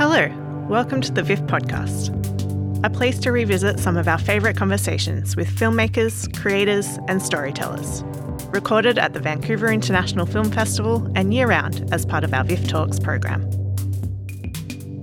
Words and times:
Hello, 0.00 0.28
welcome 0.66 1.02
to 1.02 1.12
the 1.12 1.22
VIFF 1.22 1.40
podcast, 1.40 2.08
a 2.82 2.88
place 2.88 3.18
to 3.18 3.30
revisit 3.32 3.78
some 3.78 3.98
of 3.98 4.08
our 4.08 4.16
favourite 4.16 4.56
conversations 4.56 5.36
with 5.36 5.46
filmmakers, 5.46 6.34
creators, 6.40 6.98
and 7.06 7.22
storytellers. 7.22 8.02
Recorded 8.46 8.98
at 8.98 9.12
the 9.12 9.20
Vancouver 9.20 9.70
International 9.70 10.24
Film 10.24 10.50
Festival 10.50 11.06
and 11.16 11.34
year 11.34 11.46
round 11.46 11.86
as 11.92 12.06
part 12.06 12.24
of 12.24 12.32
our 12.32 12.44
VIFF 12.44 12.66
Talks 12.66 12.98
program. 12.98 13.42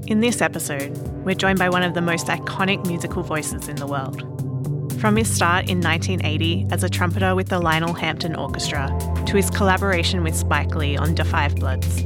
In 0.07 0.21
this 0.21 0.41
episode, 0.41 0.97
we're 1.23 1.35
joined 1.35 1.59
by 1.59 1.69
one 1.69 1.83
of 1.83 1.93
the 1.93 2.01
most 2.01 2.25
iconic 2.25 2.83
musical 2.87 3.21
voices 3.21 3.67
in 3.67 3.75
the 3.75 3.85
world. 3.85 4.21
From 4.99 5.15
his 5.15 5.31
start 5.31 5.69
in 5.69 5.79
1980 5.79 6.69
as 6.71 6.83
a 6.83 6.89
trumpeter 6.89 7.35
with 7.35 7.49
the 7.49 7.59
Lionel 7.59 7.93
Hampton 7.93 8.35
Orchestra 8.35 8.87
to 9.27 9.35
his 9.35 9.51
collaboration 9.51 10.23
with 10.23 10.35
Spike 10.35 10.73
Lee 10.73 10.97
on 10.97 11.13
Da 11.13 11.23
5 11.23 11.57
Bloods, 11.57 12.03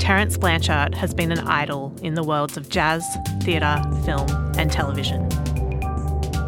Terence 0.00 0.38
Blanchard 0.38 0.94
has 0.94 1.12
been 1.12 1.30
an 1.30 1.40
idol 1.40 1.94
in 2.02 2.14
the 2.14 2.24
worlds 2.24 2.56
of 2.56 2.70
jazz, 2.70 3.04
theatre, 3.42 3.80
film, 4.04 4.28
and 4.56 4.72
television. 4.72 5.28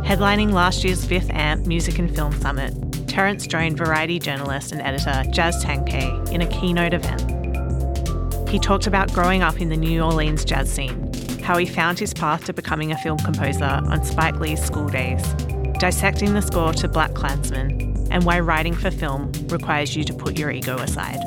Headlining 0.03 0.53
last 0.53 0.83
year's 0.83 1.05
VIFF 1.05 1.31
AMP 1.31 1.67
Music 1.67 1.99
and 1.99 2.13
Film 2.13 2.33
Summit, 2.41 2.75
Terence 3.09 3.47
joined 3.47 3.77
variety 3.77 4.19
journalist 4.19 4.73
and 4.73 4.81
editor 4.81 5.23
Jazz 5.31 5.63
Tangcay 5.63 6.33
in 6.33 6.41
a 6.41 6.47
keynote 6.47 6.95
event. 6.95 8.49
He 8.49 8.59
talked 8.59 8.87
about 8.87 9.13
growing 9.13 9.43
up 9.43 9.61
in 9.61 9.69
the 9.69 9.77
New 9.77 10.01
Orleans 10.01 10.47
jazz 10.47 10.73
scene, 10.73 11.13
how 11.43 11.59
he 11.59 11.67
found 11.67 11.99
his 11.99 12.15
path 12.15 12.45
to 12.47 12.55
becoming 12.55 12.91
a 12.91 12.99
film 12.99 13.19
composer 13.19 13.65
on 13.65 14.03
Spike 14.03 14.37
Lee's 14.41 14.65
School 14.65 14.89
Daze, 14.89 15.35
dissecting 15.79 16.33
the 16.33 16.43
score 16.43 16.73
to 16.73 16.89
BlacKkKlansman, 16.89 18.09
and 18.11 18.25
why 18.25 18.41
writing 18.41 18.75
for 18.75 18.91
film 18.91 19.31
requires 19.49 19.95
you 19.95 20.05
to 20.05 20.15
put 20.15 20.39
your 20.39 20.51
ego 20.51 20.79
aside. 20.79 21.21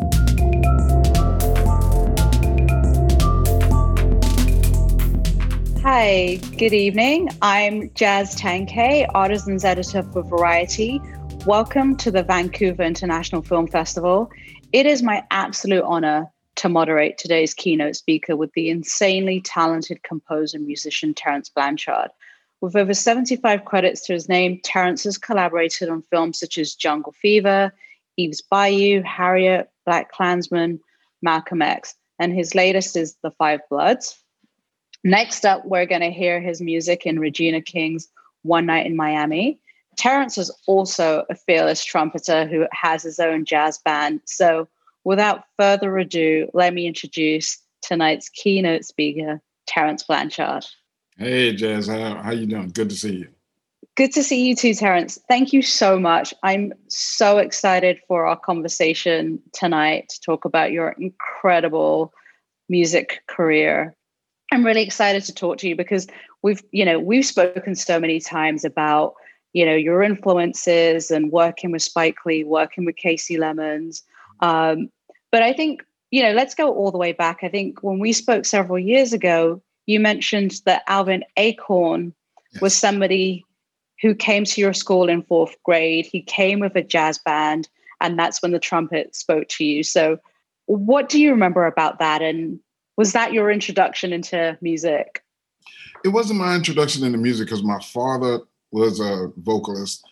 Hi, 5.87 6.37
good 6.57 6.73
evening. 6.73 7.29
I'm 7.43 7.91
Jazz 7.93 8.35
Tangcay, 8.35 9.05
Artisans 9.13 9.63
Editor 9.63 10.01
for 10.01 10.23
Variety. 10.23 10.99
Welcome 11.45 11.95
to 11.97 12.09
the 12.09 12.23
Vancouver 12.23 12.81
International 12.81 13.43
Film 13.43 13.67
Festival. 13.67 14.31
It 14.73 14.87
is 14.87 15.03
my 15.03 15.23
absolute 15.29 15.83
honor 15.83 16.25
to 16.55 16.69
moderate 16.69 17.19
today's 17.19 17.53
keynote 17.53 17.95
speaker 17.97 18.35
with 18.35 18.51
the 18.53 18.71
insanely 18.71 19.41
talented 19.41 20.01
composer 20.01 20.57
and 20.57 20.65
musician 20.65 21.13
Terence 21.13 21.49
Blanchard. 21.49 22.09
With 22.61 22.75
over 22.75 22.95
75 22.95 23.63
credits 23.65 24.07
to 24.07 24.13
his 24.13 24.27
name, 24.27 24.61
Terence 24.63 25.03
has 25.03 25.19
collaborated 25.19 25.89
on 25.89 26.01
films 26.09 26.39
such 26.39 26.57
as 26.57 26.73
Jungle 26.73 27.13
Fever, 27.13 27.71
Eve's 28.17 28.41
Bayou, 28.41 29.03
Harriet, 29.03 29.69
BlacKkKlansman, 29.87 30.79
Malcolm 31.21 31.61
X, 31.61 31.93
and 32.17 32.33
his 32.33 32.55
latest 32.55 32.97
is 32.97 33.17
The 33.21 33.29
Five 33.29 33.59
Bloods. 33.69 34.24
Next 35.05 35.45
up, 35.45 35.63
we're 35.65 35.85
going 35.85 36.01
to 36.01 36.09
hear 36.09 36.41
his 36.41 36.59
music 36.59 37.05
in 37.05 37.19
Regina 37.19 37.61
King's 37.61 38.09
One 38.41 38.65
Night 38.65 38.87
in 38.87 38.95
Miami. 38.95 39.59
Terence 39.97 40.35
is 40.35 40.49
also 40.65 41.25
a 41.29 41.35
fearless 41.35 41.85
trumpeter 41.85 42.47
who 42.47 42.65
has 42.71 43.03
his 43.03 43.19
own 43.19 43.45
jazz 43.45 43.77
band. 43.77 44.21
So, 44.25 44.67
without 45.03 45.43
further 45.59 45.95
ado, 45.99 46.49
let 46.55 46.73
me 46.73 46.87
introduce 46.87 47.61
tonight's 47.83 48.29
keynote 48.29 48.83
speaker, 48.83 49.39
Terence 49.67 50.01
Blanchard. 50.01 50.65
Hey, 51.19 51.53
Jazz, 51.53 51.85
how, 51.85 52.15
how 52.15 52.31
you 52.31 52.47
doing? 52.47 52.69
Good 52.69 52.89
to 52.89 52.95
see 52.95 53.17
you. 53.17 53.27
Good 53.93 54.11
to 54.13 54.23
see 54.23 54.47
you 54.47 54.55
too, 54.55 54.73
Terence. 54.73 55.19
Thank 55.29 55.53
you 55.53 55.61
so 55.61 55.99
much. 55.99 56.33
I'm 56.41 56.73
so 56.87 57.37
excited 57.37 57.99
for 58.07 58.25
our 58.25 58.39
conversation 58.39 59.39
tonight 59.53 60.09
to 60.09 60.21
talk 60.21 60.45
about 60.45 60.71
your 60.71 60.95
incredible 60.97 62.11
music 62.69 63.21
career. 63.27 63.95
I'm 64.51 64.65
really 64.65 64.83
excited 64.83 65.23
to 65.25 65.33
talk 65.33 65.57
to 65.59 65.67
you 65.67 65.75
because 65.75 66.07
we've, 66.41 66.63
you 66.71 66.85
know, 66.85 66.99
we've 66.99 67.25
spoken 67.25 67.75
so 67.75 67.99
many 67.99 68.19
times 68.19 68.63
about, 68.63 69.15
you 69.53 69.65
know, 69.65 69.75
your 69.75 70.03
influences 70.03 71.11
and 71.11 71.31
working 71.31 71.71
with 71.71 71.81
Spike 71.81 72.25
Lee, 72.25 72.43
working 72.43 72.85
with 72.85 72.95
Kasi 72.95 73.37
Lemmons. 73.37 74.03
Um, 74.41 74.89
but 75.31 75.41
I 75.41 75.53
think, 75.53 75.83
you 76.11 76.21
know, 76.21 76.31
let's 76.31 76.55
go 76.55 76.73
all 76.73 76.91
the 76.91 76.97
way 76.97 77.11
back. 77.11 77.39
I 77.41 77.49
think 77.49 77.83
when 77.83 77.99
we 77.99 78.13
spoke 78.13 78.45
several 78.45 78.79
years 78.79 79.13
ago, 79.13 79.61
you 79.85 79.99
mentioned 79.99 80.61
that 80.65 80.83
Alvin 80.87 81.23
Alcorn 81.37 82.13
yes. 82.53 82.61
was 82.61 82.75
somebody 82.75 83.43
who 84.01 84.13
came 84.13 84.43
to 84.45 84.61
your 84.61 84.73
school 84.73 85.09
in 85.09 85.23
fourth 85.23 85.55
grade. 85.63 86.05
He 86.05 86.21
came 86.21 86.59
with 86.59 86.75
a 86.75 86.83
jazz 86.83 87.17
band, 87.17 87.67
and 88.01 88.19
that's 88.19 88.41
when 88.41 88.51
the 88.51 88.59
trumpet 88.59 89.15
spoke 89.15 89.47
to 89.49 89.65
you. 89.65 89.83
So, 89.83 90.19
what 90.67 91.09
do 91.09 91.21
you 91.21 91.31
remember 91.31 91.65
about 91.65 91.99
that? 91.99 92.21
And 92.21 92.59
was 92.97 93.13
that 93.13 93.33
your 93.33 93.51
introduction 93.51 94.13
into 94.13 94.57
music? 94.61 95.23
It 96.03 96.09
wasn't 96.09 96.39
my 96.39 96.55
introduction 96.55 97.03
into 97.03 97.17
music 97.17 97.47
because 97.47 97.63
my 97.63 97.79
father 97.79 98.39
was 98.71 98.99
a 98.99 99.31
vocalist. 99.37 100.05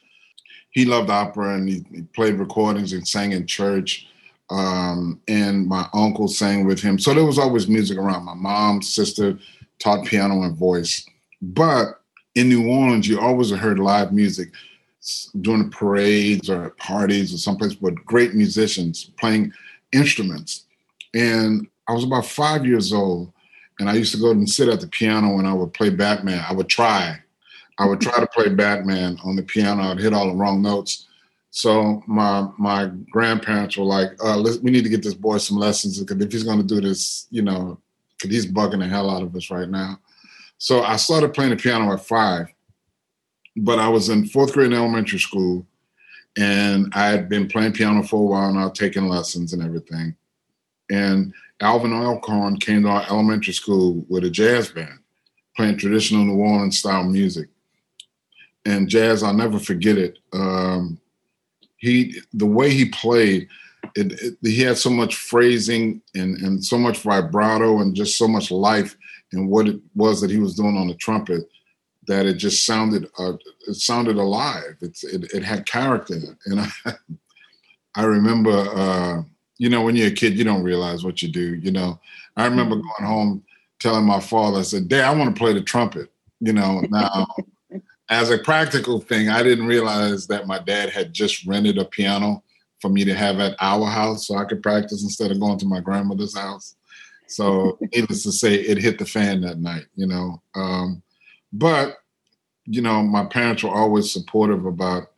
He 0.72 0.86
loved 0.86 1.10
opera 1.10 1.56
and 1.56 1.70
he, 1.70 1.86
he 1.94 2.02
played 2.02 2.40
recordings 2.40 2.94
and 2.94 3.08
sang 3.08 3.32
in 3.32 3.46
church. 3.46 4.08
Um, 4.50 5.22
and 5.28 5.68
my 5.68 5.88
uncle 5.94 6.28
sang 6.28 6.66
with 6.66 6.82
him. 6.82 7.00
So 7.00 7.14
there 7.14 7.26
was 7.26 7.40
always 7.40 7.68
music 7.68 7.98
around. 7.98 8.26
My 8.26 8.34
mom's 8.34 8.94
sister 8.94 9.38
taught 9.80 10.06
piano 10.06 10.42
and 10.44 10.56
voice. 10.56 11.06
But 11.42 12.02
in 12.36 12.50
New 12.50 12.68
Orleans, 12.68 13.08
you 13.08 13.20
always 13.20 13.52
heard 13.52 13.80
live 13.80 14.12
music 14.12 14.52
during 15.42 15.70
parades 15.70 16.50
or 16.50 16.72
parties 16.72 17.34
or 17.34 17.38
someplace 17.38 17.80
with 17.82 17.96
great 18.06 18.34
musicians 18.34 19.12
playing 19.18 19.54
instruments. 19.92 20.66
And 21.14 21.68
I 21.88 21.94
was 21.94 22.04
about 22.04 22.26
five 22.26 22.66
years 22.66 22.94
old, 22.94 23.32
and 23.80 23.90
I 23.90 23.94
used 23.94 24.14
to 24.14 24.22
go 24.22 24.32
and 24.32 24.50
sit 24.50 24.70
at 24.70 24.82
the 24.82 24.88
piano 24.88 25.40
and 25.40 25.48
I 25.48 25.54
would 25.54 25.74
play 25.74 25.90
Batman. 25.90 26.44
I 26.48 26.54
would 26.54 26.70
try. 26.70 27.20
I 27.80 27.86
would 27.86 28.02
try 28.02 28.20
to 28.20 28.28
play 28.28 28.50
Batman 28.56 29.18
on 29.24 29.36
the 29.36 29.44
piano. 29.44 29.84
I'd 29.84 30.00
hit 30.00 30.14
all 30.14 30.28
the 30.28 30.36
wrong 30.36 30.62
notes. 30.62 31.08
So 31.52 32.02
my 32.08 32.48
my 32.58 32.90
grandparents 33.12 33.78
were 33.78 33.86
like, 33.86 34.12
uh, 34.24 34.42
"We 34.62 34.72
need 34.72 34.84
to 34.84 34.90
get 34.90 35.04
this 35.04 35.14
boy 35.14 35.38
some 35.38 35.58
lessons 35.58 36.00
because 36.00 36.20
if 36.20 36.32
he's 36.32 36.44
going 36.44 36.60
to 36.60 36.76
do 36.76 36.82
this, 36.82 37.28
you 37.30 37.44
know, 37.44 37.80
because 38.18 38.32
he's 38.32 38.52
bugging 38.52 38.80
the 38.80 38.88
hell 38.88 39.10
out 39.10 39.22
of 39.22 39.36
us 39.36 39.52
right 39.52 39.70
now." 39.70 40.00
So 40.58 40.82
I 40.82 40.96
started 40.96 41.34
playing 41.34 41.52
the 41.52 41.58
piano 41.58 41.94
at 41.94 42.06
five, 42.06 42.48
but 43.56 43.78
I 43.78 43.88
was 43.88 44.10
in 44.10 44.26
fourth 44.26 44.54
grade 44.54 44.72
in 44.72 44.78
elementary 44.78 45.20
school, 45.20 45.68
and 46.38 46.92
I 46.96 47.08
had 47.08 47.30
been 47.30 47.48
playing 47.48 47.74
piano 47.74 48.02
for 48.02 48.22
a 48.22 48.26
while 48.26 48.54
now, 48.54 48.70
taking 48.70 49.08
lessons 49.08 49.54
and 49.54 49.62
everything. 49.62 50.16
And 50.90 51.34
Alvin 51.63 51.94
Alcorn 51.94 52.57
came 52.57 52.84
to 52.84 52.90
our 52.90 53.06
elementary 53.09 53.53
school 53.53 54.06
with 54.09 54.25
a 54.25 54.29
jazz 54.29 54.69
band, 54.69 55.00
playing 55.56 55.78
traditional 55.78 56.25
New 56.25 56.35
Orleans 56.35 56.79
style 56.79 57.03
music. 57.03 57.50
And 58.66 58.90
jazz, 58.90 59.24
I'll 59.24 59.34
never 59.34 59.59
forget 59.59 59.97
it. 59.97 60.19
Um, 60.34 61.00
he, 61.78 62.19
the 62.34 62.46
way 62.46 62.69
he 62.69 62.85
played, 62.85 63.47
it, 63.96 64.12
it, 64.22 64.38
he 64.41 64.62
had 64.62 64.78
so 64.78 64.90
much 64.90 65.16
phrasing 65.16 66.02
and, 66.16 66.38
and 66.38 66.63
so 66.63 66.78
much 66.78 67.00
vibrato 67.00 67.79
and 67.79 67.96
just 67.96 68.18
so 68.18 68.28
much 68.28 68.52
life 68.52 68.96
in 69.31 69.47
what 69.47 69.68
it 69.68 69.79
was 69.96 70.22
that 70.22 70.31
he 70.31 70.40
was 70.40 70.56
doing 70.56 70.78
on 70.78 70.88
the 70.88 70.96
trumpet 70.96 71.50
that 72.07 72.25
it 72.25 72.35
just 72.35 72.66
sounded 72.66 73.09
uh, 73.18 73.34
it 73.68 73.75
sounded 73.75 74.18
alive. 74.18 74.75
It's, 74.81 75.03
it, 75.03 75.34
it 75.34 75.44
had 75.44 75.66
character, 75.66 76.19
and 76.46 76.59
I, 76.85 76.94
I 77.96 78.03
remember 78.03 78.52
uh, 78.52 79.23
you 79.58 79.69
know, 79.69 79.81
when 79.81 79.96
you're 79.96 80.08
a 80.08 80.12
kid, 80.12 80.38
you 80.38 80.44
don't 80.44 80.64
realize 80.64 81.03
what 81.03 81.22
you 81.22 81.30
do. 81.30 81.56
You 81.56 81.72
know, 81.72 82.00
I 82.36 82.46
remember 82.46 82.75
mm-hmm. 82.75 83.03
going 83.03 83.12
home 83.12 83.44
telling 83.80 84.06
my 84.06 84.19
father, 84.19 84.59
I 84.59 84.64
said, 84.64 84.88
Dad, 84.88 85.06
I 85.06 85.16
want 85.16 85.36
to 85.36 85.40
play 85.40 85.53
the 85.53 85.62
trumpet. 85.62 86.09
You 86.40 86.53
know, 86.53 86.81
now 86.90 87.28
as 88.09 88.30
a 88.30 88.38
practical 88.38 89.00
thing, 89.00 89.30
I 89.30 89.44
didn't 89.44 89.66
realize 89.66 90.28
that 90.28 90.47
my 90.47 90.59
dad 90.59 90.90
had 90.90 91.14
just 91.14 91.46
rented 91.46 91.78
a 91.78 91.86
piano 91.86 92.44
for 92.81 92.90
me 92.90 93.06
to 93.06 93.14
have 93.14 93.40
at 93.40 93.56
our 93.62 93.86
house 93.86 94.28
so 94.28 94.36
I 94.36 94.46
could 94.46 94.62
practice 94.62 95.03
instead 95.03 95.31
of 95.31 95.40
going 95.40 95.58
to 95.59 95.66
my 95.66 95.80
grandmother's 95.80 96.38
house. 96.38 96.75
So, 97.28 97.78
needless 97.94 98.23
to 98.23 98.32
say, 98.32 98.55
it 98.55 98.78
hit 98.78 99.00
the 99.00 99.05
fan 99.05 99.41
that 99.41 99.59
night, 99.59 99.85
you 99.96 100.05
know. 100.05 100.41
Um, 100.53 101.02
but, 101.53 101.97
you 102.66 102.82
know, 102.82 103.02
my 103.02 103.26
parents 103.26 103.64
were 103.64 103.70
always 103.70 104.11
supportive 104.11 104.66
about 104.66 105.13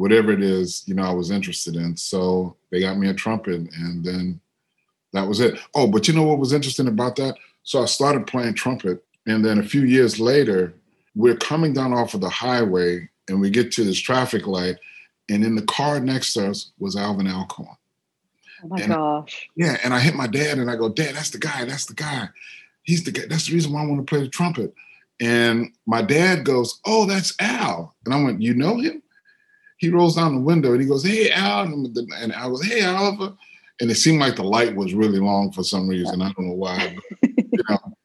whatever 0.00 0.32
it 0.32 0.42
is, 0.42 0.82
you 0.86 0.94
know, 0.94 1.02
I 1.02 1.12
was 1.12 1.30
interested 1.30 1.76
in. 1.76 1.94
So 1.94 2.56
they 2.70 2.80
got 2.80 2.96
me 2.96 3.10
a 3.10 3.12
trumpet 3.12 3.68
and 3.76 4.02
then 4.02 4.40
that 5.12 5.28
was 5.28 5.40
it. 5.40 5.60
Oh, 5.74 5.86
but 5.86 6.08
you 6.08 6.14
know 6.14 6.22
what 6.22 6.38
was 6.38 6.54
interesting 6.54 6.88
about 6.88 7.16
that? 7.16 7.34
So 7.64 7.82
I 7.82 7.84
started 7.84 8.26
playing 8.26 8.54
trumpet 8.54 9.04
and 9.26 9.44
then 9.44 9.58
a 9.58 9.62
few 9.62 9.82
years 9.82 10.18
later, 10.18 10.72
we're 11.14 11.36
coming 11.36 11.74
down 11.74 11.92
off 11.92 12.14
of 12.14 12.22
the 12.22 12.30
highway 12.30 13.10
and 13.28 13.42
we 13.42 13.50
get 13.50 13.72
to 13.72 13.84
this 13.84 13.98
traffic 13.98 14.46
light 14.46 14.78
and 15.28 15.44
in 15.44 15.54
the 15.54 15.66
car 15.66 16.00
next 16.00 16.32
to 16.32 16.48
us 16.48 16.72
was 16.78 16.96
Alvin 16.96 17.28
Alcorn. 17.28 17.76
Oh 18.64 18.68
my 18.68 18.80
and, 18.80 18.94
gosh. 18.94 19.50
Yeah, 19.54 19.76
and 19.84 19.92
I 19.92 20.00
hit 20.00 20.14
my 20.14 20.28
dad 20.28 20.56
and 20.56 20.70
I 20.70 20.76
go, 20.76 20.88
Dad, 20.88 21.14
that's 21.14 21.28
the 21.28 21.38
guy, 21.38 21.66
that's 21.66 21.84
the 21.84 21.94
guy. 21.94 22.30
He's 22.84 23.04
the 23.04 23.12
guy. 23.12 23.26
That's 23.28 23.48
the 23.48 23.54
reason 23.54 23.70
why 23.70 23.82
I 23.82 23.86
want 23.86 24.00
to 24.00 24.10
play 24.10 24.22
the 24.22 24.30
trumpet. 24.30 24.72
And 25.20 25.74
my 25.84 26.00
dad 26.00 26.46
goes, 26.46 26.80
Oh, 26.86 27.04
that's 27.04 27.34
Al. 27.38 27.94
And 28.06 28.14
I 28.14 28.22
went, 28.22 28.40
You 28.40 28.54
know 28.54 28.78
him? 28.78 29.02
He 29.80 29.88
rolls 29.88 30.14
down 30.14 30.34
the 30.34 30.40
window 30.42 30.72
and 30.72 30.80
he 30.80 30.86
goes, 30.86 31.02
"Hey 31.02 31.30
Al," 31.30 31.64
and 31.64 32.32
I 32.34 32.48
goes, 32.48 32.62
"Hey 32.62 32.84
Oliver," 32.84 33.34
and 33.80 33.90
it 33.90 33.94
seemed 33.94 34.20
like 34.20 34.36
the 34.36 34.44
light 34.44 34.76
was 34.76 34.92
really 34.92 35.18
long 35.18 35.52
for 35.52 35.64
some 35.64 35.88
reason. 35.88 36.20
I 36.20 36.32
don't 36.32 36.48
know 36.48 36.54
why. 36.54 36.96
But, 37.22 37.30
you 37.36 37.64
know. 37.68 37.96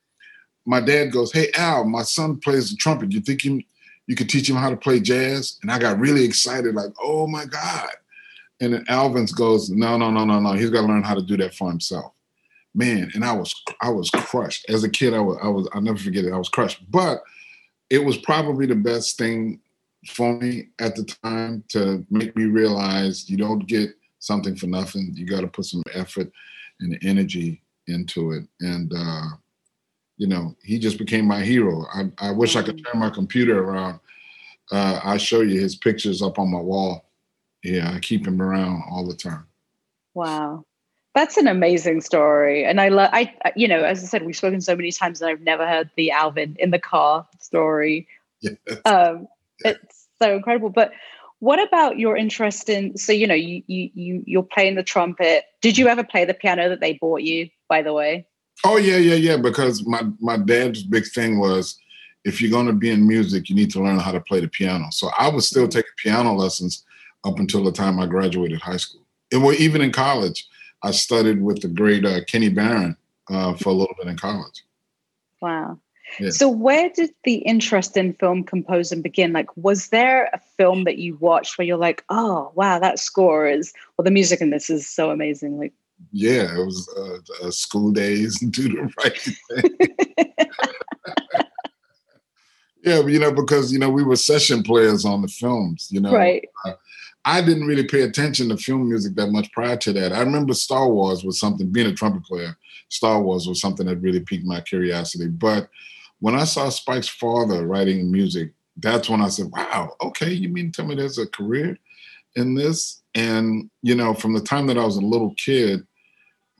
my 0.65 0.79
dad 0.79 1.11
goes, 1.11 1.33
"Hey 1.33 1.51
Al, 1.53 1.83
my 1.83 2.03
son 2.03 2.39
plays 2.39 2.69
the 2.69 2.77
trumpet. 2.77 3.11
You 3.11 3.19
think 3.19 3.43
you 3.43 3.61
you 4.07 4.15
could 4.15 4.29
teach 4.29 4.49
him 4.49 4.55
how 4.55 4.69
to 4.69 4.77
play 4.77 5.01
jazz?" 5.01 5.59
And 5.61 5.69
I 5.69 5.77
got 5.77 5.99
really 5.99 6.23
excited, 6.23 6.73
like, 6.75 6.93
"Oh 7.03 7.27
my 7.27 7.43
god!" 7.43 7.89
And 8.61 8.73
then 8.73 8.85
Alvin's 8.87 9.33
goes, 9.33 9.69
"No, 9.69 9.97
no, 9.97 10.09
no, 10.09 10.23
no, 10.23 10.39
no. 10.39 10.53
He's 10.53 10.69
got 10.69 10.81
to 10.81 10.87
learn 10.87 11.03
how 11.03 11.15
to 11.15 11.21
do 11.21 11.35
that 11.37 11.55
for 11.55 11.69
himself." 11.69 12.13
Man, 12.73 13.11
and 13.13 13.25
I 13.25 13.33
was 13.33 13.53
I 13.81 13.89
was 13.89 14.09
crushed 14.11 14.69
as 14.69 14.85
a 14.85 14.89
kid. 14.89 15.13
I 15.13 15.19
was 15.19 15.37
I 15.43 15.49
was 15.49 15.67
I'll 15.73 15.81
never 15.81 15.97
forget 15.97 16.23
it. 16.23 16.31
I 16.31 16.37
was 16.37 16.49
crushed, 16.49 16.89
but 16.89 17.21
it 17.89 17.99
was 17.99 18.17
probably 18.17 18.65
the 18.65 18.75
best 18.75 19.17
thing 19.17 19.59
for 20.07 20.37
me 20.37 20.69
at 20.79 20.95
the 20.95 21.03
time 21.03 21.63
to 21.69 22.05
make 22.09 22.35
me 22.35 22.45
realize 22.45 23.29
you 23.29 23.37
don't 23.37 23.67
get 23.67 23.91
something 24.19 24.55
for 24.55 24.67
nothing. 24.67 25.11
You 25.13 25.25
got 25.25 25.41
to 25.41 25.47
put 25.47 25.65
some 25.65 25.83
effort 25.93 26.31
and 26.79 26.97
energy 27.03 27.61
into 27.87 28.31
it. 28.31 28.43
And 28.61 28.91
uh, 28.95 29.29
you 30.17 30.27
know, 30.27 30.55
he 30.63 30.79
just 30.79 30.97
became 30.97 31.25
my 31.25 31.41
hero. 31.41 31.85
I, 31.93 32.11
I 32.19 32.31
wish 32.31 32.55
I 32.55 32.63
could 32.63 32.83
turn 32.85 32.99
my 32.99 33.09
computer 33.09 33.63
around. 33.63 33.99
Uh, 34.71 34.99
I 35.03 35.17
show 35.17 35.41
you 35.41 35.59
his 35.59 35.75
pictures 35.75 36.21
up 36.21 36.39
on 36.39 36.51
my 36.51 36.59
wall. 36.59 37.05
Yeah, 37.63 37.91
I 37.93 37.99
keep 37.99 38.25
him 38.25 38.41
around 38.41 38.83
all 38.89 39.05
the 39.05 39.15
time. 39.15 39.45
Wow. 40.13 40.65
That's 41.13 41.37
an 41.37 41.47
amazing 41.47 42.01
story. 42.01 42.65
And 42.65 42.81
I 42.81 42.89
love, 42.89 43.09
I, 43.13 43.33
you 43.55 43.67
know, 43.67 43.83
as 43.83 44.03
I 44.03 44.07
said, 44.07 44.25
we've 44.25 44.35
spoken 44.35 44.61
so 44.61 44.75
many 44.75 44.91
times 44.91 45.21
and 45.21 45.29
I've 45.29 45.41
never 45.41 45.67
heard 45.67 45.89
the 45.95 46.11
Alvin 46.11 46.55
in 46.59 46.71
the 46.71 46.79
car 46.79 47.27
story. 47.39 48.07
Yes. 48.41 48.55
Um, 48.83 49.27
it's 49.59 49.94
so 50.21 50.35
incredible. 50.35 50.69
But 50.69 50.91
what 51.39 51.61
about 51.61 51.99
your 51.99 52.15
interest 52.15 52.69
in, 52.69 52.97
so, 52.97 53.11
you 53.11 53.27
know, 53.27 53.35
you, 53.35 53.61
you, 53.67 53.89
you, 53.93 54.23
you're 54.25 54.43
playing 54.43 54.75
the 54.75 54.83
trumpet. 54.83 55.45
Did 55.61 55.77
you 55.77 55.87
ever 55.87 56.03
play 56.03 56.25
the 56.25 56.33
piano 56.33 56.69
that 56.69 56.79
they 56.79 56.93
bought 56.93 57.21
you, 57.21 57.49
by 57.67 57.81
the 57.81 57.93
way? 57.93 58.27
Oh 58.63 58.77
yeah, 58.77 58.97
yeah, 58.97 59.15
yeah. 59.15 59.37
Because 59.37 59.85
my 59.85 60.01
my 60.21 60.37
dad's 60.37 60.81
big 60.81 61.05
thing 61.07 61.39
was, 61.39 61.77
if 62.23 62.41
you're 62.41 62.49
going 62.49 62.67
to 62.67 62.73
be 62.73 62.89
in 62.89 63.05
music, 63.05 63.49
you 63.49 63.55
need 63.55 63.69
to 63.71 63.83
learn 63.83 63.99
how 63.99 64.13
to 64.13 64.21
play 64.21 64.39
the 64.39 64.47
piano. 64.47 64.87
So 64.91 65.09
I 65.19 65.27
was 65.27 65.47
still 65.47 65.67
taking 65.67 65.91
piano 65.97 66.33
lessons 66.33 66.85
up 67.25 67.37
until 67.37 67.63
the 67.63 67.71
time 67.71 67.99
I 67.99 68.05
graduated 68.05 68.61
high 68.61 68.77
school. 68.77 69.01
And 69.31 69.43
well, 69.43 69.55
even 69.59 69.81
in 69.81 69.91
college, 69.91 70.47
I 70.81 70.91
studied 70.91 71.41
with 71.41 71.61
the 71.61 71.67
great 71.67 72.05
uh, 72.05 72.23
Kenny 72.25 72.49
Barron 72.49 72.95
uh, 73.29 73.55
for 73.55 73.69
a 73.69 73.73
little 73.73 73.95
bit 73.97 74.07
in 74.07 74.17
college. 74.17 74.63
Wow. 75.41 75.79
Yeah. 76.19 76.29
So 76.29 76.49
where 76.49 76.89
did 76.89 77.11
the 77.23 77.35
interest 77.35 77.97
in 77.97 78.13
film 78.13 78.43
composing 78.43 79.01
begin? 79.01 79.33
Like, 79.33 79.55
was 79.57 79.89
there 79.89 80.29
a 80.33 80.39
film 80.57 80.83
that 80.85 80.97
you 80.97 81.17
watched 81.17 81.57
where 81.57 81.65
you're 81.65 81.77
like, 81.77 82.03
oh, 82.09 82.51
wow, 82.55 82.79
that 82.79 82.99
score 82.99 83.47
is, 83.47 83.73
well, 83.97 84.03
the 84.03 84.11
music 84.11 84.41
in 84.41 84.49
this 84.49 84.69
is 84.69 84.87
so 84.89 85.11
amazing. 85.11 85.57
Like, 85.57 85.73
yeah, 86.11 86.57
it 86.57 86.65
was 86.65 86.89
uh, 86.97 87.47
uh, 87.47 87.51
School 87.51 87.91
Daze 87.91 88.41
and 88.41 88.51
do 88.51 88.69
the 88.69 88.93
right 89.03 89.17
thing. 89.17 90.27
yeah, 92.83 92.99
you 93.01 93.19
know, 93.19 93.31
because 93.31 93.71
you 93.71 93.79
know 93.79 93.89
we 93.89 94.03
were 94.03 94.15
session 94.15 94.61
players 94.63 95.05
on 95.05 95.21
the 95.21 95.27
films. 95.27 95.87
You 95.89 96.01
know, 96.01 96.11
right. 96.11 96.47
Uh, 96.65 96.73
I 97.23 97.41
didn't 97.41 97.65
really 97.65 97.85
pay 97.85 98.03
attention 98.03 98.49
to 98.49 98.57
film 98.57 98.87
music 98.87 99.15
that 99.15 99.31
much 99.31 99.51
prior 99.51 99.77
to 99.77 99.93
that. 99.93 100.13
I 100.13 100.19
remember 100.19 100.53
Star 100.53 100.87
Wars 100.87 101.23
was 101.23 101.39
something. 101.39 101.71
Being 101.71 101.87
a 101.87 101.93
trumpet 101.93 102.23
player, 102.23 102.55
Star 102.89 103.21
Wars 103.21 103.47
was 103.47 103.59
something 103.59 103.87
that 103.87 103.97
really 103.97 104.19
piqued 104.19 104.45
my 104.45 104.61
curiosity. 104.61 105.27
But 105.27 105.69
when 106.19 106.35
I 106.35 106.43
saw 106.45 106.69
Spike's 106.69 107.09
father 107.09 107.65
writing 107.67 108.11
music, 108.11 108.51
that's 108.77 109.09
when 109.09 109.21
I 109.21 109.29
said, 109.29 109.47
"Wow, 109.51 109.95
okay, 110.01 110.31
you 110.31 110.49
mean 110.49 110.71
tell 110.71 110.85
me 110.85 110.95
there's 110.95 111.17
a 111.17 111.27
career 111.27 111.77
in 112.35 112.55
this?" 112.55 113.01
And 113.13 113.69
you 113.81 113.95
know, 113.95 114.13
from 114.13 114.33
the 114.33 114.41
time 114.41 114.67
that 114.67 114.77
I 114.77 114.85
was 114.85 114.97
a 114.97 115.01
little 115.01 115.33
kid, 115.35 115.85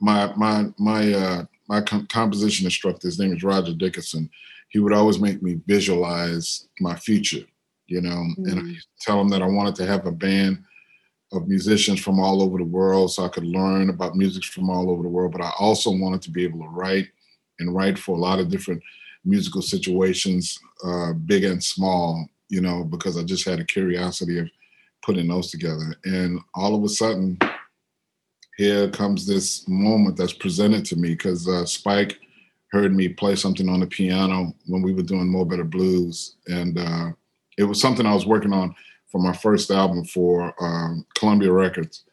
my 0.00 0.32
my 0.36 0.66
my 0.78 1.12
uh, 1.12 1.44
my 1.68 1.80
composition 1.80 2.66
instructor, 2.66 3.08
his 3.08 3.18
name 3.18 3.34
is 3.34 3.42
Roger 3.42 3.74
Dickerson. 3.74 4.30
He 4.68 4.78
would 4.78 4.92
always 4.92 5.18
make 5.18 5.42
me 5.42 5.60
visualize 5.66 6.68
my 6.80 6.96
future, 6.96 7.44
you 7.86 8.00
know, 8.00 8.10
mm-hmm. 8.10 8.46
and 8.46 8.60
I 8.60 8.62
used 8.62 8.88
to 8.98 9.06
tell 9.06 9.20
him 9.20 9.28
that 9.30 9.42
I 9.42 9.46
wanted 9.46 9.74
to 9.76 9.86
have 9.86 10.06
a 10.06 10.12
band 10.12 10.58
of 11.32 11.48
musicians 11.48 12.00
from 12.00 12.20
all 12.20 12.42
over 12.42 12.58
the 12.58 12.64
world 12.64 13.12
so 13.12 13.24
I 13.24 13.28
could 13.28 13.44
learn 13.44 13.90
about 13.90 14.16
music 14.16 14.44
from 14.44 14.70
all 14.70 14.90
over 14.90 15.02
the 15.02 15.08
world. 15.08 15.32
But 15.32 15.42
I 15.42 15.50
also 15.58 15.90
wanted 15.90 16.22
to 16.22 16.30
be 16.30 16.44
able 16.44 16.60
to 16.60 16.68
write 16.68 17.08
and 17.58 17.74
write 17.74 17.98
for 17.98 18.16
a 18.16 18.20
lot 18.20 18.38
of 18.38 18.48
different 18.48 18.82
musical 19.26 19.60
situations, 19.60 20.58
uh, 20.84 21.12
big 21.12 21.44
and 21.44 21.62
small, 21.62 22.26
you 22.48 22.60
know, 22.60 22.84
because 22.84 23.18
I 23.18 23.24
just 23.24 23.44
had 23.44 23.60
a 23.60 23.64
curiosity 23.64 24.38
of 24.38 24.48
putting 25.04 25.28
those 25.28 25.50
together. 25.50 25.96
And 26.04 26.40
all 26.54 26.74
of 26.74 26.84
a 26.84 26.88
sudden, 26.88 27.38
here 28.56 28.88
comes 28.88 29.26
this 29.26 29.66
moment 29.68 30.16
that's 30.16 30.32
presented 30.32 30.84
to 30.86 30.96
me 30.96 31.10
because 31.10 31.46
uh, 31.46 31.66
Spike 31.66 32.18
heard 32.72 32.94
me 32.94 33.08
play 33.08 33.36
something 33.36 33.68
on 33.68 33.80
the 33.80 33.86
piano 33.86 34.54
when 34.66 34.82
we 34.82 34.92
were 34.92 35.02
doing 35.02 35.28
Mo' 35.28 35.44
Better 35.44 35.64
Blues. 35.64 36.36
And 36.48 36.78
uh, 36.78 37.10
it 37.58 37.64
was 37.64 37.80
something 37.80 38.06
I 38.06 38.14
was 38.14 38.26
working 38.26 38.52
on 38.52 38.74
for 39.08 39.20
my 39.20 39.32
first 39.32 39.70
album 39.70 40.04
for 40.04 40.54
um, 40.62 41.06
Columbia 41.16 41.52
Records. 41.52 42.04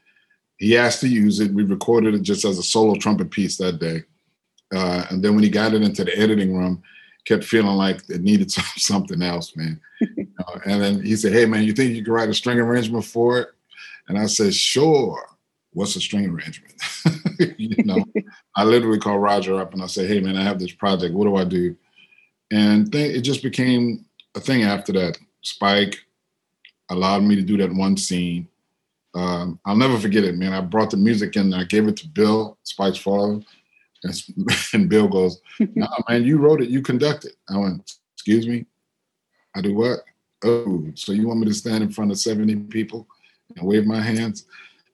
He 0.57 0.77
asked 0.77 1.01
to 1.01 1.07
use 1.07 1.39
it. 1.39 1.53
We 1.53 1.63
recorded 1.63 2.13
it 2.13 2.21
just 2.21 2.45
as 2.45 2.57
a 2.59 2.63
solo 2.63 2.95
trumpet 2.95 3.31
piece 3.31 3.57
that 3.57 3.79
day. 3.79 4.03
Uh, 4.73 5.05
and 5.09 5.23
then 5.23 5.35
when 5.35 5.43
he 5.43 5.49
got 5.49 5.73
it 5.73 5.81
into 5.81 6.03
the 6.03 6.17
editing 6.17 6.55
room, 6.55 6.81
kept 7.25 7.43
feeling 7.43 7.75
like 7.75 8.01
it 8.09 8.21
needed 8.21 8.51
something 8.77 9.21
else, 9.21 9.55
man. 9.55 9.79
uh, 10.01 10.59
and 10.65 10.81
then 10.81 11.03
he 11.03 11.15
said, 11.15 11.33
"Hey, 11.33 11.45
man, 11.45 11.63
you 11.63 11.73
think 11.73 11.95
you 11.95 12.03
could 12.03 12.11
write 12.11 12.29
a 12.29 12.33
string 12.33 12.59
arrangement 12.59 13.05
for 13.05 13.39
it?" 13.39 13.49
And 14.07 14.17
I 14.17 14.27
said, 14.27 14.53
"Sure." 14.53 15.25
What's 15.75 15.95
a 15.95 16.01
string 16.01 16.29
arrangement? 16.29 16.75
you 17.57 17.83
know, 17.83 18.05
I 18.55 18.63
literally 18.63 18.99
called 18.99 19.23
Roger 19.23 19.59
up 19.59 19.73
and 19.73 19.81
I 19.81 19.87
said, 19.87 20.07
"Hey, 20.07 20.19
man, 20.19 20.37
I 20.37 20.43
have 20.43 20.59
this 20.59 20.71
project. 20.71 21.15
What 21.15 21.25
do 21.25 21.35
I 21.35 21.45
do?" 21.45 21.75
And 22.51 22.91
th- 22.91 23.15
it 23.15 23.21
just 23.21 23.41
became 23.41 24.05
a 24.35 24.39
thing 24.39 24.61
after 24.61 24.93
that. 24.93 25.17
Spike 25.41 25.97
allowed 26.89 27.23
me 27.23 27.35
to 27.35 27.41
do 27.41 27.57
that 27.57 27.73
one 27.73 27.97
scene. 27.97 28.47
Um, 29.15 29.59
I'll 29.65 29.75
never 29.75 29.99
forget 29.99 30.23
it, 30.23 30.35
man. 30.35 30.53
I 30.53 30.61
brought 30.61 30.91
the 30.91 30.97
music 30.97 31.35
in. 31.35 31.53
And 31.53 31.55
I 31.55 31.63
gave 31.63 31.87
it 31.87 31.97
to 31.97 32.07
Bill, 32.07 32.57
Spike's 32.63 32.97
father, 32.97 33.41
and, 34.03 34.13
and 34.73 34.89
Bill 34.89 35.07
goes, 35.07 35.41
"No, 35.59 35.67
nah, 35.75 35.97
man, 36.09 36.23
you 36.23 36.37
wrote 36.37 36.61
it. 36.61 36.69
You 36.69 36.81
conducted." 36.81 37.33
I 37.49 37.57
went, 37.57 37.97
"Excuse 38.15 38.47
me, 38.47 38.65
I 39.55 39.61
do 39.61 39.75
what? 39.75 39.99
Oh, 40.43 40.85
so 40.95 41.11
you 41.11 41.27
want 41.27 41.39
me 41.39 41.47
to 41.47 41.53
stand 41.53 41.83
in 41.83 41.91
front 41.91 42.11
of 42.11 42.17
seventy 42.17 42.55
people 42.55 43.07
and 43.55 43.65
wave 43.65 43.85
my 43.85 44.01
hands?" 44.01 44.45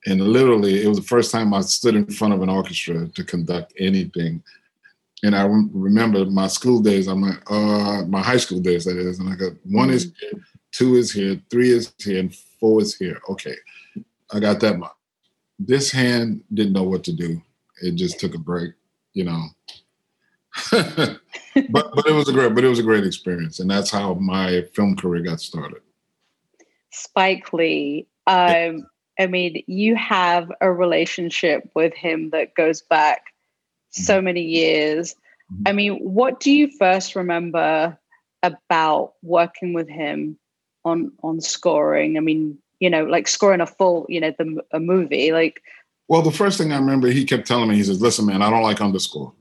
And 0.05 0.21
literally, 0.21 0.81
it 0.81 0.87
was 0.87 0.97
the 0.97 1.03
first 1.03 1.31
time 1.31 1.53
I 1.53 1.61
stood 1.61 1.95
in 1.95 2.05
front 2.05 2.33
of 2.33 2.41
an 2.41 2.49
orchestra 2.49 3.07
to 3.07 3.23
conduct 3.23 3.73
anything. 3.77 4.41
And 5.23 5.35
I 5.35 5.43
remember 5.43 6.25
my 6.25 6.47
school 6.47 6.79
days. 6.79 7.07
I'm 7.07 7.21
like, 7.21 7.51
uh, 7.51 8.05
my 8.05 8.21
high 8.21 8.37
school 8.37 8.61
days, 8.61 8.85
that 8.85 8.95
is. 8.95 9.19
And 9.19 9.29
I 9.29 9.35
got 9.35 9.51
one 9.65 9.89
is 9.89 10.07
mm-hmm. 10.07 10.37
here, 10.37 10.45
two 10.71 10.95
is 10.95 11.11
here, 11.11 11.41
three 11.49 11.71
is 11.71 11.93
here, 11.97 12.19
and 12.19 12.33
four 12.33 12.81
is 12.81 12.95
here. 12.95 13.19
Okay, 13.29 13.55
I 14.31 14.39
got 14.39 14.61
that 14.61 14.79
much. 14.79 14.91
This 15.57 15.91
hand 15.91 16.41
didn't 16.53 16.73
know 16.73 16.83
what 16.83 17.03
to 17.03 17.13
do. 17.13 17.41
It 17.81 17.95
just 17.95 18.19
took 18.19 18.33
a 18.33 18.39
break 18.39 18.73
you 19.19 19.25
know. 19.25 19.43
but 20.71 21.93
but 21.93 22.07
it 22.07 22.13
was 22.13 22.29
a 22.29 22.33
great 22.33 22.55
but 22.55 22.63
it 22.63 22.69
was 22.69 22.79
a 22.79 22.83
great 22.83 23.05
experience, 23.05 23.59
and 23.59 23.69
that's 23.69 23.91
how 23.91 24.13
my 24.13 24.63
film 24.73 24.95
career 24.95 25.21
got 25.21 25.41
started. 25.41 25.81
Spike 26.91 27.51
Lee. 27.51 28.07
Um, 28.27 28.87
I 29.19 29.27
mean, 29.27 29.61
you 29.67 29.95
have 29.97 30.49
a 30.61 30.71
relationship 30.71 31.69
with 31.75 31.93
him 31.93 32.29
that 32.29 32.55
goes 32.55 32.81
back 32.81 33.25
so 33.89 34.15
mm-hmm. 34.15 34.25
many 34.25 34.41
years. 34.41 35.13
Mm-hmm. 35.51 35.63
I 35.67 35.71
mean, 35.73 35.93
what 35.97 36.39
do 36.39 36.51
you 36.51 36.69
first 36.77 37.15
remember 37.15 37.97
about 38.41 39.15
working 39.21 39.73
with 39.73 39.89
him 39.89 40.37
on 40.85 41.11
on 41.23 41.41
scoring? 41.41 42.15
I 42.15 42.21
mean, 42.21 42.57
you 42.79 42.89
know, 42.89 43.03
like 43.03 43.27
scoring 43.27 43.61
a 43.61 43.67
full, 43.67 44.05
you 44.07 44.21
know, 44.21 44.33
the 44.37 44.63
a 44.71 44.79
movie. 44.79 45.33
Like, 45.33 45.61
well, 46.09 46.23
the 46.23 46.31
first 46.31 46.57
thing 46.57 46.73
I 46.73 46.77
remember, 46.77 47.07
he 47.07 47.23
kept 47.23 47.47
telling 47.47 47.69
me, 47.69 47.75
he 47.75 47.83
says, 47.83 48.01
"Listen, 48.01 48.25
man, 48.25 48.41
I 48.41 48.49
don't 48.49 48.63
like 48.63 48.81
underscore. 48.81 49.31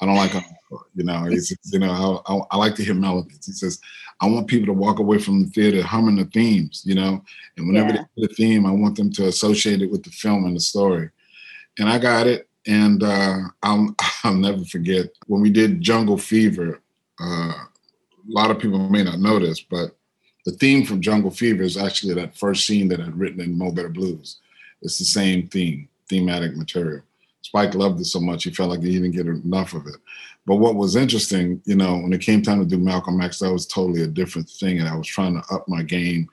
I 0.00 0.06
don't 0.06 0.14
like 0.14 0.32
underscore. 0.32 0.86
You 0.94 1.02
know, 1.02 1.24
he 1.24 1.38
says, 1.40 1.58
you 1.64 1.80
know, 1.80 2.22
I, 2.24 2.32
I, 2.32 2.40
I, 2.52 2.56
like 2.56 2.76
to 2.76 2.84
hear 2.84 2.94
melodies. 2.94 3.44
He 3.44 3.52
says, 3.52 3.80
I 4.20 4.26
want 4.26 4.46
people 4.46 4.66
to 4.66 4.72
walk 4.72 5.00
away 5.00 5.18
from 5.18 5.42
the 5.42 5.50
theater 5.50 5.82
humming 5.82 6.16
the 6.16 6.24
themes. 6.26 6.82
You 6.86 6.94
know, 6.94 7.24
and 7.56 7.66
whenever 7.66 7.88
yeah. 7.88 7.92
they 7.92 8.20
hear 8.22 8.28
the 8.28 8.34
theme, 8.34 8.66
I 8.66 8.70
want 8.70 8.96
them 8.96 9.12
to 9.14 9.26
associate 9.26 9.82
it 9.82 9.90
with 9.90 10.04
the 10.04 10.10
film 10.10 10.44
and 10.44 10.54
the 10.54 10.60
story. 10.60 11.10
And 11.80 11.88
I 11.88 11.98
got 11.98 12.28
it, 12.28 12.48
and 12.68 13.02
uh, 13.02 13.40
I'll 13.64 13.92
I'll 14.24 14.34
never 14.34 14.64
forget 14.64 15.06
when 15.26 15.42
we 15.42 15.50
did 15.50 15.80
Jungle 15.80 16.18
Fever. 16.18 16.80
Uh, 17.20 17.52
a 17.52 18.28
lot 18.28 18.52
of 18.52 18.60
people 18.60 18.78
may 18.88 19.02
not 19.02 19.18
know 19.18 19.40
this, 19.40 19.60
but 19.60 19.96
the 20.46 20.52
theme 20.52 20.86
from 20.86 21.00
Jungle 21.00 21.32
Fever 21.32 21.64
is 21.64 21.76
actually 21.76 22.14
that 22.14 22.38
first 22.38 22.64
scene 22.64 22.86
that 22.88 23.00
I'd 23.00 23.18
written 23.18 23.40
in 23.40 23.58
Mo 23.58 23.72
Better 23.72 23.88
Blues. 23.88 24.38
It's 24.82 24.98
the 24.98 25.04
same 25.04 25.48
theme 25.48 25.88
thematic 26.08 26.56
material. 26.56 27.02
Spike 27.42 27.74
loved 27.74 28.00
it 28.00 28.04
so 28.04 28.20
much 28.20 28.44
he 28.44 28.50
felt 28.50 28.70
like 28.70 28.82
he 28.82 28.92
didn't 28.92 29.10
get 29.10 29.26
enough 29.26 29.74
of 29.74 29.86
it. 29.86 29.96
But 30.46 30.56
what 30.56 30.74
was 30.74 30.96
interesting, 30.96 31.60
you 31.64 31.76
know, 31.76 31.98
when 31.98 32.12
it 32.12 32.20
came 32.20 32.42
time 32.42 32.60
to 32.60 32.66
do 32.66 32.78
Malcolm 32.78 33.20
X, 33.20 33.38
that 33.38 33.52
was 33.52 33.66
totally 33.66 34.02
a 34.02 34.08
different 34.08 34.48
thing, 34.48 34.80
and 34.80 34.88
I 34.88 34.96
was 34.96 35.06
trying 35.06 35.34
to 35.34 35.54
up 35.54 35.68
my 35.68 35.82
game 35.82 36.28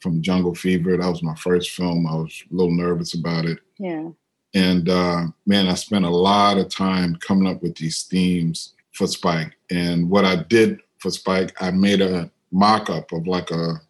from 0.00 0.22
Jungle 0.22 0.54
Fever. 0.54 0.96
That 0.96 1.10
was 1.10 1.22
my 1.22 1.34
first 1.34 1.70
film. 1.72 2.06
I 2.06 2.14
was 2.14 2.42
a 2.50 2.54
little 2.54 2.74
nervous 2.74 3.14
about 3.14 3.44
it. 3.44 3.58
Yeah. 3.78 4.08
And 4.54 4.88
uh, 4.88 5.26
man, 5.46 5.68
I 5.68 5.74
spent 5.74 6.04
a 6.04 6.10
lot 6.10 6.58
of 6.58 6.70
time 6.70 7.16
coming 7.16 7.46
up 7.46 7.62
with 7.62 7.76
these 7.76 8.02
themes 8.04 8.74
for 8.92 9.06
Spike. 9.06 9.52
And 9.70 10.08
what 10.08 10.24
I 10.24 10.36
did 10.36 10.80
for 10.98 11.10
Spike, 11.10 11.54
I 11.62 11.70
made 11.70 12.00
a 12.00 12.30
mock-up 12.50 13.12
of 13.12 13.26
like 13.26 13.50
a 13.50 13.80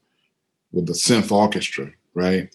with 0.72 0.86
the 0.86 0.92
synth 0.92 1.32
orchestra, 1.32 1.90
right? 2.14 2.54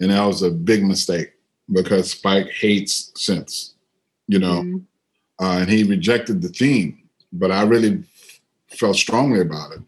And 0.00 0.10
that 0.10 0.24
was 0.24 0.42
a 0.42 0.50
big 0.50 0.84
mistake 0.84 1.33
because 1.72 2.10
Spike 2.10 2.50
hates 2.50 3.12
synths, 3.16 3.72
you 4.26 4.38
know, 4.38 4.62
mm-hmm. 4.62 5.44
uh, 5.44 5.58
and 5.60 5.70
he 5.70 5.84
rejected 5.84 6.42
the 6.42 6.48
theme. 6.48 7.02
But 7.32 7.50
I 7.50 7.62
really 7.62 8.04
felt 8.68 8.96
strongly 8.96 9.40
about 9.40 9.72
it. 9.72 9.80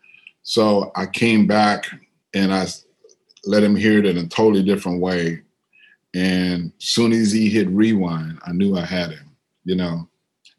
So 0.42 0.92
I 0.95 1.06
came 1.06 1.47
back 1.47 1.87
and 2.35 2.52
I 2.52 2.66
let 3.45 3.62
him 3.62 3.76
hear 3.76 3.99
it 3.99 4.06
in 4.06 4.18
a 4.18 4.26
totally 4.26 4.62
different 4.62 5.00
way. 5.00 5.42
And 6.14 6.73
soon 6.78 7.12
as 7.12 7.33
he 7.33 7.49
hit 7.50 7.68
rewind, 7.68 8.38
I 8.47 8.52
knew 8.52 8.76
I 8.76 8.85
had 8.85 9.11
him. 9.11 9.37
You 9.64 9.76
know, 9.76 10.09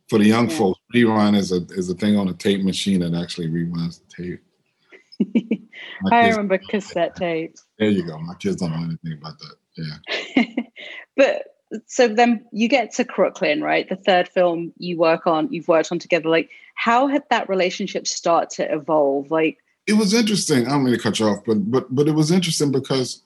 for 0.09 0.19
the 0.19 0.25
young 0.25 0.49
yeah. 0.49 0.57
folks, 0.57 0.79
rewind 0.93 1.35
is 1.35 1.51
a 1.51 1.61
is 1.71 1.89
a 1.89 1.95
thing 1.95 2.17
on 2.17 2.27
a 2.27 2.33
tape 2.33 2.63
machine 2.63 2.99
that 2.99 3.19
actually 3.19 3.47
rewinds 3.47 4.01
the 4.01 4.23
tape. 4.23 5.63
I 6.11 6.29
remember 6.29 6.57
cassette 6.57 7.15
tapes. 7.15 7.63
There 7.79 7.89
you 7.89 8.05
go. 8.05 8.19
My 8.19 8.35
kids 8.35 8.57
don't 8.57 8.71
know 8.71 8.83
anything 8.83 9.13
about 9.19 9.39
that. 9.39 9.55
Yeah. 9.77 10.63
but 11.15 11.55
so 11.85 12.07
then 12.07 12.45
you 12.51 12.69
get 12.69 12.93
to 12.93 13.05
Crooklyn, 13.05 13.61
right? 13.61 13.87
The 13.89 13.95
third 13.95 14.29
film 14.29 14.71
you 14.77 14.97
work 14.97 15.27
on, 15.27 15.51
you've 15.51 15.67
worked 15.67 15.91
on 15.91 15.99
together. 15.99 16.29
Like, 16.29 16.49
how 16.75 17.07
had 17.07 17.23
that 17.29 17.49
relationship 17.49 18.07
start 18.07 18.49
to 18.51 18.73
evolve? 18.73 19.31
Like, 19.31 19.57
it 19.85 19.93
was 19.93 20.13
interesting. 20.13 20.67
I 20.67 20.71
don't 20.71 20.83
mean 20.83 20.93
to 20.95 20.99
cut 20.99 21.19
you 21.19 21.27
off, 21.27 21.43
but 21.45 21.69
but 21.71 21.93
but 21.93 22.07
it 22.07 22.13
was 22.13 22.31
interesting 22.31 22.71
because 22.71 23.21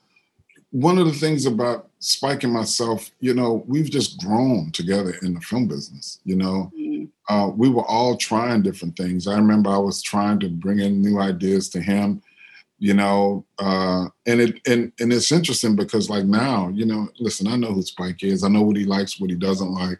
one 0.71 0.97
of 0.97 1.05
the 1.05 1.13
things 1.13 1.45
about 1.45 1.89
Spike 1.99 2.43
and 2.43 2.53
myself, 2.53 3.11
you 3.19 3.33
know, 3.33 3.63
we've 3.67 3.89
just 3.89 4.19
grown 4.19 4.71
together 4.71 5.13
in 5.21 5.33
the 5.33 5.41
film 5.41 5.67
business. 5.67 6.19
You 6.23 6.37
know, 6.37 6.71
mm. 6.77 7.09
uh, 7.29 7.51
we 7.55 7.69
were 7.69 7.85
all 7.85 8.15
trying 8.15 8.61
different 8.61 8.95
things. 8.95 9.27
I 9.27 9.35
remember 9.35 9.69
I 9.69 9.77
was 9.77 10.01
trying 10.01 10.39
to 10.39 10.49
bring 10.49 10.79
in 10.79 11.01
new 11.01 11.19
ideas 11.19 11.69
to 11.69 11.81
him. 11.81 12.21
You 12.83 12.95
know, 12.95 13.45
uh, 13.59 14.07
and 14.25 14.41
it 14.41 14.59
and 14.67 14.91
and 14.99 15.13
it's 15.13 15.31
interesting 15.31 15.75
because 15.75 16.09
like 16.09 16.25
now, 16.25 16.69
you 16.69 16.85
know, 16.85 17.09
listen, 17.19 17.45
I 17.45 17.55
know 17.55 17.73
who 17.73 17.83
Spike 17.83 18.23
is. 18.23 18.43
I 18.43 18.47
know 18.47 18.63
what 18.63 18.75
he 18.75 18.85
likes, 18.85 19.19
what 19.19 19.29
he 19.29 19.35
doesn't 19.35 19.71
like, 19.71 19.99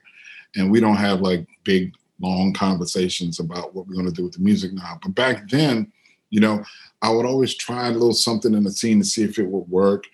and 0.55 0.71
we 0.71 0.79
don't 0.79 0.95
have 0.95 1.21
like 1.21 1.47
big 1.63 1.93
long 2.19 2.53
conversations 2.53 3.39
about 3.39 3.75
what 3.75 3.85
we're 3.85 3.93
going 3.93 4.07
to 4.07 4.11
do 4.11 4.23
with 4.23 4.33
the 4.33 4.39
music 4.39 4.73
now. 4.73 4.99
But 5.03 5.13
back 5.13 5.47
then, 5.47 5.91
you 6.31 6.39
know, 6.39 6.63
I 7.03 7.11
would 7.11 7.27
always 7.27 7.53
try 7.53 7.87
a 7.87 7.91
little 7.91 8.13
something 8.13 8.55
in 8.55 8.63
the 8.63 8.71
scene 8.71 8.97
to 8.97 9.05
see 9.05 9.23
if 9.23 9.37
it 9.37 9.47
would 9.47 9.69
work 9.69 10.05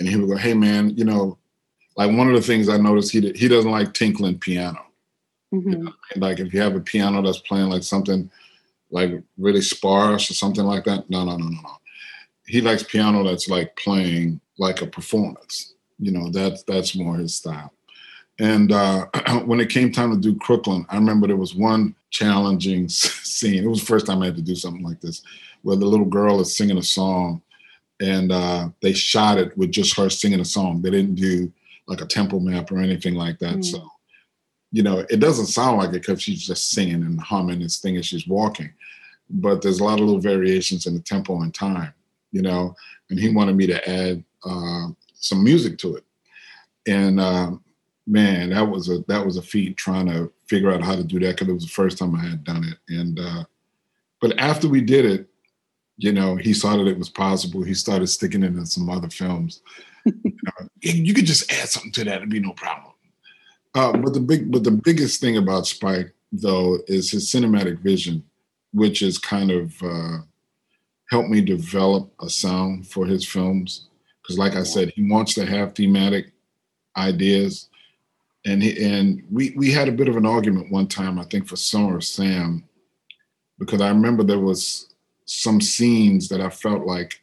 and 0.00 0.08
he 0.08 0.16
would 0.16 0.28
go, 0.28 0.36
"Hey, 0.36 0.54
man, 0.54 0.96
you 0.96 1.04
know, 1.04 1.38
like 1.96 2.10
one 2.10 2.28
of 2.28 2.34
the 2.34 2.42
things 2.42 2.68
I 2.68 2.76
noticed 2.76 3.12
he 3.12 3.32
he 3.32 3.48
doesn't 3.48 3.70
like 3.70 3.94
tinkling 3.94 4.38
piano. 4.38 4.84
Mm-hmm. 5.54 5.70
You 5.70 5.78
know? 5.78 5.92
Like 6.16 6.40
if 6.40 6.52
you 6.52 6.60
have 6.60 6.76
a 6.76 6.80
piano 6.80 7.22
that's 7.22 7.38
playing 7.38 7.68
like 7.68 7.82
something 7.82 8.30
like 8.90 9.12
really 9.38 9.62
sparse 9.62 10.30
or 10.30 10.34
something 10.34 10.64
like 10.64 10.84
that, 10.84 11.08
no, 11.08 11.24
no, 11.24 11.36
no, 11.36 11.46
no, 11.46 11.60
no. 11.62 11.76
He 12.46 12.60
likes 12.60 12.82
piano 12.82 13.24
that's 13.24 13.48
like 13.48 13.76
playing 13.76 14.40
like 14.58 14.82
a 14.82 14.86
performance. 14.86 15.74
You 15.98 16.12
know, 16.12 16.30
that's 16.30 16.62
that's 16.64 16.94
more 16.94 17.16
his 17.16 17.34
style. 17.34 17.72
And 18.38 18.72
uh, 18.72 19.06
when 19.44 19.60
it 19.60 19.70
came 19.70 19.90
time 19.90 20.10
to 20.10 20.16
do 20.16 20.38
Crooklyn, 20.38 20.86
I 20.88 20.96
remember 20.96 21.26
there 21.26 21.36
was 21.36 21.54
one 21.54 21.94
challenging 22.10 22.88
scene. 22.88 23.64
It 23.64 23.68
was 23.68 23.80
the 23.80 23.86
first 23.86 24.06
time 24.06 24.22
I 24.22 24.26
had 24.26 24.36
to 24.36 24.42
do 24.42 24.54
something 24.54 24.82
like 24.82 25.00
this, 25.00 25.22
where 25.62 25.76
the 25.76 25.86
little 25.86 26.06
girl 26.06 26.40
is 26.40 26.56
singing 26.56 26.78
a 26.78 26.82
song 26.82 27.42
and 28.00 28.30
uh, 28.30 28.68
they 28.82 28.92
shot 28.92 29.38
it 29.38 29.56
with 29.56 29.70
just 29.70 29.96
her 29.96 30.10
singing 30.10 30.40
a 30.40 30.44
song. 30.44 30.82
They 30.82 30.90
didn't 30.90 31.14
do 31.14 31.50
like 31.86 32.00
a 32.00 32.06
tempo 32.06 32.38
map 32.38 32.70
or 32.70 32.78
anything 32.78 33.14
like 33.14 33.38
that. 33.38 33.56
Mm. 33.56 33.64
So, 33.64 33.88
you 34.72 34.82
know, 34.82 35.04
it 35.08 35.20
doesn't 35.20 35.46
sound 35.46 35.78
like 35.78 35.90
it 35.90 36.02
because 36.02 36.20
she's 36.20 36.46
just 36.46 36.70
singing 36.70 37.02
and 37.02 37.20
humming 37.20 37.62
and 37.62 37.70
thing 37.70 37.96
as 37.96 38.06
she's 38.06 38.26
walking. 38.26 38.72
But 39.30 39.62
there's 39.62 39.80
a 39.80 39.84
lot 39.84 40.00
of 40.00 40.06
little 40.06 40.20
variations 40.20 40.86
in 40.86 40.94
the 40.94 41.00
tempo 41.00 41.40
and 41.40 41.54
time, 41.54 41.92
you 42.36 42.42
know. 42.42 42.76
And 43.08 43.18
he 43.18 43.30
wanted 43.30 43.56
me 43.56 43.66
to 43.66 43.88
add 43.88 44.22
uh, 44.44 44.88
some 45.14 45.42
music 45.42 45.78
to 45.78 45.96
it. 45.96 46.04
And 46.86 47.18
uh, 47.18 47.52
man, 48.06 48.50
that 48.50 48.68
was 48.68 48.90
a 48.90 48.98
that 49.08 49.24
was 49.24 49.38
a 49.38 49.42
feat 49.42 49.76
trying 49.76 50.06
to 50.08 50.30
figure 50.46 50.70
out 50.70 50.82
how 50.82 50.94
to 50.94 51.02
do 51.02 51.18
that 51.20 51.36
because 51.36 51.48
it 51.48 51.54
was 51.54 51.64
the 51.64 51.70
first 51.70 51.98
time 51.98 52.14
I 52.14 52.20
had 52.20 52.44
done 52.44 52.64
it. 52.64 52.94
And 52.94 53.18
uh, 53.18 53.44
but 54.20 54.38
after 54.38 54.68
we 54.68 54.82
did 54.82 55.06
it, 55.06 55.28
you 55.96 56.12
know, 56.12 56.36
he 56.36 56.52
saw 56.52 56.76
that 56.76 56.86
it 56.86 56.98
was 56.98 57.08
possible. 57.08 57.62
He 57.62 57.74
started 57.74 58.08
sticking 58.08 58.42
it 58.42 58.54
in 58.54 58.66
some 58.66 58.90
other 58.90 59.08
films. 59.08 59.62
you, 60.04 60.36
know, 60.44 60.68
you, 60.82 61.14
could 61.14 61.26
just 61.26 61.50
add 61.50 61.68
something 61.68 61.92
to 61.92 62.04
that; 62.04 62.18
it'd 62.18 62.28
be 62.28 62.38
no 62.38 62.52
problem. 62.52 62.92
Uh, 63.74 63.96
but 63.96 64.12
the 64.12 64.20
big, 64.20 64.52
but 64.52 64.62
the 64.62 64.70
biggest 64.70 65.20
thing 65.20 65.38
about 65.38 65.66
Spike, 65.66 66.12
though, 66.30 66.78
is 66.86 67.10
his 67.10 67.32
cinematic 67.32 67.80
vision, 67.80 68.22
which 68.72 69.00
is 69.00 69.18
kind 69.18 69.50
of 69.50 69.74
uh, 69.82 70.18
helped 71.10 71.28
me 71.28 71.40
develop 71.40 72.12
a 72.20 72.28
sound 72.28 72.86
for 72.88 73.06
his 73.06 73.26
films. 73.26 73.88
Because, 74.22 74.38
like 74.38 74.56
I 74.56 74.64
said, 74.64 74.92
he 74.94 75.08
wants 75.08 75.34
to 75.34 75.46
have 75.46 75.74
thematic 75.74 76.32
ideas, 76.96 77.68
and 78.44 78.62
he, 78.62 78.84
and 78.84 79.22
we 79.30 79.52
we 79.56 79.70
had 79.70 79.88
a 79.88 79.92
bit 79.92 80.08
of 80.08 80.16
an 80.16 80.26
argument 80.26 80.72
one 80.72 80.88
time, 80.88 81.18
I 81.18 81.24
think, 81.24 81.46
for 81.46 81.56
Summer 81.56 82.00
Sam, 82.00 82.64
because 83.58 83.80
I 83.80 83.88
remember 83.88 84.22
there 84.22 84.40
was 84.40 84.92
some 85.26 85.60
scenes 85.60 86.28
that 86.28 86.40
I 86.40 86.50
felt 86.50 86.86
like 86.86 87.20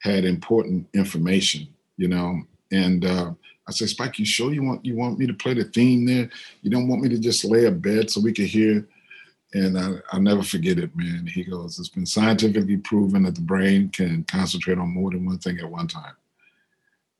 had 0.00 0.24
important 0.24 0.86
information, 0.94 1.68
you 1.96 2.08
know. 2.08 2.42
And 2.70 3.04
uh, 3.04 3.32
I 3.68 3.72
said, 3.72 3.88
Spike, 3.88 4.18
you 4.18 4.24
sure 4.24 4.52
you 4.52 4.62
want 4.62 4.84
you 4.84 4.94
want 4.94 5.18
me 5.18 5.26
to 5.26 5.34
play 5.34 5.54
the 5.54 5.64
theme 5.64 6.06
there? 6.06 6.30
You 6.62 6.70
don't 6.70 6.88
want 6.88 7.02
me 7.02 7.08
to 7.08 7.18
just 7.18 7.44
lay 7.44 7.64
a 7.64 7.70
bed 7.70 8.10
so 8.10 8.20
we 8.20 8.32
could 8.32 8.46
hear? 8.46 8.86
And 9.54 9.78
I, 9.78 9.94
I'll 10.12 10.20
never 10.20 10.42
forget 10.42 10.78
it, 10.78 10.94
man. 10.96 11.26
He 11.26 11.44
goes, 11.44 11.78
It's 11.78 11.88
been 11.88 12.06
scientifically 12.06 12.76
proven 12.78 13.22
that 13.24 13.34
the 13.34 13.40
brain 13.40 13.88
can 13.90 14.24
concentrate 14.24 14.78
on 14.78 14.88
more 14.88 15.10
than 15.10 15.24
one 15.24 15.38
thing 15.38 15.58
at 15.58 15.70
one 15.70 15.88
time. 15.88 16.14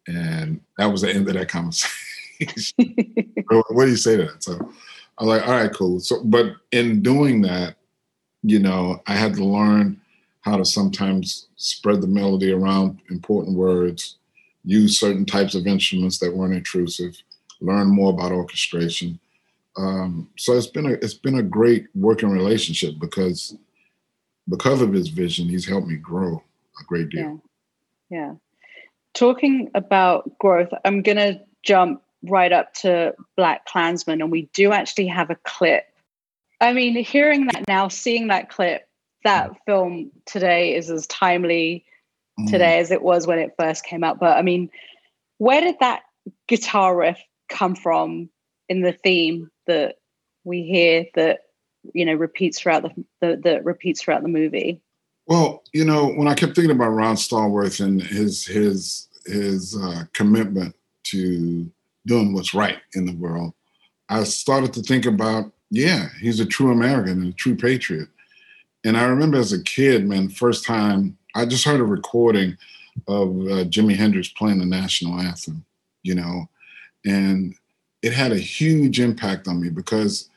And 0.08 0.60
that 0.78 0.86
was 0.86 1.02
the 1.02 1.10
end 1.10 1.28
of 1.28 1.34
that 1.34 1.48
conversation. 1.48 1.92
what 3.48 3.84
do 3.84 3.90
you 3.90 3.96
say 3.96 4.16
to 4.16 4.24
that? 4.24 4.42
So 4.42 4.72
I'm 5.18 5.26
like, 5.26 5.46
all 5.46 5.54
right, 5.54 5.72
cool. 5.72 6.00
So, 6.00 6.22
but 6.24 6.52
in 6.72 7.02
doing 7.02 7.40
that, 7.42 7.76
you 8.42 8.58
know, 8.58 9.02
I 9.06 9.14
had 9.14 9.34
to 9.34 9.44
learn 9.44 10.00
how 10.42 10.56
to 10.56 10.64
sometimes 10.64 11.48
spread 11.56 12.00
the 12.00 12.06
melody 12.06 12.52
around 12.52 13.00
important 13.10 13.56
words, 13.56 14.18
use 14.64 15.00
certain 15.00 15.24
types 15.24 15.54
of 15.54 15.66
instruments 15.66 16.18
that 16.18 16.34
weren't 16.34 16.54
intrusive, 16.54 17.20
learn 17.60 17.88
more 17.88 18.12
about 18.12 18.32
orchestration. 18.32 19.18
Um, 19.76 20.30
so 20.36 20.54
it's 20.54 20.66
been 20.66 20.86
a 20.86 20.92
it's 20.92 21.14
been 21.14 21.38
a 21.38 21.42
great 21.42 21.86
working 21.94 22.30
relationship 22.30 22.94
because 22.98 23.56
because 24.48 24.80
of 24.80 24.92
his 24.92 25.08
vision, 25.08 25.48
he's 25.48 25.66
helped 25.66 25.86
me 25.86 25.96
grow 25.96 26.42
a 26.80 26.84
great 26.84 27.10
deal. 27.10 27.42
Yeah. 28.10 28.18
yeah. 28.18 28.34
Talking 29.14 29.70
about 29.74 30.38
growth, 30.38 30.70
I'm 30.84 31.02
gonna 31.02 31.40
jump 31.62 32.02
right 32.22 32.52
up 32.52 32.72
to 32.74 33.14
BlacKkKlansman, 33.38 34.20
and 34.20 34.30
we 34.30 34.48
do 34.52 34.72
actually 34.72 35.08
have 35.08 35.30
a 35.30 35.36
clip. 35.44 35.84
I 36.60 36.72
mean, 36.72 36.96
hearing 36.96 37.46
that 37.46 37.68
now, 37.68 37.88
seeing 37.88 38.28
that 38.28 38.48
clip, 38.48 38.88
that 39.24 39.56
film 39.66 40.10
today 40.24 40.74
is 40.74 40.90
as 40.90 41.06
timely 41.06 41.84
mm. 42.38 42.50
today 42.50 42.78
as 42.78 42.90
it 42.90 43.02
was 43.02 43.26
when 43.26 43.38
it 43.38 43.54
first 43.58 43.84
came 43.84 44.04
out. 44.04 44.18
But 44.18 44.36
I 44.38 44.42
mean, 44.42 44.70
where 45.38 45.60
did 45.60 45.76
that 45.80 46.02
guitar 46.48 46.96
riff 46.96 47.18
come 47.48 47.74
from 47.74 48.30
in 48.68 48.82
the 48.82 48.92
theme 48.92 49.50
that 49.66 49.96
we 50.44 50.62
hear 50.62 51.06
that 51.14 51.40
you 51.94 52.04
know 52.04 52.14
repeats 52.14 52.60
throughout 52.60 52.82
the, 52.82 53.04
the 53.20 53.36
that 53.44 53.64
repeats 53.64 54.02
throughout 54.02 54.22
the 54.22 54.28
movie? 54.28 54.80
Well, 55.26 55.64
you 55.72 55.84
know, 55.84 56.12
when 56.12 56.28
I 56.28 56.34
kept 56.34 56.54
thinking 56.54 56.70
about 56.70 56.90
Ron 56.90 57.16
Stallworth 57.16 57.84
and 57.84 58.00
his 58.00 58.46
his 58.46 59.08
his 59.26 59.76
uh, 59.76 60.04
commitment 60.12 60.74
to 61.04 61.70
doing 62.06 62.32
what's 62.32 62.54
right 62.54 62.78
in 62.94 63.06
the 63.06 63.16
world, 63.16 63.52
I 64.08 64.22
started 64.24 64.72
to 64.74 64.82
think 64.82 65.04
about, 65.04 65.52
yeah, 65.70 66.08
he's 66.20 66.38
a 66.38 66.46
true 66.46 66.70
American 66.70 67.22
and 67.22 67.32
a 67.32 67.36
true 67.36 67.56
patriot. 67.56 68.08
And 68.84 68.96
I 68.96 69.04
remember 69.04 69.38
as 69.38 69.52
a 69.52 69.62
kid, 69.62 70.06
man, 70.06 70.28
first 70.28 70.64
time 70.64 71.18
I 71.34 71.44
just 71.44 71.64
heard 71.64 71.80
a 71.80 71.84
recording 71.84 72.56
of 73.08 73.28
uh, 73.30 73.64
Jimi 73.64 73.96
Hendrix 73.96 74.28
playing 74.28 74.58
the 74.58 74.66
national 74.66 75.18
anthem, 75.18 75.64
you 76.02 76.14
know, 76.14 76.48
and 77.04 77.54
it 78.06 78.12
had 78.12 78.30
a 78.30 78.38
huge 78.38 79.00
impact 79.00 79.48
on 79.48 79.60
me 79.60 79.68
because 79.68 80.30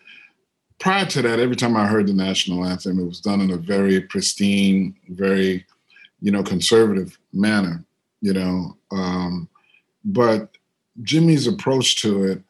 prior 0.79 1.05
to 1.05 1.21
that, 1.21 1.39
every 1.39 1.55
time 1.55 1.77
I 1.77 1.85
heard 1.85 2.07
the 2.07 2.13
national 2.13 2.65
anthem, 2.65 2.99
it 2.99 3.05
was 3.05 3.21
done 3.21 3.41
in 3.41 3.51
a 3.51 3.57
very 3.57 4.01
pristine, 4.01 4.95
very, 5.09 5.65
you 6.19 6.31
know, 6.31 6.41
conservative 6.41 7.17
manner, 7.31 7.85
you 8.21 8.33
know. 8.33 8.75
Um, 8.91 9.47
but 10.03 10.49
Jimi's 11.03 11.45
approach 11.45 12.01
to 12.01 12.23
it 12.23 12.41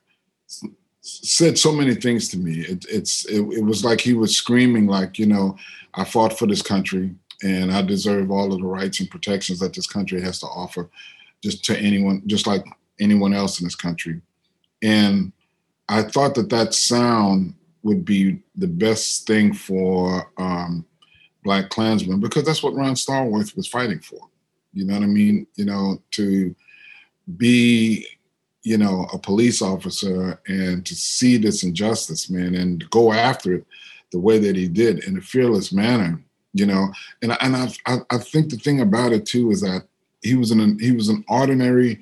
said 1.01 1.57
so 1.57 1.73
many 1.73 1.95
things 1.95 2.29
to 2.29 2.37
me. 2.37 2.61
It, 2.61 2.85
it's 2.87 3.25
it, 3.25 3.41
it 3.41 3.63
was 3.63 3.83
like 3.83 3.99
he 3.99 4.13
was 4.13 4.37
screaming, 4.37 4.87
like 4.87 5.19
you 5.19 5.25
know, 5.25 5.57
I 5.95 6.05
fought 6.05 6.39
for 6.39 6.47
this 6.47 6.61
country 6.61 7.13
and 7.43 7.73
I 7.73 7.81
deserve 7.81 8.31
all 8.31 8.53
of 8.53 8.59
the 8.59 8.65
rights 8.65 9.01
and 9.01 9.11
protections 9.11 9.59
that 9.59 9.73
this 9.73 9.87
country 9.87 10.21
has 10.21 10.39
to 10.39 10.45
offer 10.45 10.89
just 11.43 11.65
to 11.65 11.77
anyone, 11.77 12.21
just 12.25 12.47
like 12.47 12.63
anyone 13.01 13.33
else 13.33 13.59
in 13.59 13.65
this 13.65 13.75
country. 13.75 14.21
And 14.83 15.31
I 15.87 16.03
thought 16.03 16.35
that 16.35 16.49
that 16.49 16.73
sound 16.73 17.55
would 17.83 18.05
be 18.05 18.39
the 18.55 18.67
best 18.67 19.25
thing 19.25 19.53
for 19.53 20.31
um, 20.37 20.85
BlacKkKlansman 21.45 22.19
because 22.19 22.43
that's 22.43 22.63
what 22.63 22.75
Ron 22.75 22.93
Stallworth 22.93 23.55
was 23.55 23.67
fighting 23.67 23.99
for. 23.99 24.19
You 24.73 24.85
know 24.85 24.93
what 24.95 25.03
I 25.03 25.07
mean? 25.07 25.47
You 25.55 25.65
know, 25.65 26.01
to 26.11 26.55
be, 27.37 28.05
you 28.63 28.77
know, 28.77 29.07
a 29.13 29.17
police 29.17 29.61
officer 29.61 30.39
and 30.47 30.85
to 30.85 30.95
see 30.95 31.37
this 31.37 31.63
injustice, 31.63 32.29
man, 32.29 32.55
and 32.55 32.87
go 32.89 33.11
after 33.11 33.55
it 33.55 33.65
the 34.11 34.19
way 34.19 34.39
that 34.39 34.55
he 34.55 34.67
did 34.67 35.03
in 35.05 35.17
a 35.17 35.21
fearless 35.21 35.71
manner, 35.71 36.21
you 36.53 36.65
know. 36.65 36.89
And 37.21 37.35
and 37.41 37.55
I 37.55 37.71
I, 37.85 37.97
I 38.11 38.17
think 38.17 38.49
the 38.49 38.57
thing 38.57 38.81
about 38.81 39.11
it 39.11 39.25
too 39.25 39.51
is 39.51 39.61
that 39.61 39.87
he 40.21 40.35
was 40.35 40.51
an 40.51 40.77
he 40.79 40.91
was 40.91 41.09
an 41.09 41.23
ordinary 41.27 41.99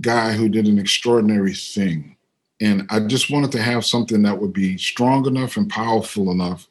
guy 0.00 0.32
who 0.32 0.48
did 0.48 0.66
an 0.66 0.78
extraordinary 0.78 1.54
thing. 1.54 2.16
And 2.60 2.86
I 2.90 3.00
just 3.00 3.30
wanted 3.30 3.52
to 3.52 3.62
have 3.62 3.84
something 3.84 4.22
that 4.22 4.40
would 4.40 4.52
be 4.52 4.78
strong 4.78 5.26
enough 5.26 5.56
and 5.56 5.68
powerful 5.68 6.30
enough 6.30 6.68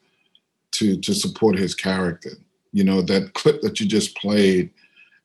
to 0.72 0.98
to 1.00 1.14
support 1.14 1.58
his 1.58 1.74
character. 1.74 2.30
You 2.72 2.84
know, 2.84 3.02
that 3.02 3.34
clip 3.34 3.60
that 3.62 3.78
you 3.78 3.86
just 3.86 4.16
played, 4.16 4.70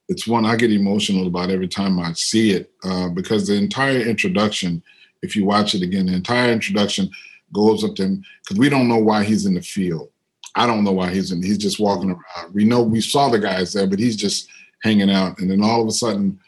it's 0.07 0.27
one 0.27 0.45
I 0.45 0.55
get 0.55 0.71
emotional 0.71 1.27
about 1.27 1.49
every 1.49 1.67
time 1.67 1.99
I 1.99 2.13
see 2.13 2.51
it 2.51 2.71
uh, 2.83 3.09
because 3.09 3.47
the 3.47 3.55
entire 3.55 3.99
introduction, 3.99 4.83
if 5.23 5.35
you 5.35 5.45
watch 5.45 5.73
it 5.73 5.81
again, 5.81 6.05
the 6.05 6.13
entire 6.13 6.51
introduction 6.51 7.09
goes 7.53 7.83
up 7.83 7.95
to 7.95 8.03
him 8.03 8.23
because 8.43 8.57
we 8.57 8.69
don't 8.69 8.87
know 8.87 8.97
why 8.99 9.23
he's 9.23 9.45
in 9.45 9.55
the 9.55 9.61
field. 9.61 10.09
I 10.55 10.67
don't 10.67 10.83
know 10.83 10.91
why 10.91 11.11
he's 11.11 11.31
in. 11.31 11.41
He's 11.41 11.57
just 11.57 11.79
walking 11.79 12.11
around. 12.11 12.53
We 12.53 12.63
know 12.63 12.83
we 12.83 13.01
saw 13.01 13.29
the 13.29 13.39
guys 13.39 13.73
there, 13.73 13.87
but 13.87 13.99
he's 13.99 14.15
just 14.15 14.49
hanging 14.83 15.09
out. 15.09 15.39
And 15.39 15.49
then 15.49 15.63
all 15.63 15.81
of 15.81 15.87
a 15.87 15.91
sudden, 15.91 16.39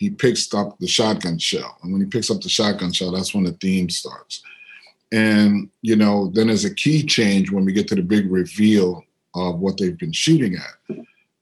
he 0.00 0.08
picks 0.08 0.52
up 0.54 0.78
the 0.78 0.86
shotgun 0.86 1.36
shell. 1.36 1.76
And 1.82 1.92
when 1.92 2.00
he 2.00 2.06
picks 2.06 2.30
up 2.30 2.40
the 2.40 2.48
shotgun 2.48 2.90
shell, 2.90 3.12
that's 3.12 3.34
when 3.34 3.44
the 3.44 3.52
theme 3.52 3.90
starts. 3.90 4.42
And, 5.12 5.68
you 5.82 5.94
know, 5.94 6.30
then 6.32 6.46
there's 6.46 6.64
a 6.64 6.74
key 6.74 7.02
change 7.02 7.50
when 7.50 7.66
we 7.66 7.74
get 7.74 7.86
to 7.88 7.94
the 7.94 8.02
big 8.02 8.32
reveal 8.32 9.04
of 9.34 9.58
what 9.58 9.76
they've 9.76 9.98
been 9.98 10.12
shooting 10.12 10.56
at. 10.56 10.96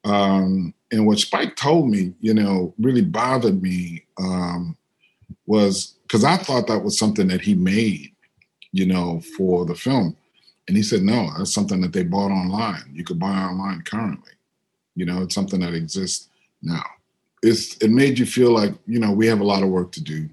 Um, 0.05 0.75
and 0.91 1.07
what 1.07 1.21
Spike 1.21 1.55
told 1.55 1.89
me, 1.89 2.15
you 2.21 2.35
know, 2.35 2.75
really 2.81 3.03
bothered 3.03 3.63
me 3.63 4.05
um, 4.21 4.77
was 5.47 5.95
because 6.03 6.25
I 6.25 6.37
thought 6.37 6.67
that 6.67 6.83
was 6.83 6.99
something 6.99 7.29
that 7.29 7.43
he 7.43 7.55
made, 7.55 8.11
you 8.73 8.87
know, 8.87 9.21
for 9.37 9.67
the 9.67 9.77
film. 9.77 10.17
And 10.67 10.77
he 10.77 10.83
said, 10.83 11.03
no, 11.03 11.31
that's 11.39 11.55
something 11.55 11.81
that 11.83 11.93
they 11.93 12.03
bought 12.03 12.33
online. 12.33 12.91
You 12.93 13.05
could 13.05 13.21
buy 13.21 13.39
online 13.39 13.83
currently. 13.83 14.33
You 14.97 15.07
know, 15.07 15.23
it's 15.23 15.35
something 15.37 15.61
that 15.61 15.75
exists 15.75 16.29
now 16.61 16.83
it's 17.43 17.77
it 17.79 17.91
made 17.91 18.19
you 18.19 18.27
feel 18.27 18.51
like 18.51 18.75
you 18.87 18.99
know 18.99 19.13
we 19.13 19.27
have 19.27 19.41
a 19.41 19.45
lot 19.45 19.63
of 19.63 19.69
work 19.69 19.93
to 19.93 20.03
do. 20.03 20.29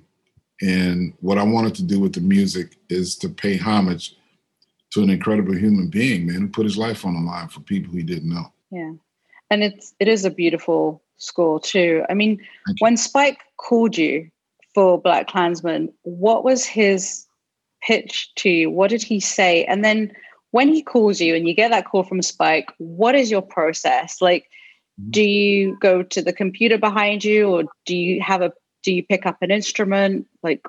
And 0.62 1.14
what 1.20 1.38
i 1.38 1.44
wanted 1.44 1.76
to 1.76 1.84
do 1.84 2.00
with 2.00 2.14
the 2.14 2.22
music 2.22 2.78
is 2.90 3.18
to 3.18 3.30
pay 3.30 3.58
homage 3.58 4.16
to 4.92 5.04
an 5.04 5.10
incredible 5.10 5.54
human 5.54 5.88
being 5.90 6.26
man 6.26 6.42
who 6.42 6.48
put 6.48 6.66
his 6.66 6.78
life 6.78 7.06
on 7.06 7.14
the 7.14 7.20
line 7.20 7.50
for 7.50 7.60
people 7.60 7.94
he 7.94 8.04
didn't 8.04 8.30
know. 8.30 8.52
Yeah. 8.72 8.94
And 9.52 9.64
it's 9.64 9.94
it 10.00 10.08
is 10.08 10.24
a 10.24 10.30
beautiful 10.30 11.04
score 11.18 11.60
too. 11.60 12.04
I 12.10 12.14
mean 12.14 12.40
when 12.80 12.96
spike 12.96 13.40
called 13.58 13.98
you 13.98 14.30
for 14.74 15.02
BlacKkKlansman 15.02 15.92
what 16.04 16.44
was 16.44 16.66
his 16.66 17.26
pitch 17.84 18.34
to 18.36 18.50
you? 18.50 18.72
What 18.72 18.90
did 18.90 19.04
he 19.04 19.20
say? 19.20 19.66
And 19.66 19.84
then 19.84 20.14
when 20.52 20.70
he 20.70 20.82
calls 20.82 21.20
you 21.20 21.36
and 21.36 21.48
you 21.48 21.54
get 21.54 21.72
that 21.72 21.86
call 21.86 22.04
from 22.04 22.22
spike 22.22 22.72
what 22.78 23.14
is 23.14 23.30
your 23.30 23.42
process? 23.42 24.22
Like 24.22 24.50
do 25.10 25.22
you 25.22 25.78
go 25.80 26.04
to 26.04 26.22
the 26.22 26.34
computer 26.34 26.78
behind 26.78 27.24
you 27.24 27.50
or 27.50 27.64
do 27.86 27.96
you 27.96 28.22
have 28.22 28.42
a 28.42 28.54
do 28.84 28.94
you 28.94 29.04
pick 29.04 29.25
up 29.25 29.38
an 29.42 29.52
instrument? 29.52 30.28
Like 30.44 30.66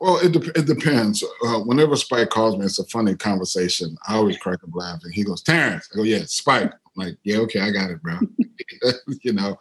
well 0.00 0.18
it, 0.18 0.32
de- 0.32 0.58
it 0.58 0.66
depends. 0.66 1.24
Uh, 1.44 1.60
whenever 1.60 1.96
spike 1.96 2.30
calls 2.30 2.56
me 2.56 2.64
it's 2.64 2.78
a 2.78 2.84
funny 2.86 3.14
conversation. 3.14 3.96
I 4.06 4.16
always 4.16 4.36
crack 4.42 4.62
up 4.62 4.70
laughing. 4.74 5.12
He 5.12 5.24
goes 5.24 5.42
Terence. 5.42 5.88
I 5.92 5.96
go 5.96 6.02
yeah 6.02 6.24
spike. 6.26 6.72
I'm 6.72 7.06
like 7.06 7.16
yeah 7.24 7.38
okay 7.38 7.60
i 7.60 7.70
got 7.70 7.90
it 7.90 8.02
bro. 8.02 8.18
You 9.22 9.32
know? 9.32 9.56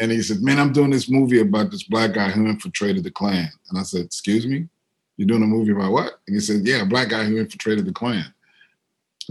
And 0.00 0.10
he 0.10 0.22
said 0.22 0.42
man 0.42 0.58
i'm 0.58 0.72
doing 0.72 0.90
this 0.90 1.08
movie 1.08 1.40
about 1.40 1.70
this 1.70 1.84
black 1.84 2.14
guy 2.14 2.30
who 2.30 2.46
infiltrated 2.46 3.04
the 3.04 3.10
klan. 3.10 3.50
And 3.70 3.78
i 3.78 3.82
said 3.82 4.04
excuse 4.06 4.46
me? 4.46 4.68
You're 5.16 5.28
doing 5.28 5.42
a 5.42 5.46
movie 5.46 5.72
about 5.72 5.92
what? 5.92 6.14
And 6.26 6.34
he 6.34 6.40
said 6.40 6.66
yeah 6.66 6.82
a 6.82 6.86
black 6.86 7.10
guy 7.10 7.24
who 7.24 7.36
infiltrated 7.36 7.84
the 7.84 7.92
klan 7.92 8.34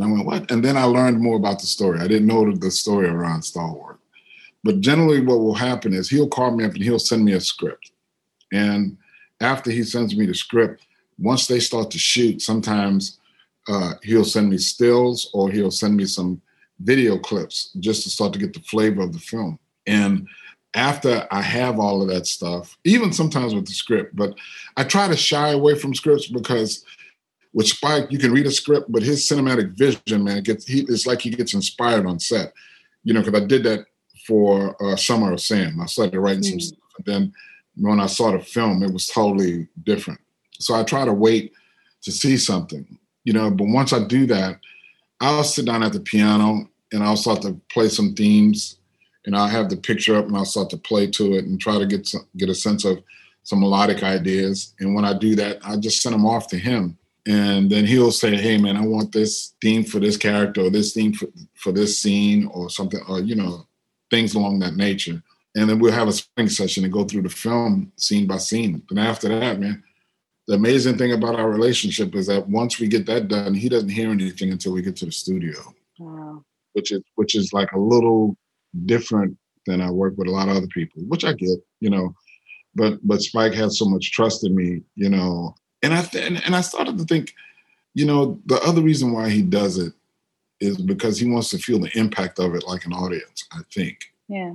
and 0.02 0.10
I 0.10 0.14
went, 0.14 0.26
what? 0.26 0.52
And 0.52 0.64
then 0.64 0.78
I 0.78 0.84
learned 0.84 1.20
more 1.20 1.38
about 1.38 1.60
the 1.60 1.68
story. 1.68 2.00
I 2.00 2.08
didn't 2.08 2.28
know 2.28 2.52
the 2.52 2.72
story 2.72 3.08
around 3.08 3.42
Stallworth. 3.42 3.98
But 4.64 4.82
generally, 4.82 5.22
what 5.22 5.40
will 5.40 5.54
happen 5.54 5.94
is 5.94 6.10
he'll 6.10 6.28
call 6.28 6.52
me 6.52 6.66
up 6.66 6.74
and 6.74 6.84
he'll 6.84 7.00
send 7.00 7.24
me 7.24 7.34
a 7.34 7.42
script. 7.42 7.92
And 8.52 8.98
after 9.40 9.72
he 9.72 9.84
sends 9.84 10.16
me 10.16 10.26
the 10.26 10.34
script, 10.34 10.86
once 11.18 11.48
they 11.48 11.60
start 11.60 11.92
to 11.92 12.00
shoot, 12.00 12.42
sometimes 12.42 13.20
uh, 13.68 13.94
he'll 14.04 14.26
send 14.26 14.50
me 14.50 14.58
stills 14.58 15.30
or 15.34 15.52
he'll 15.52 15.72
send 15.72 15.96
me 15.96 16.06
some 16.06 16.42
video 16.80 17.18
clips 17.18 17.72
just 17.80 18.04
to 18.04 18.10
start 18.10 18.34
to 18.34 18.40
get 18.40 18.54
the 18.54 18.60
flavor 18.62 19.02
of 19.02 19.14
the 19.14 19.20
film. 19.20 19.60
And 19.86 20.28
after 20.74 21.28
I 21.32 21.42
have 21.42 21.80
all 21.80 22.02
of 22.02 22.08
that 22.10 22.28
stuff, 22.28 22.78
even 22.86 23.12
sometimes 23.14 23.54
with 23.54 23.68
the 23.68 23.74
script, 23.74 24.16
but 24.16 24.34
I 24.78 24.84
try 24.84 25.08
to 25.08 25.18
shy 25.18 25.50
away 25.50 25.76
from 25.76 25.94
scripts 25.94 26.28
because 26.28 26.86
with 27.54 27.68
Spike, 27.68 28.12
you 28.12 28.18
can 28.18 28.32
read 28.32 28.46
a 28.46 28.52
script, 28.52 28.92
but 28.92 29.04
his 29.04 29.28
cinematic 29.28 29.78
vision, 29.78 30.24
man, 30.24 30.44
gets 30.44 30.66
he 30.66 30.82
it's 30.82 31.06
like 31.06 31.22
he 31.22 31.32
gets 31.32 31.54
inspired 31.54 32.06
on 32.06 32.20
set. 32.20 32.54
You 33.04 33.14
know, 33.14 33.22
because 33.22 33.42
I 33.42 33.46
did 33.46 33.64
that 33.64 33.86
for 34.26 34.76
uh, 34.82 34.96
Summer 34.96 35.34
of 35.34 35.42
Sam. 35.42 35.80
I 35.82 35.86
started 35.88 36.20
writing 36.20 36.44
mm. 36.44 36.50
some 36.50 36.60
stuff, 36.60 36.80
and 36.98 37.06
then 37.06 37.34
when 37.76 38.00
I 38.00 38.06
saw 38.06 38.32
the 38.32 38.40
film, 38.40 38.84
it 38.84 38.94
was 38.94 39.08
totally 39.08 39.68
different. 39.84 40.20
So 40.60 40.76
I 40.76 40.84
try 40.84 41.06
to 41.06 41.14
wait 41.14 41.54
to 42.04 42.12
see 42.12 42.38
something, 42.38 42.86
you 43.24 43.34
know. 43.34 43.52
But 43.52 43.68
once 43.68 43.92
I 43.92 44.04
do 44.04 44.26
that, 44.28 44.60
I'll 45.20 45.44
sit 45.44 45.66
down 45.66 45.84
at 45.84 45.94
the 45.94 46.00
piano 46.00 46.70
and 46.94 47.04
I'll 47.04 47.18
start 47.18 47.42
to 47.42 47.60
play 47.70 47.90
some 47.90 48.14
themes, 48.14 48.78
and 49.26 49.36
I'll 49.36 49.48
have 49.48 49.70
the 49.70 49.78
picture 49.78 50.16
up 50.16 50.26
and 50.26 50.38
I'll 50.38 50.46
start 50.46 50.70
to 50.70 50.78
play 50.78 51.08
to 51.12 51.34
it 51.34 51.46
and 51.46 51.60
try 51.60 51.78
to 51.78 51.86
get 51.86 52.08
some, 52.08 52.28
get 52.38 52.50
a 52.50 52.56
sense 52.56 52.86
of 52.86 53.04
some 53.44 53.60
melodic 53.60 54.04
ideas. 54.04 54.74
And 54.80 54.96
when 54.96 55.04
I 55.04 55.18
do 55.18 55.36
that, 55.36 55.60
I 55.66 55.76
just 55.76 56.02
send 56.02 56.14
them 56.14 56.26
off 56.26 56.48
to 56.50 56.58
him 56.58 56.98
and 57.28 57.70
then 57.70 57.86
he'll 57.86 58.12
say, 58.12 58.36
"Hey, 58.36 58.58
man, 58.58 58.78
I 58.78 58.86
want 58.86 59.12
this 59.12 59.54
theme 59.62 59.84
for 59.84 60.00
this 60.00 60.18
character, 60.18 60.62
or 60.62 60.70
this 60.70 60.94
theme 60.94 61.14
for, 61.14 61.28
for 61.56 61.72
this 61.72 62.00
scene, 62.00 62.48
or 62.48 62.70
something, 62.70 63.00
or 63.08 63.20
you 63.20 63.36
know, 63.36 63.68
things 64.10 64.34
along 64.34 64.60
that 64.60 64.76
nature." 64.76 65.22
And 65.56 65.70
then 65.70 65.80
we'll 65.80 65.92
have 65.92 66.08
a 66.08 66.14
spring 66.14 66.50
session 66.50 66.84
and 66.84 66.94
go 66.94 67.04
through 67.04 67.24
the 67.24 67.30
film 67.30 67.92
scene 67.98 68.26
by 68.26 68.38
scene. 68.38 68.82
And 68.90 69.00
after 69.00 69.28
that, 69.28 69.60
man, 69.60 69.84
the 70.48 70.56
amazing 70.56 70.98
thing 70.98 71.14
about 71.14 71.40
our 71.40 71.50
relationship 71.50 72.16
is 72.16 72.28
that 72.28 72.48
once 72.48 72.80
we 72.80 72.88
get 72.88 73.06
that 73.06 73.28
done, 73.28 73.54
he 73.54 73.70
doesn't 73.70 73.90
hear 73.90 74.10
anything 74.10 74.52
until 74.52 74.74
we 74.74 74.82
get 74.82 74.96
to 74.98 75.06
the 75.06 75.12
studio, 75.12 75.54
wow. 76.00 76.44
which 76.74 76.92
is 76.92 77.02
which 77.16 77.36
is 77.36 77.54
like 77.54 77.72
a 77.74 77.80
little 77.80 78.36
different 78.86 79.38
than 79.68 79.82
I 79.82 79.92
work 79.92 80.16
with 80.18 80.28
a 80.28 80.32
lot 80.32 80.50
of 80.50 80.58
other 80.58 80.68
people, 80.68 81.04
which 81.04 81.26
I 81.26 81.34
get, 81.34 81.60
you 81.80 81.90
know. 81.90 82.16
But 82.74 83.06
but 83.06 83.22
Spike 83.22 83.54
has 83.54 83.78
so 83.78 83.86
much 83.86 84.12
trust 84.12 84.44
in 84.46 84.56
me, 84.56 84.82
you 84.96 85.10
know, 85.10 85.54
and 85.84 85.94
I 85.94 86.02
th- 86.02 86.26
and, 86.26 86.44
and 86.46 86.56
I 86.56 86.62
started 86.62 86.98
to 86.98 87.06
think, 87.06 87.34
you 87.94 88.06
know, 88.06 88.39
the 88.46 88.62
other 88.62 88.82
reason 88.82 89.12
why 89.12 89.30
he 89.30 89.41
does 89.41 89.78
it 89.78 89.94
is 90.60 90.78
because 90.78 91.20
he 91.20 91.30
wants 91.30 91.50
to 91.50 91.58
feel 91.58 91.80
the 91.80 91.98
impact 91.98 92.39
of 92.39 92.54
it 92.56 92.67
like 92.67 92.86
an 92.86 92.94
audience. 92.94 93.46
I 93.52 93.62
think. 93.74 94.00
Yeah. 94.28 94.54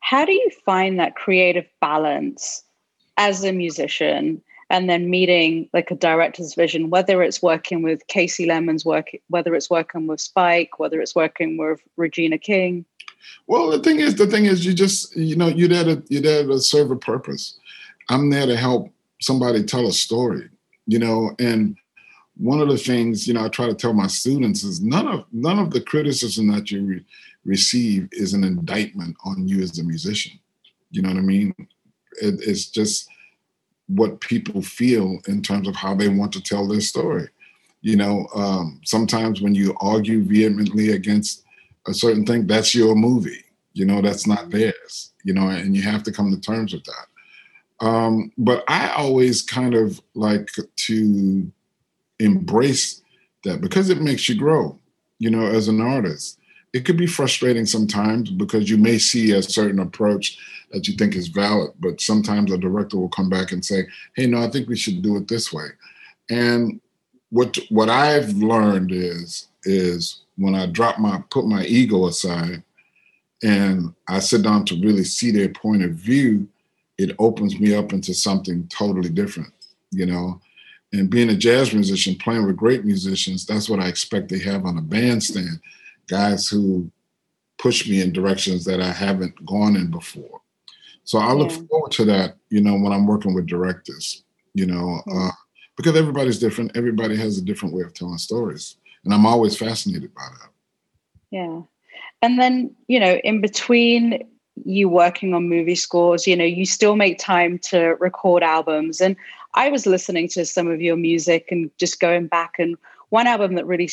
How 0.00 0.24
do 0.24 0.32
you 0.32 0.50
find 0.64 0.98
that 0.98 1.16
creative 1.16 1.66
balance 1.80 2.62
as 3.16 3.44
a 3.44 3.52
musician? 3.52 4.42
and 4.70 4.88
then 4.88 5.10
meeting 5.10 5.68
like 5.74 5.90
a 5.90 5.96
director's 5.96 6.54
vision, 6.54 6.90
whether 6.90 7.22
it's 7.24 7.42
working 7.42 7.82
with 7.82 8.06
Kasi 8.06 8.46
Lemmons' 8.46 8.84
work, 8.84 9.10
whether 9.28 9.54
it's 9.56 9.68
working 9.68 10.06
with 10.06 10.20
Spike, 10.20 10.78
whether 10.78 11.00
it's 11.00 11.14
working 11.14 11.58
with 11.58 11.80
Regina 11.96 12.38
King. 12.38 12.84
Well, 13.48 13.70
the 13.70 13.80
thing 13.80 13.98
is, 13.98 14.14
the 14.14 14.28
thing 14.28 14.46
is, 14.46 14.64
you 14.64 14.72
just 14.72 15.14
you 15.16 15.34
know 15.34 15.48
you're 15.48 15.68
there 15.68 15.84
to 15.84 16.02
you're 16.08 16.22
there 16.22 16.46
to 16.46 16.60
serve 16.60 16.92
a 16.92 16.96
purpose. 16.96 17.58
I'm 18.08 18.30
there 18.30 18.46
to 18.46 18.56
help 18.56 18.90
somebody 19.20 19.64
tell 19.64 19.86
a 19.88 19.92
story 19.92 20.48
you 20.90 20.98
know, 20.98 21.30
and 21.38 21.76
one 22.36 22.60
of 22.60 22.68
the 22.68 22.76
things 22.76 23.28
you 23.28 23.34
know 23.34 23.44
I 23.44 23.48
try 23.48 23.66
to 23.68 23.74
tell 23.74 23.92
my 23.92 24.08
students 24.08 24.64
is 24.64 24.82
none 24.82 25.06
of 25.06 25.24
none 25.30 25.60
of 25.60 25.70
the 25.70 25.80
criticism 25.80 26.50
that 26.50 26.70
you 26.72 26.84
re- 26.84 27.04
receive 27.44 28.08
is 28.10 28.34
an 28.34 28.42
indictment 28.42 29.16
on 29.24 29.46
you 29.46 29.62
as 29.62 29.78
a 29.78 29.84
musician. 29.84 30.36
You 30.90 31.02
know 31.02 31.10
what 31.10 31.18
I 31.18 31.22
mean? 31.22 31.54
It, 32.20 32.40
it's 32.44 32.66
just 32.66 33.08
what 33.86 34.20
people 34.20 34.62
feel 34.62 35.20
in 35.28 35.42
terms 35.42 35.68
of 35.68 35.76
how 35.76 35.94
they 35.94 36.08
want 36.08 36.32
to 36.32 36.42
tell 36.42 36.66
their 36.66 36.80
story. 36.80 37.28
You 37.82 37.94
know, 37.94 38.26
um, 38.34 38.80
sometimes 38.84 39.40
when 39.40 39.54
you 39.54 39.76
argue 39.80 40.24
vehemently 40.24 40.90
against 40.90 41.44
a 41.86 41.94
certain 41.94 42.26
thing, 42.26 42.48
that's 42.48 42.74
your 42.74 42.96
movie. 42.96 43.44
You 43.74 43.84
know, 43.84 44.02
that's 44.02 44.26
not 44.26 44.50
theirs. 44.50 45.12
You 45.22 45.34
know, 45.34 45.50
and 45.50 45.76
you 45.76 45.82
have 45.82 46.02
to 46.02 46.12
come 46.12 46.32
to 46.32 46.40
terms 46.40 46.72
with 46.72 46.84
that. 46.84 47.06
Um, 47.80 48.32
but 48.36 48.62
I 48.68 48.90
always 48.90 49.42
kind 49.42 49.74
of 49.74 50.00
like 50.14 50.50
to 50.76 51.52
embrace 52.18 53.02
that 53.44 53.60
because 53.60 53.88
it 53.88 54.02
makes 54.02 54.28
you 54.28 54.36
grow, 54.36 54.78
you 55.18 55.30
know, 55.30 55.46
as 55.46 55.68
an 55.68 55.80
artist. 55.80 56.38
It 56.72 56.84
could 56.84 56.96
be 56.96 57.06
frustrating 57.06 57.66
sometimes 57.66 58.30
because 58.30 58.70
you 58.70 58.76
may 58.76 58.98
see 58.98 59.32
a 59.32 59.42
certain 59.42 59.80
approach 59.80 60.38
that 60.70 60.86
you 60.86 60.94
think 60.94 61.16
is 61.16 61.28
valid, 61.28 61.72
but 61.80 62.00
sometimes 62.00 62.52
a 62.52 62.58
director 62.58 62.96
will 62.96 63.08
come 63.08 63.28
back 63.28 63.50
and 63.50 63.64
say, 63.64 63.88
hey, 64.14 64.26
no, 64.26 64.40
I 64.40 64.48
think 64.48 64.68
we 64.68 64.76
should 64.76 65.02
do 65.02 65.16
it 65.16 65.26
this 65.26 65.52
way. 65.52 65.66
And 66.28 66.80
what 67.30 67.58
what 67.70 67.88
I've 67.88 68.30
learned 68.34 68.92
is 68.92 69.48
is 69.64 70.22
when 70.36 70.54
I 70.54 70.66
drop 70.66 70.98
my 70.98 71.22
put 71.30 71.46
my 71.46 71.64
ego 71.64 72.06
aside 72.06 72.62
and 73.42 73.94
I 74.08 74.20
sit 74.20 74.42
down 74.42 74.64
to 74.66 74.80
really 74.80 75.04
see 75.04 75.30
their 75.30 75.48
point 75.48 75.82
of 75.82 75.92
view, 75.92 76.48
it 77.00 77.16
opens 77.18 77.58
me 77.58 77.74
up 77.74 77.94
into 77.94 78.12
something 78.12 78.68
totally 78.68 79.08
different, 79.08 79.52
you 79.90 80.04
know. 80.04 80.40
And 80.92 81.08
being 81.08 81.30
a 81.30 81.36
jazz 81.36 81.72
musician, 81.72 82.16
playing 82.16 82.46
with 82.46 82.56
great 82.56 82.84
musicians, 82.84 83.46
that's 83.46 83.70
what 83.70 83.80
I 83.80 83.88
expect 83.88 84.28
they 84.28 84.40
have 84.40 84.66
on 84.66 84.76
a 84.76 84.82
bandstand. 84.82 85.60
Guys 86.08 86.46
who 86.48 86.90
push 87.56 87.88
me 87.88 88.02
in 88.02 88.12
directions 88.12 88.64
that 88.66 88.82
I 88.82 88.92
haven't 88.92 89.34
gone 89.46 89.76
in 89.76 89.90
before. 89.90 90.40
So 91.04 91.18
I 91.18 91.32
look 91.32 91.50
yeah. 91.50 91.62
forward 91.70 91.92
to 91.92 92.04
that, 92.06 92.36
you 92.50 92.60
know, 92.60 92.74
when 92.74 92.92
I'm 92.92 93.06
working 93.06 93.34
with 93.34 93.46
directors, 93.46 94.24
you 94.52 94.66
know, 94.66 95.00
uh, 95.10 95.30
because 95.76 95.96
everybody's 95.96 96.38
different. 96.38 96.76
Everybody 96.76 97.16
has 97.16 97.38
a 97.38 97.42
different 97.42 97.74
way 97.74 97.82
of 97.82 97.94
telling 97.94 98.18
stories. 98.18 98.76
And 99.04 99.14
I'm 99.14 99.24
always 99.24 99.56
fascinated 99.56 100.14
by 100.14 100.26
that. 100.40 100.50
Yeah. 101.30 101.62
And 102.20 102.38
then, 102.38 102.74
you 102.88 103.00
know, 103.00 103.14
in 103.24 103.40
between 103.40 104.28
you 104.64 104.88
working 104.88 105.34
on 105.34 105.48
movie 105.48 105.74
scores, 105.74 106.26
you 106.26 106.36
know, 106.36 106.44
you 106.44 106.66
still 106.66 106.96
make 106.96 107.18
time 107.18 107.58
to 107.58 107.96
record 108.00 108.42
albums. 108.42 109.00
And 109.00 109.16
I 109.54 109.68
was 109.68 109.86
listening 109.86 110.28
to 110.30 110.44
some 110.44 110.68
of 110.68 110.80
your 110.80 110.96
music 110.96 111.48
and 111.50 111.70
just 111.78 112.00
going 112.00 112.26
back. 112.26 112.54
And 112.58 112.76
one 113.10 113.26
album 113.26 113.54
that 113.54 113.66
really 113.66 113.90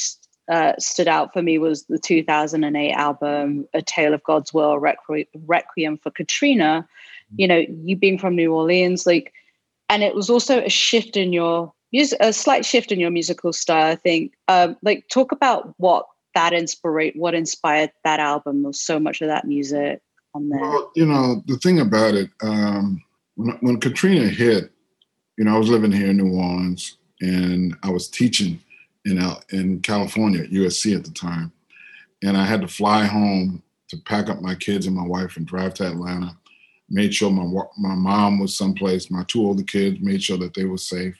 uh, 0.49 0.73
stood 0.79 1.07
out 1.07 1.33
for 1.33 1.41
me 1.41 1.57
was 1.57 1.83
the 1.85 1.99
2008 1.99 2.93
album, 2.93 3.67
A 3.73 3.81
Tale 3.81 4.13
of 4.13 4.23
God's 4.23 4.53
Will, 4.53 4.79
Requ- 4.79 5.27
Requiem 5.45 5.97
for 5.97 6.11
Katrina. 6.11 6.87
You 7.35 7.47
know, 7.47 7.65
you 7.83 7.95
being 7.95 8.17
from 8.17 8.35
New 8.35 8.53
Orleans, 8.53 9.05
like, 9.05 9.33
and 9.89 10.01
it 10.01 10.15
was 10.15 10.29
also 10.29 10.61
a 10.61 10.69
shift 10.69 11.17
in 11.17 11.33
your 11.33 11.73
music, 11.91 12.17
a 12.21 12.31
slight 12.31 12.65
shift 12.65 12.91
in 12.91 12.99
your 12.99 13.11
musical 13.11 13.51
style. 13.51 13.91
I 13.91 13.95
think, 13.95 14.33
um, 14.47 14.77
like, 14.81 15.07
talk 15.09 15.33
about 15.33 15.73
what 15.77 16.05
that 16.35 16.53
inspired 16.53 17.13
what 17.15 17.33
inspired 17.33 17.91
that 18.03 18.19
album 18.19 18.65
or 18.65 18.73
so 18.73 18.99
much 18.99 19.21
of 19.21 19.27
that 19.27 19.45
music 19.45 20.01
on 20.37 20.49
there? 20.49 20.59
Well, 20.59 20.91
you 20.95 21.05
know, 21.05 21.43
the 21.47 21.57
thing 21.57 21.79
about 21.79 22.13
it, 22.13 22.29
um, 22.41 23.03
when, 23.35 23.57
when 23.61 23.79
Katrina 23.79 24.27
hit, 24.27 24.71
you 25.37 25.45
know, 25.45 25.55
I 25.55 25.57
was 25.57 25.69
living 25.69 25.91
here 25.91 26.09
in 26.09 26.17
New 26.17 26.35
Orleans 26.35 26.97
and 27.21 27.75
I 27.83 27.89
was 27.89 28.07
teaching 28.07 28.59
in 29.05 29.21
in 29.51 29.81
California 29.81 30.43
at 30.43 30.51
USC 30.51 30.95
at 30.95 31.03
the 31.03 31.11
time, 31.11 31.51
and 32.23 32.35
I 32.35 32.45
had 32.45 32.61
to 32.61 32.67
fly 32.67 33.05
home 33.05 33.63
to 33.89 33.97
pack 33.97 34.29
up 34.29 34.41
my 34.41 34.53
kids 34.55 34.85
and 34.85 34.95
my 34.95 35.05
wife 35.05 35.37
and 35.37 35.45
drive 35.45 35.73
to 35.75 35.87
Atlanta. 35.87 36.35
Made 36.89 37.13
sure 37.13 37.31
my 37.31 37.43
my 37.77 37.95
mom 37.95 38.39
was 38.39 38.57
someplace, 38.57 39.09
my 39.09 39.23
two 39.27 39.41
older 39.41 39.63
kids, 39.63 39.99
made 40.01 40.23
sure 40.23 40.37
that 40.37 40.53
they 40.53 40.65
were 40.65 40.77
safe. 40.77 41.19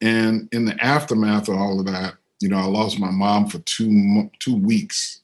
And 0.00 0.48
in 0.52 0.64
the 0.64 0.82
aftermath 0.84 1.48
of 1.48 1.56
all 1.56 1.78
of 1.78 1.86
that, 1.86 2.14
you 2.40 2.48
know, 2.48 2.58
I 2.58 2.64
lost 2.64 2.98
my 2.98 3.10
mom 3.10 3.48
for 3.48 3.58
two 3.60 4.30
two 4.38 4.56
weeks. 4.56 5.21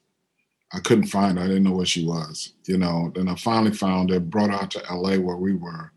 I 0.73 0.81
couldn't 0.81 1.07
find 1.07 1.39
her. 1.39 1.45
I 1.45 1.49
didn't 1.49 1.65
know 1.65 1.73
where 1.73 1.87
she 1.87 2.07
was. 2.07 2.53
You 2.67 2.79
know, 2.79 3.11
then 3.15 3.29
I 3.29 3.35
finally 3.37 3.73
found 3.73 4.11
her, 4.11 4.21
brought 4.21 4.51
her 4.51 4.67
to 4.67 4.95
LA 4.95 5.17
where 5.17 5.37
we 5.37 5.55
were. 5.55 5.93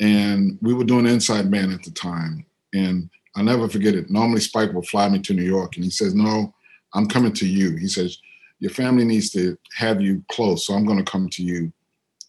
And 0.00 0.58
we 0.62 0.74
were 0.74 0.84
doing 0.84 1.06
Inside 1.06 1.50
Man 1.50 1.72
at 1.72 1.82
the 1.82 1.90
time. 1.90 2.44
And 2.74 3.10
I'll 3.36 3.44
never 3.44 3.68
forget 3.68 3.94
it. 3.94 4.10
Normally 4.10 4.40
Spike 4.40 4.72
will 4.72 4.82
fly 4.82 5.08
me 5.08 5.18
to 5.20 5.34
New 5.34 5.42
York 5.42 5.76
and 5.76 5.84
he 5.84 5.90
says, 5.90 6.14
No, 6.14 6.54
I'm 6.94 7.06
coming 7.06 7.32
to 7.34 7.46
you. 7.46 7.76
He 7.76 7.88
says, 7.88 8.18
Your 8.60 8.70
family 8.70 9.04
needs 9.04 9.30
to 9.30 9.56
have 9.76 10.00
you 10.00 10.24
close, 10.30 10.66
so 10.66 10.74
I'm 10.74 10.86
gonna 10.86 11.04
come 11.04 11.28
to 11.30 11.42
you. 11.42 11.72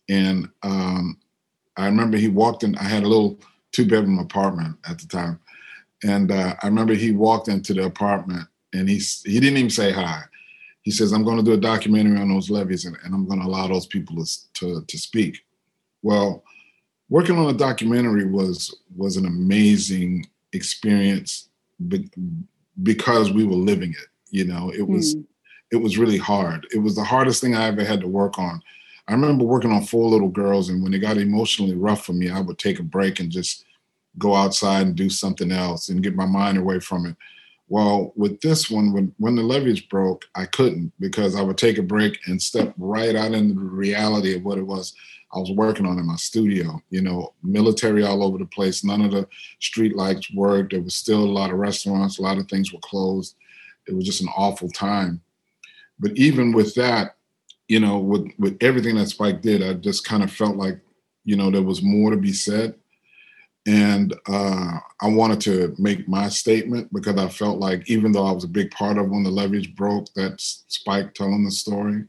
And 0.10 0.50
um, 0.64 1.18
I 1.78 1.86
remember 1.86 2.18
he 2.18 2.30
walked 2.30 2.64
in, 2.64 2.78
I 2.78 2.84
had 2.84 3.04
a 3.04 3.08
little 3.08 3.40
two 3.72 3.86
bedroom 3.86 4.20
apartment 4.20 4.78
at 4.88 5.00
the 5.00 5.08
time. 5.08 5.40
And 6.04 6.32
uh, 6.32 6.56
I 6.62 6.68
remember 6.68 6.94
he 6.94 7.12
walked 7.12 7.48
into 7.48 7.74
the 7.74 7.86
apartment 7.86 8.48
and 8.74 8.90
he 8.90 8.98
he 8.98 9.40
didn't 9.40 9.58
even 9.58 9.70
say 9.70 9.92
hi. 9.92 10.24
He 10.84 10.92
says, 10.92 11.12
"I'm 11.12 11.24
going 11.24 11.38
to 11.38 11.44
do 11.44 11.54
a 11.54 11.58
documentary 11.58 12.20
on 12.20 12.30
those 12.30 12.50
levees, 12.50 12.86
and, 12.86 12.96
and 13.04 13.14
I'm 13.14 13.28
going 13.28 13.40
to 13.40 13.48
allow 13.48 13.68
those 13.68 13.88
people 13.88 14.24
to, 14.24 14.54
to 14.56 14.86
to 14.86 14.98
speak." 14.98 15.40
Well, 16.02 16.44
working 17.10 17.38
on 17.38 17.54
a 17.54 17.58
documentary 17.58 18.26
was 18.26 18.76
was 18.96 19.18
an 19.18 19.26
amazing 19.26 20.28
experience 20.54 21.50
be, 21.88 22.10
because 22.84 23.32
we 23.32 23.44
were 23.44 23.56
living 23.56 23.92
it. 23.92 24.08
You 24.30 24.46
know, 24.46 24.72
it 24.72 24.88
was 24.88 25.16
mm. 25.16 25.26
it 25.72 25.78
was 25.78 25.98
really 25.98 26.18
hard. 26.18 26.68
It 26.74 26.80
was 26.80 26.96
the 26.96 27.04
hardest 27.04 27.42
thing 27.42 27.56
I 27.56 27.68
ever 27.68 27.84
had 27.84 28.02
to 28.02 28.08
work 28.08 28.38
on. 28.38 28.62
I 29.08 29.12
remember 29.12 29.44
working 29.44 29.72
on 29.72 29.84
four 29.84 30.10
little 30.10 30.30
girls, 30.30 30.70
and 30.70 30.82
when 30.82 30.94
it 30.94 31.00
got 31.00 31.18
emotionally 31.18 31.76
rough 31.76 32.06
for 32.06 32.14
me, 32.14 32.30
I 32.30 32.40
would 32.40 32.58
take 32.58 32.80
a 32.80 32.84
break 32.84 33.20
and 33.20 33.30
just 33.30 33.66
go 34.18 34.36
outside 34.36 34.88
and 34.88 34.96
do 34.96 35.10
something 35.10 35.52
else 35.52 35.90
and 35.90 36.04
get 36.04 36.16
my 36.16 36.26
mind 36.26 36.58
away 36.58 36.80
from 36.80 37.06
it. 37.06 37.16
Well, 37.70 38.14
with 38.16 38.42
this 38.42 38.70
one, 38.70 38.94
when 38.94 39.14
when 39.18 39.36
the 39.36 39.44
levees 39.44 39.82
broke, 39.82 40.26
I 40.36 40.46
couldn't 40.46 40.92
because 41.00 41.36
I 41.36 41.42
would 41.42 41.58
take 41.58 41.78
a 41.78 41.84
break 41.84 42.20
and 42.28 42.42
step 42.42 42.74
right 42.78 43.16
out 43.16 43.34
into 43.34 43.56
the 43.56 43.62
reality 43.62 44.36
of 44.36 44.44
what 44.44 44.58
it 44.58 44.68
was 44.68 44.94
I 45.34 45.40
was 45.40 45.52
working 45.52 45.86
on 45.86 45.98
in 45.98 46.06
my 46.06 46.16
studio. 46.16 46.82
You 46.90 47.02
know, 47.02 47.34
military 47.42 48.04
all 48.04 48.24
over 48.24 48.38
the 48.38 48.46
place. 48.46 48.84
None 48.84 49.02
of 49.02 49.12
the 49.12 49.28
street 49.60 49.96
lights 49.96 50.32
worked. 50.34 50.72
There 50.74 50.82
was 50.82 50.96
still 50.96 51.24
a 51.24 51.26
lot 51.26 51.52
of 51.52 51.58
restaurants. 51.58 52.20
A 52.20 52.22
lot 52.22 52.38
of 52.38 52.48
things 52.48 52.72
were 52.72 52.80
closed. 52.80 53.36
It 53.88 53.96
was 53.96 54.06
just 54.06 54.22
an 54.22 54.30
awful 54.38 54.70
time. 54.70 55.22
But 56.00 56.12
even 56.16 56.52
with 56.52 56.76
that, 56.76 57.16
you 57.68 57.80
know, 57.80 57.98
with 57.98 58.28
with 58.38 58.58
everything 58.62 58.96
that 58.98 59.08
Spike 59.08 59.42
did, 59.42 59.64
I 59.64 59.74
just 59.74 60.06
kind 60.06 60.24
of 60.24 60.32
felt 60.32 60.58
like, 60.58 60.80
you 61.24 61.36
know, 61.36 61.50
there 61.50 61.64
was 61.64 61.82
more 61.82 62.12
to 62.12 62.18
be 62.18 62.34
said 62.34 62.76
and 63.66 64.14
uh, 64.28 64.78
I 65.02 65.08
wanted 65.08 65.40
to 65.42 65.76
make 65.78 66.08
my 66.08 66.28
statement 66.28 66.92
because 66.92 67.18
I 67.18 67.30
felt 67.30 67.60
like 67.60 67.90
even 67.90 68.12
though 68.12 68.26
I 68.26 68.32
was 68.32 68.44
a 68.44 68.50
big 68.50 68.72
part 68.72 68.98
of 68.98 69.10
when 69.10 69.24
the 69.24 69.30
levees 69.30 69.68
broke, 69.68 70.14
that 70.16 70.42
Spike 70.42 71.14
telling 71.14 71.46
the 71.46 71.52
story. 71.52 72.04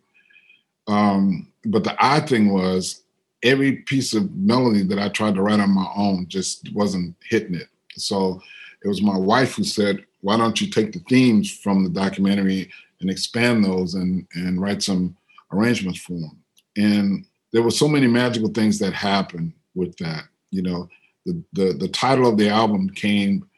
Um, 0.88 1.49
but 1.64 1.85
the 1.85 1.97
odd 2.05 2.29
thing 2.29 2.53
was 2.53 3.03
every 3.45 3.77
piece 3.77 4.14
of 4.14 4.35
melody 4.35 4.83
that 4.83 4.99
I 4.99 5.09
tried 5.09 5.37
to 5.37 5.43
write 5.43 5.61
on 5.61 5.71
my 5.71 5.87
own 5.97 6.27
just 6.29 6.73
wasn't 6.75 7.14
hitting 7.23 7.55
it. 7.55 7.69
So 7.93 8.43
it 8.83 8.88
was 8.88 9.01
my 9.01 9.17
wife 9.17 9.55
who 9.55 9.64
said, 9.64 10.05
"Why 10.23 10.37
don't 10.37 10.61
you 10.61 10.69
take 10.69 10.93
the 10.93 10.99
themes 11.09 11.51
from 11.51 11.85
the 11.85 11.90
documentary 11.90 12.71
and 13.01 13.11
expand 13.11 13.64
those 13.64 13.95
and 13.95 14.27
and 14.35 14.61
write 14.61 14.83
some 14.83 15.17
arrangements 15.53 16.01
for 16.01 16.14
them?" 16.14 16.37
And 16.77 17.25
there 17.53 17.62
were 17.62 17.71
so 17.71 17.87
many 17.87 18.09
magical 18.09 18.49
things 18.49 18.81
that 18.81 18.93
happened 18.93 19.53
with 19.77 19.97
that. 19.99 20.25
You 20.51 20.62
know, 20.62 20.88
the, 21.27 21.43
the, 21.53 21.73
the 21.73 21.89
title 21.89 22.29
of 22.29 22.37
the 22.37 22.49
album 22.49 22.91
came 22.91 23.49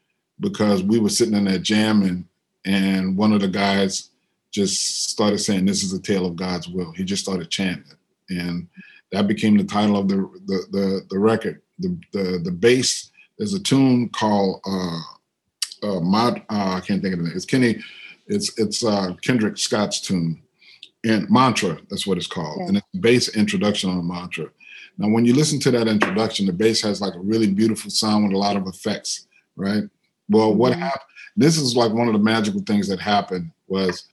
because 0.41 0.83
we 0.83 0.99
were 0.99 1.09
sitting 1.09 1.35
in 1.35 1.45
there 1.45 1.59
jamming 1.59 2.29
and 2.65 3.17
one 3.17 3.33
of 3.33 3.41
the 3.41 3.49
guys 3.49 4.11
just 4.53 5.11
started 5.11 5.39
saying 5.39 5.65
this 5.65 5.83
is 5.83 5.93
a 5.93 6.01
tale 6.01 6.27
of 6.27 6.37
god's 6.37 6.69
will. 6.69 6.93
He 6.93 7.05
just 7.05 7.23
started 7.23 7.51
chanting. 7.51 7.85
It 7.91 7.99
and 8.29 8.69
that 9.13 9.29
became 9.29 9.57
the 9.57 9.65
title 9.65 9.97
of 9.97 10.09
the 10.09 10.17
the 10.47 10.67
the, 10.71 11.07
the 11.11 11.19
record. 11.19 11.63
The, 11.79 11.99
the 12.13 12.41
the 12.43 12.51
bass 12.51 13.11
there's 13.39 13.55
a 13.55 13.61
tune 13.61 14.09
called 14.09 14.63
uh 14.67 15.01
uh, 15.83 16.01
Mod, 16.01 16.39
uh 16.49 16.73
i 16.77 16.81
can't 16.81 17.03
think 17.03 17.15
of 17.15 17.21
it 17.21 17.37
it's 17.37 17.45
kenny 17.45 17.83
it's 18.27 18.59
it's 18.59 18.83
uh 18.83 19.15
kendrick 19.23 19.59
scott's 19.59 20.01
tune. 20.01 20.43
And 21.05 21.31
mantra 21.31 21.79
that's 21.91 22.07
what 22.07 22.17
it's 22.17 22.27
called. 22.27 22.59
Yeah. 22.61 22.67
and 22.69 22.77
it's 22.79 22.87
a 22.95 22.99
bass 22.99 23.37
introduction 23.37 23.91
on 23.91 24.09
mantra 24.09 24.47
now, 24.99 25.09
when 25.09 25.27
you 25.27 25.35
listen 25.35 25.61
to 25.61 25.71
that 25.73 25.89
introduction, 25.89 26.47
the 26.47 26.53
bass 26.53 26.81
has 26.83 27.01
like 27.01 27.15
a 27.15 27.21
really 27.21 27.51
beautiful 27.51 27.91
sound 27.91 28.25
with 28.25 28.35
a 28.35 28.39
lot 28.39 28.57
of 28.57 28.67
effects, 28.67 29.27
right? 29.55 29.85
Well, 30.29 30.55
what 30.55 30.73
mm-hmm. 30.73 30.83
happened? 30.83 31.03
This 31.37 31.59
is 31.59 31.77
like 31.77 31.93
one 31.93 32.09
of 32.09 32.15
the 32.15 32.21
magical 32.21 32.63
things 32.63 32.89
that 32.89 32.99
happened 32.99 33.51
was 33.69 34.09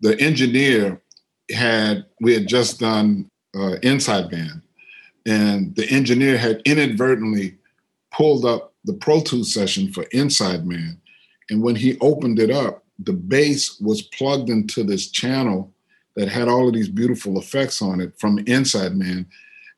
the 0.00 0.18
engineer 0.20 1.00
had 1.50 2.04
we 2.20 2.34
had 2.34 2.46
just 2.46 2.80
done 2.80 3.30
uh, 3.56 3.76
Inside 3.82 4.30
Man, 4.30 4.62
and 5.26 5.74
the 5.74 5.88
engineer 5.88 6.36
had 6.36 6.60
inadvertently 6.64 7.56
pulled 8.12 8.44
up 8.44 8.74
the 8.84 8.94
Pro 8.94 9.22
Tools 9.22 9.54
session 9.54 9.90
for 9.92 10.02
Inside 10.12 10.66
Man, 10.66 11.00
and 11.48 11.62
when 11.62 11.76
he 11.76 11.98
opened 12.00 12.38
it 12.38 12.50
up, 12.50 12.84
the 12.98 13.12
bass 13.14 13.80
was 13.80 14.02
plugged 14.02 14.50
into 14.50 14.84
this 14.84 15.10
channel 15.10 15.72
that 16.14 16.28
had 16.28 16.46
all 16.46 16.68
of 16.68 16.74
these 16.74 16.90
beautiful 16.90 17.38
effects 17.38 17.80
on 17.80 18.02
it 18.02 18.12
from 18.18 18.38
Inside 18.40 18.94
Man 18.94 19.26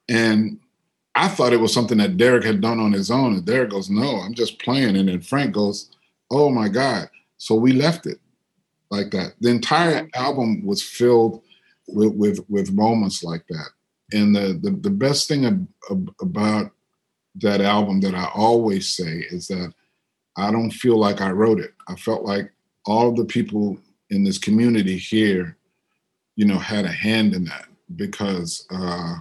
and 0.09 0.59
I 1.15 1.29
thought 1.29 1.53
it 1.53 1.61
was 1.61 1.73
something 1.73 1.99
that 1.99 2.17
Derrick 2.17 2.45
had 2.45 2.61
done 2.61 2.81
on 2.81 2.93
his 2.93 3.11
own. 3.11 3.35
And 3.35 3.45
Derrick 3.45 3.71
goes, 3.71 3.89
No, 3.89 4.17
I'm 4.17 4.35
just 4.35 4.59
playing. 4.59 4.97
And 4.97 5.09
then 5.09 5.21
Frank 5.21 5.55
goes, 5.55 5.91
Oh 6.31 6.51
my 6.51 6.69
God. 6.69 7.09
So 7.37 7.55
we 7.55 7.73
left 7.73 8.07
it 8.07 8.19
like 8.91 9.11
that. 9.13 9.35
The 9.41 9.51
entire 9.51 10.09
album 10.15 10.65
was 10.65 10.83
filled 10.83 11.43
with 11.87 12.15
with, 12.15 12.45
with 12.49 12.73
moments 12.73 13.23
like 13.23 13.47
that. 13.49 13.69
And 14.13 14.35
the, 14.35 14.59
the, 14.61 14.71
the 14.71 14.91
best 14.91 15.29
thing 15.29 15.47
ab- 15.47 15.69
ab- 15.91 16.15
about 16.21 16.73
that 17.37 17.61
album 17.61 18.01
that 18.01 18.15
I 18.15 18.29
always 18.35 18.95
say 18.95 19.27
is 19.31 19.49
that 19.49 19.73
I 20.37 20.51
don't 20.51 20.71
feel 20.71 20.99
like 20.99 21.21
I 21.21 21.31
wrote 21.31 21.61
it. 21.61 21.75
I 21.89 21.95
felt 21.95 22.25
like 22.25 22.53
all 22.87 23.13
the 23.13 23.25
people 23.25 23.79
in 24.11 24.25
this 24.25 24.39
community 24.39 24.99
here, 24.99 25.57
you 26.37 26.45
know, 26.45 26.59
had 26.59 26.85
a 26.85 26.93
hand 26.93 27.35
in 27.35 27.45
that 27.45 27.67
because 27.97 28.67
uh, 28.71 29.17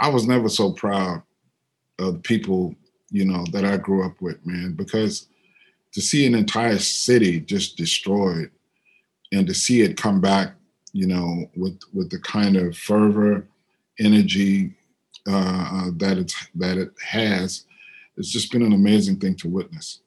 I 0.00 0.08
was 0.08 0.26
never 0.26 0.48
so 0.48 0.72
proud 0.72 1.22
of 1.98 2.14
the 2.14 2.20
people, 2.20 2.74
you 3.10 3.24
know, 3.24 3.44
that 3.52 3.64
I 3.64 3.76
grew 3.76 4.04
up 4.04 4.20
with, 4.20 4.44
man, 4.46 4.74
because 4.74 5.26
to 5.92 6.00
see 6.00 6.26
an 6.26 6.34
entire 6.34 6.78
city 6.78 7.40
just 7.40 7.76
destroyed 7.76 8.50
and 9.32 9.46
to 9.46 9.54
see 9.54 9.82
it 9.82 9.96
come 9.96 10.20
back, 10.20 10.54
you 10.92 11.06
know, 11.06 11.50
with 11.56 11.80
with 11.92 12.10
the 12.10 12.18
kind 12.18 12.56
of 12.56 12.76
fervor, 12.76 13.46
energy 13.98 14.74
uh, 15.26 15.70
uh 15.72 15.90
that 15.96 16.18
it's 16.18 16.48
that 16.54 16.78
it 16.78 16.90
has, 17.04 17.64
it's 18.16 18.30
just 18.30 18.52
been 18.52 18.62
an 18.62 18.72
amazing 18.72 19.18
thing 19.18 19.34
to 19.36 19.48
witness. 19.48 20.00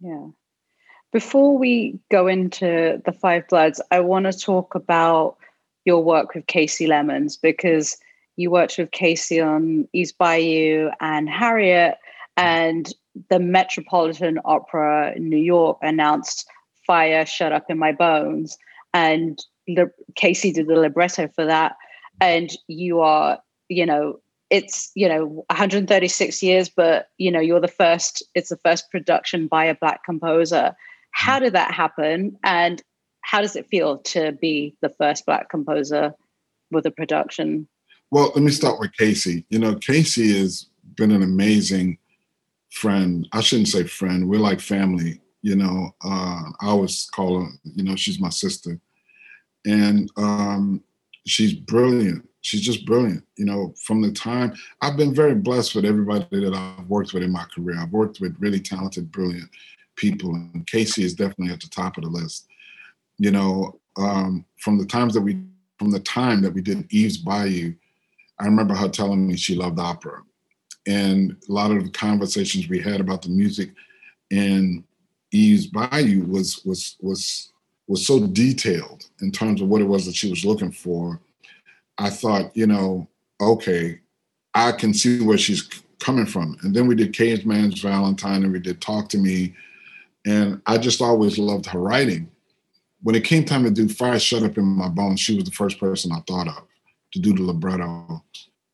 Yeah. 0.00 0.28
Before 1.12 1.56
we 1.56 1.98
go 2.10 2.26
into 2.26 3.00
the 3.04 3.12
Five 3.12 3.48
Bloods, 3.48 3.80
I 3.90 4.00
want 4.00 4.26
to 4.26 4.38
talk 4.38 4.74
about 4.74 5.38
your 5.84 6.04
work 6.04 6.34
with 6.34 6.46
Kasi 6.46 6.86
Lemmons 6.86 7.40
because 7.40 7.96
you 8.38 8.52
worked 8.52 8.78
with 8.78 8.92
Kasi 8.92 9.40
on 9.40 9.88
Eve's 9.92 10.12
Bayou 10.12 10.90
and 11.00 11.28
Harriet, 11.28 11.96
and 12.36 12.88
the 13.30 13.40
Metropolitan 13.40 14.38
Opera 14.44 15.12
in 15.16 15.28
New 15.28 15.36
York 15.36 15.78
announced 15.82 16.48
Fire 16.86 17.26
Shut 17.26 17.52
Up 17.52 17.64
in 17.68 17.78
My 17.78 17.90
Bones. 17.90 18.56
And 18.94 19.38
Kasi 20.14 20.52
did 20.52 20.68
the 20.68 20.76
libretto 20.76 21.26
for 21.34 21.44
that. 21.46 21.74
And 22.20 22.50
you 22.68 23.00
are, 23.00 23.40
you 23.68 23.84
know, 23.84 24.20
it's 24.50 24.92
you 24.94 25.06
know 25.06 25.44
136 25.50 26.42
years 26.42 26.70
but 26.70 27.10
you 27.18 27.30
know 27.30 27.38
you're 27.38 27.60
the 27.60 27.68
first 27.68 28.22
it's 28.34 28.48
the 28.48 28.56
first 28.56 28.90
production 28.90 29.46
by 29.46 29.66
a 29.66 29.74
black 29.74 30.02
composer 30.04 30.74
how 31.10 31.38
mm. 31.38 31.42
did 31.42 31.52
that 31.52 31.70
happen 31.70 32.34
and 32.42 32.82
how 33.20 33.42
does 33.42 33.56
it 33.56 33.66
feel 33.66 33.98
to 33.98 34.32
be 34.32 34.74
the 34.80 34.88
first 34.88 35.26
black 35.26 35.50
composer 35.50 36.14
with 36.70 36.86
a 36.86 36.90
production 36.90 37.68
well 38.10 38.32
let 38.34 38.44
me 38.44 38.50
start 38.50 38.78
with 38.80 38.96
Kasi. 38.96 39.44
you 39.48 39.58
know 39.58 39.74
Kasi 39.74 40.38
has 40.38 40.66
been 40.96 41.10
an 41.10 41.22
amazing 41.22 41.98
friend 42.70 43.26
i 43.32 43.40
shouldn't 43.40 43.68
say 43.68 43.84
friend 43.84 44.28
we're 44.28 44.38
like 44.38 44.60
family 44.60 45.20
you 45.42 45.56
know 45.56 45.90
uh, 46.04 46.42
i 46.60 46.66
always 46.66 47.08
call 47.14 47.40
her 47.40 47.48
you 47.64 47.82
know 47.84 47.96
she's 47.96 48.20
my 48.20 48.28
sister 48.28 48.78
and 49.66 50.10
um, 50.16 50.82
she's 51.26 51.54
brilliant 51.54 52.28
she's 52.40 52.60
just 52.60 52.86
brilliant. 52.86 53.24
You 53.36 53.44
know, 53.44 53.74
from 53.84 54.00
the 54.00 54.12
time 54.12 54.54
I've 54.80 54.96
been 54.96 55.14
very 55.14 55.34
blessed 55.34 55.74
with 55.74 55.84
everybody 55.84 56.26
that 56.30 56.54
I've 56.54 56.88
worked 56.88 57.12
with 57.12 57.22
in 57.22 57.32
my 57.32 57.44
career. 57.54 57.78
I've 57.78 57.92
worked 57.92 58.20
with 58.20 58.36
really 58.38 58.60
talented, 58.60 59.12
brilliant 59.12 59.50
people, 59.96 60.34
and 60.34 60.66
Kasi 60.66 61.04
is 61.04 61.14
definitely 61.14 61.52
at 61.52 61.60
the 61.60 61.68
top 61.68 61.96
of 61.96 62.04
the 62.04 62.10
list. 62.10 62.46
You 63.18 63.32
know, 63.32 63.80
um, 63.96 64.44
from 64.58 64.78
the 64.78 64.86
times 64.86 65.14
that 65.14 65.20
we, 65.20 65.40
from 65.78 65.90
the 65.90 66.00
time 66.00 66.40
that 66.42 66.54
we 66.54 66.60
did 66.60 66.90
Eve's 66.92 67.18
Bayou, 67.18 67.74
I 68.40 68.44
remember 68.44 68.74
her 68.74 68.88
telling 68.88 69.26
me 69.26 69.36
she 69.36 69.54
loved 69.54 69.78
opera, 69.78 70.22
and 70.86 71.36
a 71.48 71.52
lot 71.52 71.70
of 71.70 71.84
the 71.84 71.90
conversations 71.90 72.68
we 72.68 72.80
had 72.80 73.00
about 73.00 73.22
the 73.22 73.30
music 73.30 73.70
in 74.30 74.84
Eve's 75.32 75.66
Bayou 75.66 76.24
was 76.24 76.64
was 76.64 76.96
was 77.00 77.52
was 77.86 78.06
so 78.06 78.26
detailed 78.26 79.08
in 79.22 79.32
terms 79.32 79.60
of 79.60 79.68
what 79.68 79.80
it 79.80 79.86
was 79.86 80.06
that 80.06 80.14
she 80.14 80.30
was 80.30 80.44
looking 80.44 80.70
for 80.70 81.20
I 81.98 82.10
thought, 82.10 82.56
you 82.56 82.66
know, 82.66 83.08
okay, 83.40 84.00
I 84.54 84.72
can 84.72 84.94
see 84.94 85.20
where 85.20 85.36
she's 85.36 85.68
coming 85.98 86.26
from. 86.26 86.56
And 86.62 86.74
then 86.74 86.86
we 86.86 86.94
did 86.94 87.12
Caveman's 87.12 87.80
Valentine 87.80 88.44
and 88.44 88.52
we 88.52 88.60
did 88.60 88.80
Talk 88.80 89.08
to 89.10 89.18
Me. 89.18 89.54
And 90.24 90.62
I 90.66 90.78
just 90.78 91.02
always 91.02 91.38
loved 91.38 91.66
her 91.66 91.80
writing. 91.80 92.30
When 93.02 93.14
it 93.14 93.24
came 93.24 93.44
time 93.44 93.64
to 93.64 93.70
do 93.70 93.88
Fire 93.88 94.18
Shut 94.18 94.44
Up 94.44 94.58
in 94.58 94.64
My 94.64 94.88
Bones, 94.88 95.20
she 95.20 95.34
was 95.34 95.44
the 95.44 95.50
first 95.50 95.78
person 95.78 96.12
I 96.12 96.20
thought 96.26 96.48
of 96.48 96.64
to 97.22 97.30
do 97.30 97.36
the 97.36 97.42
libretto. 97.42 98.24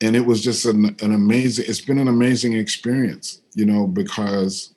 And 0.01 0.15
it 0.15 0.27
was 0.27 0.43
just 0.43 0.67
an, 0.67 0.97
an 1.01 1.15
amazing, 1.15 1.65
it's 1.69 1.81
been 1.81 1.99
an 1.99 2.09
amazing 2.09 2.53
experience, 2.55 3.41
you 3.55 3.65
know, 3.65 3.87
because 3.87 4.75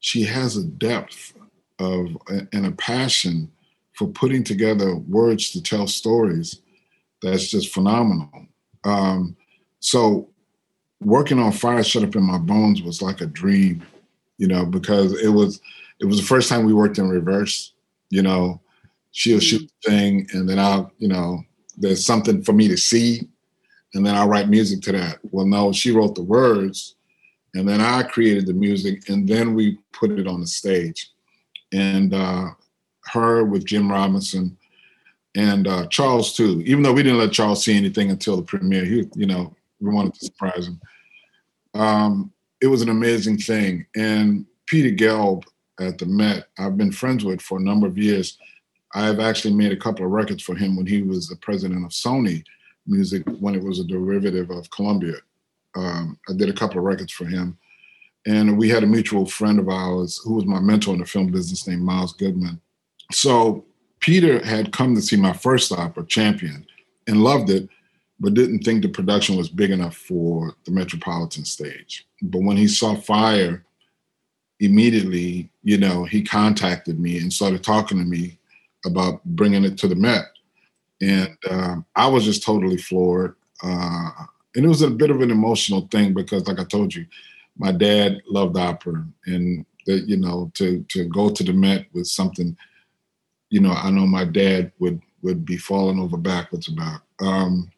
she 0.00 0.22
has 0.22 0.56
a 0.56 0.64
depth 0.64 1.34
of 1.78 2.16
and 2.52 2.66
a 2.66 2.72
passion 2.72 3.50
for 3.94 4.06
putting 4.08 4.44
together 4.44 4.96
words 4.96 5.50
to 5.50 5.62
tell 5.62 5.86
stories 5.86 6.60
that's 7.22 7.48
just 7.48 7.72
phenomenal. 7.72 8.46
Um, 8.84 9.36
so 9.80 10.28
working 11.00 11.38
on 11.38 11.52
Fire 11.52 11.82
Shut 11.82 12.04
Up 12.04 12.14
in 12.14 12.22
My 12.22 12.38
Bones 12.38 12.82
was 12.82 13.02
like 13.02 13.20
a 13.20 13.26
dream, 13.26 13.82
you 14.38 14.46
know, 14.46 14.64
because 14.64 15.20
it 15.20 15.28
was 15.28 15.60
it 15.98 16.04
was 16.04 16.18
the 16.18 16.26
first 16.26 16.48
time 16.48 16.64
we 16.64 16.74
worked 16.74 16.98
in 16.98 17.08
reverse, 17.08 17.72
you 18.10 18.22
know. 18.22 18.60
She'll 19.12 19.40
shoot 19.40 19.70
the 19.82 19.90
thing 19.90 20.28
and 20.34 20.46
then 20.46 20.58
I'll, 20.58 20.92
you 20.98 21.08
know, 21.08 21.42
there's 21.76 22.04
something 22.04 22.42
for 22.42 22.52
me 22.52 22.68
to 22.68 22.76
see 22.76 23.28
and 23.94 24.04
then 24.04 24.14
I'll 24.14 24.28
write 24.28 24.48
music 24.48 24.82
to 24.82 24.92
that. 24.92 25.18
Well, 25.22 25.46
no, 25.46 25.72
she 25.72 25.90
wrote 25.90 26.14
the 26.14 26.22
words 26.22 26.96
and 27.54 27.68
then 27.68 27.80
I 27.80 28.02
created 28.02 28.46
the 28.46 28.52
music 28.52 29.08
and 29.08 29.26
then 29.26 29.54
we 29.54 29.78
put 29.92 30.10
it 30.10 30.26
on 30.26 30.40
the 30.40 30.46
stage. 30.46 31.10
And 31.72 32.12
uh, 32.12 32.48
her 33.06 33.44
with 33.44 33.64
Jim 33.64 33.90
Robinson 33.90 34.56
and 35.34 35.66
uh, 35.66 35.86
Charles 35.88 36.34
too. 36.34 36.62
Even 36.66 36.82
though 36.82 36.92
we 36.92 37.02
didn't 37.02 37.18
let 37.18 37.32
Charles 37.32 37.64
see 37.64 37.76
anything 37.76 38.10
until 38.10 38.36
the 38.36 38.42
premiere, 38.42 38.84
he, 38.84 39.08
you 39.14 39.26
know, 39.26 39.54
we 39.80 39.90
wanted 39.90 40.14
to 40.14 40.26
surprise 40.26 40.66
him. 40.66 40.80
Um, 41.74 42.32
it 42.60 42.66
was 42.66 42.82
an 42.82 42.88
amazing 42.88 43.38
thing. 43.38 43.86
And 43.96 44.46
Peter 44.66 44.94
Gelb 44.94 45.44
at 45.78 45.98
the 45.98 46.06
Met, 46.06 46.48
I've 46.58 46.76
been 46.76 46.92
friends 46.92 47.24
with 47.24 47.40
for 47.40 47.58
a 47.58 47.62
number 47.62 47.86
of 47.86 47.98
years. 47.98 48.38
I've 48.94 49.20
actually 49.20 49.54
made 49.54 49.72
a 49.72 49.76
couple 49.76 50.04
of 50.04 50.12
records 50.12 50.42
for 50.42 50.54
him 50.54 50.76
when 50.76 50.86
he 50.86 51.02
was 51.02 51.28
the 51.28 51.36
president 51.36 51.84
of 51.84 51.90
Sony 51.90 52.44
Music, 52.86 53.22
when 53.40 53.54
it 53.54 53.62
was 53.62 53.80
a 53.80 53.84
derivative 53.84 54.50
of 54.50 54.70
Columbia. 54.70 55.16
Um, 55.74 56.18
I 56.28 56.32
did 56.32 56.48
a 56.48 56.54
couple 56.54 56.78
of 56.78 56.84
records 56.84 57.12
for 57.12 57.26
him. 57.26 57.58
And 58.26 58.58
we 58.58 58.68
had 58.68 58.82
a 58.82 58.88
mutual 58.88 59.26
friend 59.26 59.58
of 59.58 59.68
ours 59.68 60.20
who 60.24 60.34
was 60.34 60.46
my 60.46 60.58
mentor 60.58 60.94
in 60.94 61.00
the 61.00 61.06
film 61.06 61.30
business 61.30 61.66
named 61.66 61.82
Miles 61.82 62.12
Goodman. 62.14 62.60
So 63.12 63.64
Peter 64.00 64.44
had 64.44 64.72
come 64.72 64.94
to 64.94 65.02
see 65.02 65.16
my 65.16 65.32
first 65.32 65.70
opera, 65.72 66.04
Champion, 66.06 66.66
and 67.06 67.22
loved 67.22 67.50
it, 67.50 67.68
but 68.18 68.34
didn't 68.34 68.60
think 68.60 68.82
the 68.82 68.88
production 68.88 69.36
was 69.36 69.48
big 69.48 69.70
enough 69.70 69.96
for 69.96 70.54
the 70.64 70.72
Metropolitan 70.72 71.44
stage. 71.44 72.06
But 72.22 72.42
when 72.42 72.56
he 72.56 72.66
saw 72.66 72.96
Fire, 72.96 73.64
immediately, 74.58 75.50
you 75.62 75.78
know, 75.78 76.04
he 76.04 76.22
contacted 76.22 76.98
me 76.98 77.18
and 77.18 77.32
started 77.32 77.62
talking 77.62 77.98
to 77.98 78.04
me 78.04 78.38
about 78.86 79.24
bringing 79.24 79.64
it 79.64 79.76
to 79.78 79.88
the 79.88 79.94
Met. 79.94 80.24
And 81.02 81.36
uh, 81.50 81.76
I 81.94 82.06
was 82.06 82.24
just 82.24 82.42
totally 82.42 82.78
floored. 82.78 83.34
Uh, 83.62 84.10
and 84.54 84.64
it 84.64 84.68
was 84.68 84.82
a 84.82 84.90
bit 84.90 85.10
of 85.10 85.20
an 85.20 85.30
emotional 85.30 85.88
thing 85.90 86.14
because, 86.14 86.48
like 86.48 86.58
I 86.58 86.64
told 86.64 86.94
you, 86.94 87.04
my 87.58 87.72
dad 87.72 88.22
loved 88.28 88.56
opera, 88.56 89.04
and 89.26 89.66
that 89.86 90.08
you 90.08 90.16
know, 90.16 90.50
to 90.54 90.84
to 90.88 91.04
go 91.04 91.28
to 91.28 91.44
the 91.44 91.52
Met 91.52 91.86
with 91.92 92.06
something 92.06 92.56
you 93.50 93.60
know, 93.60 93.72
I 93.72 93.90
know 93.90 94.06
my 94.06 94.24
dad 94.24 94.72
would 94.78 95.00
would 95.22 95.44
be 95.44 95.56
falling 95.56 95.98
over 95.98 96.16
backwards 96.16 96.68
about. 96.68 97.00
Um, 97.20 97.70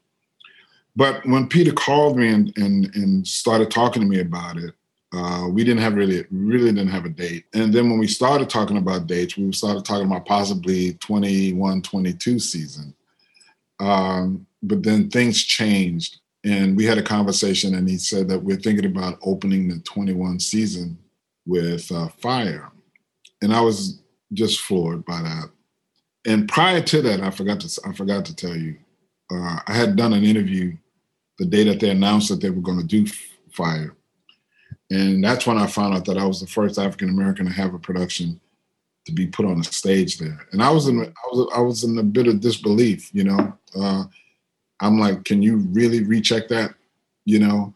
but 0.97 1.25
when 1.27 1.49
Peter 1.49 1.73
called 1.73 2.17
me 2.17 2.29
and 2.29 2.57
and 2.57 2.95
and 2.95 3.27
started 3.27 3.71
talking 3.71 4.03
to 4.03 4.09
me 4.09 4.21
about 4.21 4.57
it, 4.57 4.75
uh, 5.15 5.49
we 5.51 5.65
didn't 5.65 5.83
have 5.83 5.95
really 5.95 6.25
really 6.31 6.73
didn't 6.73 6.89
have 6.89 7.05
a 7.05 7.11
date. 7.11 7.45
And 7.55 7.73
then 7.73 7.89
when 7.89 7.99
we 7.99 8.07
started 8.07 8.51
talking 8.51 8.77
about 8.77 9.07
dates, 9.07 9.37
we 9.37 9.51
started 9.53 9.85
talking 9.85 10.07
about 10.07 10.27
possibly 10.27 10.95
21, 10.95 11.83
22 11.83 12.39
season. 12.39 12.95
Um, 13.81 14.47
but 14.63 14.83
then 14.83 15.09
things 15.09 15.43
changed, 15.43 16.19
and 16.45 16.77
we 16.77 16.85
had 16.85 16.99
a 16.99 17.03
conversation, 17.03 17.75
and 17.75 17.89
he 17.89 17.97
said 17.97 18.29
that 18.29 18.43
we're 18.43 18.57
thinking 18.57 18.87
about 18.87 19.19
opening 19.23 19.69
the 19.69 19.79
21 19.81 20.41
season 20.41 20.99
with 21.47 21.91
uh, 21.93 22.09
Fire, 22.21 22.71
and 23.41 23.55
I 23.55 23.61
was 23.61 24.01
just 24.33 24.61
floored 24.61 25.05
by 25.05 25.23
that 25.23 25.51
and 26.29 26.47
prior 26.47 26.83
to 26.83 27.03
that, 27.03 27.21
I 27.21 27.31
forgot 27.31 27.61
to 27.61 27.81
I 27.87 27.93
forgot 27.93 28.25
to 28.27 28.37
tell 28.37 28.55
you, 28.55 28.77
uh, 29.31 29.61
I 29.67 29.73
had 29.73 29.97
done 29.97 30.13
an 30.13 30.25
interview 30.25 30.77
the 31.39 31.47
day 31.47 31.65
that 31.65 31.81
they 31.81 31.91
announced 31.91 32.29
that 32.29 32.41
they 32.41 32.51
were 32.51 32.61
going 32.61 32.79
to 32.79 32.87
do 32.87 33.07
Fire, 33.51 33.97
and 34.91 35.23
that's 35.23 35.47
when 35.47 35.59
I 35.59 35.67
found 35.67 35.95
out 35.95 36.05
that 36.07 36.19
I 36.19 36.25
was 36.25 36.41
the 36.41 36.47
first 36.47 36.79
African 36.79 37.11
American 37.11 37.47
to 37.47 37.53
have 37.53 37.75
a 37.75 37.79
production 37.79 38.41
to 39.05 39.13
be 39.13 39.27
put 39.27 39.47
on 39.47 39.59
the 39.59 39.65
stage 39.65 40.19
there. 40.19 40.47
And 40.53 40.63
I 40.63 40.71
was 40.71 40.89
in 40.89 41.01
I 41.01 41.29
was 41.31 41.53
I 41.55 41.61
was 41.61 41.85
in 41.85 41.99
a 41.99 42.03
bit 42.03 42.27
of 42.27 42.41
disbelief, 42.41 43.11
you 43.13 43.25
know. 43.25 43.53
Uh, 43.75 44.05
I'm 44.81 44.99
like, 44.99 45.25
can 45.25 45.43
you 45.43 45.57
really 45.57 46.05
recheck 46.05 46.49
that, 46.49 46.75
you 47.25 47.39
know? 47.41 47.75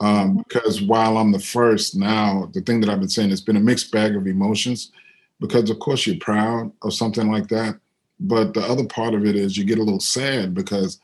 Um, 0.00 0.36
because 0.36 0.82
while 0.82 1.16
I'm 1.16 1.32
the 1.32 1.40
first 1.40 1.96
now, 1.96 2.50
the 2.52 2.60
thing 2.60 2.80
that 2.80 2.90
I've 2.90 3.00
been 3.00 3.08
saying, 3.08 3.32
it's 3.32 3.40
been 3.40 3.56
a 3.56 3.60
mixed 3.60 3.90
bag 3.90 4.14
of 4.14 4.26
emotions. 4.26 4.92
Because 5.40 5.68
of 5.68 5.78
course 5.78 6.06
you're 6.06 6.16
proud 6.18 6.72
of 6.82 6.94
something 6.94 7.30
like 7.30 7.48
that, 7.48 7.78
but 8.18 8.54
the 8.54 8.62
other 8.62 8.86
part 8.86 9.12
of 9.12 9.26
it 9.26 9.36
is 9.36 9.56
you 9.56 9.64
get 9.64 9.78
a 9.78 9.82
little 9.82 10.00
sad 10.00 10.54
because 10.54 10.98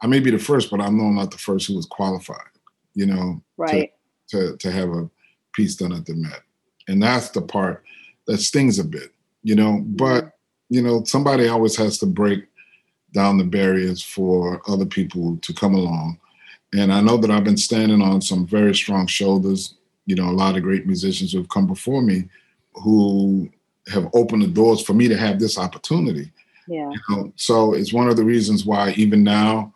I 0.00 0.06
may 0.06 0.20
be 0.20 0.30
the 0.30 0.38
first, 0.38 0.70
but 0.70 0.80
I 0.80 0.88
know 0.88 1.04
I'm 1.04 1.16
not 1.16 1.30
the 1.30 1.38
first 1.38 1.66
who 1.66 1.76
was 1.76 1.84
qualified, 1.84 2.38
you 2.94 3.04
know, 3.04 3.42
right. 3.58 3.92
To, 4.28 4.56
to, 4.56 4.70
have 4.70 4.88
a 4.90 5.08
piece 5.54 5.76
done 5.76 5.92
at 5.92 6.06
the 6.06 6.14
Met. 6.14 6.42
And 6.88 7.02
that's 7.02 7.30
the 7.30 7.42
part 7.42 7.84
that 8.26 8.38
stings 8.38 8.78
a 8.78 8.84
bit, 8.84 9.12
you 9.42 9.54
know, 9.54 9.72
mm-hmm. 9.72 9.96
but, 9.96 10.32
you 10.68 10.82
know, 10.82 11.04
somebody 11.04 11.48
always 11.48 11.76
has 11.76 11.98
to 11.98 12.06
break 12.06 12.44
down 13.12 13.38
the 13.38 13.44
barriers 13.44 14.02
for 14.02 14.60
other 14.68 14.86
people 14.86 15.36
to 15.42 15.52
come 15.52 15.74
along. 15.74 16.18
And 16.74 16.92
I 16.92 17.00
know 17.00 17.16
that 17.18 17.30
I've 17.30 17.44
been 17.44 17.56
standing 17.56 18.02
on 18.02 18.20
some 18.20 18.46
very 18.46 18.74
strong 18.74 19.06
shoulders, 19.06 19.74
you 20.06 20.16
know, 20.16 20.28
a 20.28 20.32
lot 20.32 20.56
of 20.56 20.62
great 20.62 20.86
musicians 20.86 21.32
who 21.32 21.38
have 21.38 21.48
come 21.48 21.66
before 21.66 22.02
me. 22.02 22.28
who 22.82 23.48
have 23.88 24.08
opened 24.14 24.42
the 24.42 24.48
doors 24.48 24.82
for 24.82 24.94
me 24.94 25.08
to 25.08 25.16
have 25.16 25.38
this 25.38 25.58
opportunity. 25.58 26.32
Yeah. 26.66 26.90
You 26.90 27.00
know, 27.10 27.32
so 27.36 27.74
it's 27.74 27.92
one 27.92 28.08
of 28.08 28.16
the 28.16 28.24
reasons 28.24 28.64
why 28.64 28.92
even 28.92 29.22
now, 29.22 29.72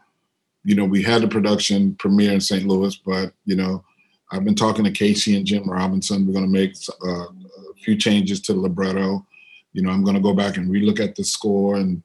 you 0.64 0.74
know, 0.74 0.84
we 0.84 1.02
had 1.02 1.22
the 1.22 1.28
production 1.28 1.94
premiere 1.96 2.32
in 2.32 2.40
St. 2.40 2.66
Louis, 2.66 2.96
but 2.96 3.32
you 3.44 3.56
know, 3.56 3.84
I've 4.30 4.44
been 4.44 4.54
talking 4.54 4.84
to 4.84 4.90
Kasi 4.90 5.36
and 5.36 5.46
Jim 5.46 5.68
Robinson. 5.68 6.26
We're 6.26 6.34
going 6.34 6.44
to 6.44 6.50
make 6.50 6.74
uh, 7.04 7.24
a 7.24 7.74
few 7.82 7.96
changes 7.96 8.40
to 8.42 8.52
the 8.52 8.60
libretto. 8.60 9.26
You 9.72 9.82
know, 9.82 9.90
I'm 9.90 10.04
going 10.04 10.16
to 10.16 10.22
go 10.22 10.34
back 10.34 10.56
and 10.56 10.70
relook 10.70 11.00
at 11.00 11.14
the 11.14 11.24
score 11.24 11.76
and 11.76 12.02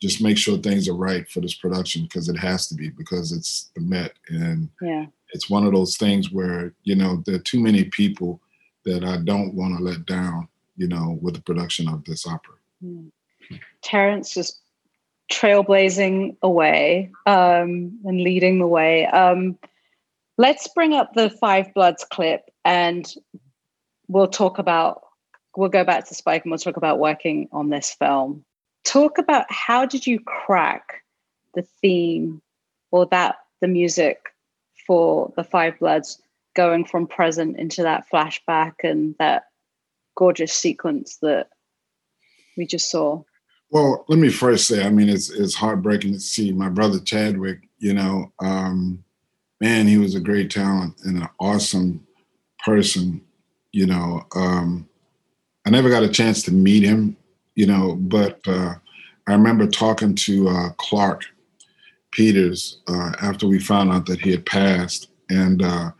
just 0.00 0.22
make 0.22 0.38
sure 0.38 0.56
things 0.56 0.88
are 0.88 0.94
right 0.94 1.28
for 1.28 1.40
this 1.40 1.54
production 1.54 2.02
because 2.02 2.28
it 2.28 2.38
has 2.38 2.68
to 2.68 2.74
be 2.74 2.90
because 2.90 3.32
it's 3.32 3.70
the 3.74 3.80
Met 3.80 4.12
and 4.28 4.68
yeah. 4.80 5.06
it's 5.32 5.50
one 5.50 5.66
of 5.66 5.72
those 5.72 5.96
things 5.96 6.30
where 6.30 6.72
you 6.84 6.94
know 6.94 7.22
there 7.26 7.34
are 7.34 7.40
too 7.40 7.60
many 7.60 7.84
people 7.84 8.40
that 8.84 9.02
I 9.02 9.16
don't 9.18 9.54
want 9.54 9.76
to 9.76 9.82
let 9.82 10.06
down. 10.06 10.48
You 10.76 10.86
know, 10.86 11.18
with 11.20 11.34
the 11.34 11.40
production 11.40 11.88
of 11.88 12.04
this 12.04 12.24
opera. 12.24 12.54
Mm. 12.84 13.10
Terence 13.82 14.32
just 14.32 14.60
trailblazing 15.32 16.36
away 16.42 17.10
um, 17.26 17.98
and 18.04 18.20
leading 18.20 18.60
the 18.60 18.66
way. 18.66 19.06
Um, 19.06 19.58
let's 20.38 20.68
bring 20.68 20.94
up 20.94 21.12
the 21.12 21.28
Five 21.28 21.74
Bloods 21.74 22.06
clip 22.10 22.48
and 22.64 23.12
we'll 24.06 24.28
talk 24.28 24.58
about, 24.58 25.02
we'll 25.56 25.68
go 25.68 25.84
back 25.84 26.06
to 26.08 26.14
Spike 26.14 26.44
and 26.44 26.50
we'll 26.50 26.58
talk 26.58 26.76
about 26.76 27.00
working 27.00 27.48
on 27.52 27.68
this 27.68 27.92
film. 27.92 28.44
Talk 28.84 29.18
about 29.18 29.44
how 29.50 29.84
did 29.84 30.06
you 30.06 30.20
crack 30.20 31.02
the 31.54 31.62
theme 31.82 32.40
or 32.90 33.06
that, 33.06 33.36
the 33.60 33.68
music 33.68 34.32
for 34.86 35.32
the 35.36 35.44
Five 35.44 35.78
Bloods 35.80 36.22
going 36.54 36.84
from 36.84 37.06
present 37.06 37.58
into 37.58 37.82
that 37.82 38.06
flashback 38.10 38.74
and 38.84 39.14
that 39.18 39.44
gorgeous 40.16 40.52
sequence 40.52 41.18
that 41.20 41.48
we 42.56 42.64
just 42.64 42.90
saw? 42.90 43.22
Well, 43.70 44.04
let 44.08 44.18
me 44.18 44.30
first 44.30 44.66
say, 44.66 44.84
I 44.84 44.88
mean, 44.88 45.10
it's 45.10 45.28
it's 45.28 45.54
heartbreaking 45.54 46.14
to 46.14 46.20
see 46.20 46.52
my 46.52 46.70
brother 46.70 47.00
Chadwick. 47.00 47.68
You 47.78 47.92
know, 47.92 48.32
um, 48.40 49.04
man, 49.60 49.86
he 49.86 49.98
was 49.98 50.14
a 50.14 50.20
great 50.20 50.50
talent 50.50 50.94
and 51.04 51.18
an 51.18 51.28
awesome 51.40 52.06
person. 52.64 53.20
You 53.72 53.86
know, 53.86 54.26
um, 54.34 54.88
I 55.66 55.70
never 55.70 55.90
got 55.90 56.02
a 56.02 56.08
chance 56.08 56.42
to 56.44 56.52
meet 56.52 56.82
him. 56.82 57.16
You 57.54 57.66
know, 57.66 57.96
but 57.96 58.40
uh, 58.46 58.74
I 59.26 59.32
remember 59.32 59.66
talking 59.66 60.14
to 60.14 60.48
uh, 60.48 60.68
Clarke 60.78 61.24
Peters 62.12 62.80
uh, 62.88 63.12
after 63.20 63.46
we 63.46 63.58
found 63.58 63.92
out 63.92 64.06
that 64.06 64.20
he 64.20 64.30
had 64.30 64.46
passed, 64.46 65.10
and 65.28 65.62
uh, 65.62 65.90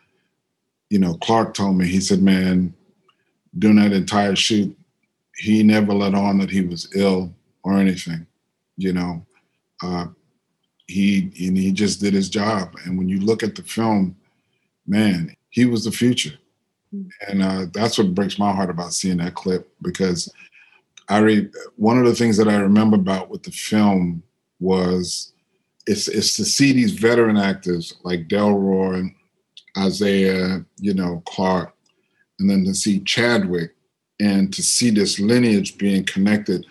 you 0.89 0.99
know, 0.99 1.15
Clarke 1.15 1.55
told 1.55 1.77
me 1.77 1.87
he 1.87 2.01
said, 2.01 2.23
"Man, 2.23 2.73
during 3.59 3.77
that 3.77 3.93
entire 3.93 4.37
shoot, 4.37 4.77
he 5.37 5.63
never 5.63 5.93
let 5.93 6.15
on 6.15 6.39
that 6.39 6.51
he 6.51 6.63
was 6.63 6.89
ill 6.95 7.35
or 7.65 7.79
anything. 7.79 8.27
You 8.77 8.93
know, 8.93 9.27
uh, 9.83 10.07
he 10.89 11.31
and 11.47 11.57
he 11.57 11.71
just 11.71 12.01
did 12.01 12.15
his 12.15 12.29
job. 12.29 12.75
And 12.85 12.99
when 12.99 13.09
you 13.09 13.21
look 13.21 13.43
at 13.43 13.55
the 13.55 13.63
film, 13.63 14.17
man, 14.87 15.37
he 15.51 15.67
was 15.67 15.85
the 15.85 15.93
future. 15.93 16.37
And 17.29 17.43
uh, 17.43 17.67
that's 17.73 17.99
what 17.99 18.15
breaks 18.15 18.39
my 18.39 18.51
heart 18.51 18.71
about 18.71 18.95
seeing 18.95 19.19
that 19.19 19.35
clip 19.35 19.71
because 19.83 20.33
I 21.11 21.19
read 21.19 21.51
one 21.77 21.99
of 21.99 22.07
the 22.07 22.15
things 22.15 22.39
that 22.39 22.49
I 22.49 22.57
remember 22.57 22.97
about 22.97 23.29
with 23.29 23.43
the 23.43 23.51
film 23.51 24.23
was 24.59 25.33
it's 25.87 26.09
it's 26.09 26.37
to 26.37 26.45
see 26.45 26.73
these 26.73 26.93
veteran 26.93 27.37
actors 27.37 27.95
like 28.05 28.29
Delroy, 28.29 29.15
Isaiah, 29.77 30.65
you 30.79 30.95
know, 30.95 31.23
Clarke, 31.27 31.75
and 32.39 32.49
then 32.49 32.65
to 32.65 32.75
see 32.75 33.01
Chadwick 33.01 33.75
and 34.21 34.53
to 34.53 34.63
see 34.63 34.91
this 34.91 35.21
lineage 35.21 35.77
being 35.79 36.05
connected 36.05 36.67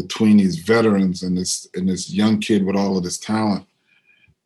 between 0.00 0.36
these 0.36 0.58
veterans 0.58 1.22
and 1.22 1.36
this 1.36 1.68
and 1.74 1.88
this 1.88 2.10
young 2.10 2.40
kid 2.40 2.64
with 2.64 2.76
all 2.76 2.96
of 2.96 3.04
this 3.04 3.18
talent. 3.18 3.66